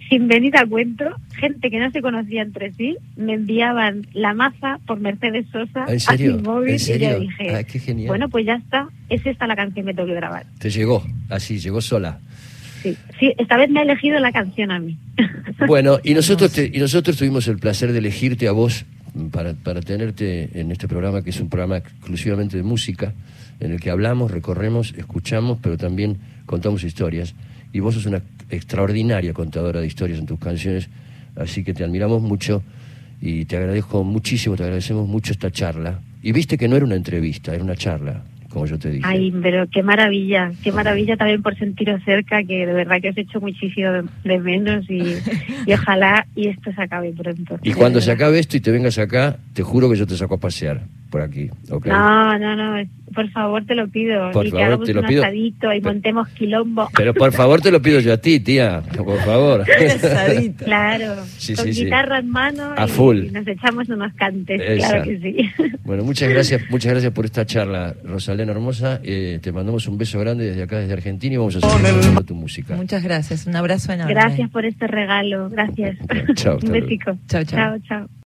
sin 0.09 0.29
venir 0.29 0.57
a 0.57 0.67
cuento, 0.67 1.05
gente 1.37 1.71
que 1.71 1.79
no 1.79 1.91
se 1.91 2.03
conocía 2.03 2.43
entre 2.43 2.73
sí 2.75 2.97
me 3.17 3.35
enviaban 3.35 4.07
la 4.13 4.35
maza 4.35 4.79
por 4.87 5.01
Mercedes 5.01 5.47
Sosa 5.53 5.87
¿En 5.89 5.99
a 6.07 6.17
mi 6.37 6.43
móvil 6.43 6.71
¿En 6.71 6.77
y 6.77 6.99
yo 7.05 7.21
dije, 7.21 7.55
Ah, 7.55 7.63
qué 7.65 8.07
bueno, 8.07 8.29
pues 8.29 8.45
ya 8.47 8.55
está, 8.57 8.89
es 9.09 9.25
esta 9.27 9.47
la 9.47 9.57
canción 9.57 9.87
que 9.87 9.95
tengo 9.95 10.07
que 10.09 10.15
grabar. 10.15 10.47
Te 10.59 10.71
llegó, 10.71 11.05
así, 11.31 11.59
llegó 11.59 11.81
sola. 11.81 12.19
Sí, 12.83 12.97
sí, 13.19 13.33
esta 13.39 13.57
vez 13.57 13.71
me 13.71 13.81
ha 13.81 13.83
elegido 13.83 14.19
la 14.21 14.31
canción 14.33 14.71
a 14.71 14.79
mí. 14.79 14.99
Bueno, 15.67 15.99
y 16.05 16.13
nosotros, 16.15 16.53
te- 16.53 16.71
y 16.73 16.79
nosotros 16.79 17.17
tuvimos 17.17 17.47
el 17.49 17.59
placer 17.59 17.93
de 17.93 17.99
elegirte 17.99 18.49
a 18.49 18.53
vos 18.53 18.85
para, 19.31 19.55
para 19.55 19.81
tenerte 19.81 20.51
en 20.61 20.71
este 20.73 20.89
programa, 20.89 21.23
que 21.23 21.31
es 21.31 21.41
un 21.41 21.49
programa 21.49 21.79
exclusivamente 21.79 22.57
de 22.57 22.63
música, 22.65 23.15
en 23.61 23.71
el 23.73 23.81
que 23.81 23.91
hablamos, 23.91 24.31
recorremos, 24.33 24.93
escuchamos, 24.99 25.59
pero 25.63 25.79
también 25.79 26.19
contamos 26.45 26.83
historias. 26.85 27.35
Y 27.75 27.81
vos 27.81 27.95
sos 27.95 28.07
una 28.07 28.23
extraordinaria 28.51 29.33
contadora 29.33 29.81
de 29.81 29.89
historias 29.89 30.21
en 30.21 30.27
tus 30.27 30.39
canciones, 30.39 30.89
así 31.35 31.65
que 31.65 31.75
te 31.75 31.83
admiramos 31.83 32.23
mucho 32.23 32.63
y 33.21 33.47
te 33.47 33.57
agradezco 33.57 34.05
muchísimo, 34.05 34.55
te 34.57 34.63
agradecemos 34.63 35.09
mucho 35.09 35.33
esta 35.33 35.51
charla. 35.51 35.99
Y 36.23 36.31
viste 36.31 36.57
que 36.57 36.69
no 36.69 36.77
era 36.77 36.87
una 36.87 36.95
entrevista, 36.95 37.53
era 37.53 37.65
una 37.65 37.75
charla, 37.75 38.23
como 38.49 38.67
yo 38.67 38.79
te 38.79 38.91
dije. 38.91 39.03
Ay, 39.05 39.35
pero 39.43 39.67
qué 39.69 39.83
maravilla, 39.83 40.53
qué 40.63 40.71
maravilla 40.71 41.17
también 41.17 41.43
por 41.43 41.59
sentiros 41.59 42.01
cerca, 42.05 42.45
que 42.45 42.65
de 42.65 42.73
verdad 42.73 43.01
que 43.03 43.11
os 43.11 43.17
he 43.17 43.23
hecho 43.23 43.41
muchísimo 43.41 43.91
de, 44.23 44.39
menos 44.39 44.89
y, 44.89 45.03
y 45.67 45.73
ojalá 45.73 46.29
y 46.37 46.47
esto 46.47 46.73
se 46.73 46.81
acabe 46.81 47.13
pronto. 47.13 47.59
Y 47.65 47.73
cuando 47.73 48.01
se 48.01 48.13
acabe 48.13 48.39
esto 48.39 48.57
y 48.57 48.61
te 48.61 48.71
vengas 48.71 48.99
acá, 48.99 49.37
te 49.53 49.65
juro 49.65 49.91
que 49.91 49.97
yo 49.97 50.07
te 50.07 50.17
saco 50.17 50.37
a 50.37 50.39
pasear 50.39 50.83
por 51.15 51.23
aquí. 51.23 51.49
No, 51.87 52.37
no, 52.41 52.57
no, 52.57 52.83
por 53.15 53.31
favor 53.31 53.65
te 53.65 53.77
lo 53.77 53.87
pido. 53.87 54.33
Por 54.33 54.47
y 54.47 54.51
que 54.51 54.57
favor, 54.57 54.67
hagamos 54.67 54.87
te 54.87 54.95
lo 54.95 55.01
un 55.03 55.07
pido. 55.07 55.23
asadito 55.23 55.73
y 55.73 55.81
Pero- 55.81 55.93
montemos 55.95 56.29
quilombo. 56.31 56.89
Pero 56.97 57.15
por 57.15 57.31
favor 57.41 57.61
te 57.61 57.71
lo 57.71 57.81
pido 57.81 58.01
yo 58.01 58.15
a 58.15 58.17
ti, 58.17 58.41
tía, 58.41 58.83
por 58.97 59.21
favor. 59.21 59.65
Claro, 60.59 61.23
Sí, 61.39 61.55
con 61.55 61.67
sí, 61.67 61.73
sí. 61.75 61.85
guitarra 61.85 62.19
en 62.19 62.29
mano 62.31 62.73
A 62.77 62.87
y, 62.87 62.89
full. 62.89 63.27
y 63.27 63.31
nos 63.31 63.47
echamos 63.47 63.89
unos 63.89 64.13
cantes, 64.15 64.61
Esa. 64.61 64.89
claro 64.89 65.05
que 65.05 65.19
sí. 65.21 65.51
Bueno, 65.85 66.03
muchas 66.03 66.29
gracias, 66.31 66.63
muchas 66.69 66.91
gracias 66.93 67.13
por 67.13 67.27
esta 67.27 67.47
charla, 67.47 67.95
Rosalena 68.03 68.51
Hermosa. 68.51 69.01
Eh, 69.05 69.39
te 69.41 69.53
mandamos 69.53 69.87
un 69.87 69.97
beso 69.99 70.19
grande 70.19 70.47
desde 70.47 70.65
acá, 70.65 70.79
desde 70.79 70.95
Argentina, 70.95 71.35
y 71.35 71.37
vamos 71.37 71.55
a 71.57 71.61
seguir 71.61 72.25
tu 72.27 72.35
música. 72.35 72.75
Muchas 72.75 73.05
gracias. 73.05 73.47
Un 73.47 73.55
abrazo 73.55 73.93
enorme. 73.93 74.13
Gracias 74.15 74.51
por 74.51 74.65
este 74.65 74.89
regalo, 74.89 75.49
gracias. 75.51 75.97
Chao, 76.35 76.59
Un 76.61 76.73
besico. 76.73 77.17
Chao, 77.29 77.45
chao. 77.45 77.79
chao. 77.79 77.79
chao. 77.87 78.15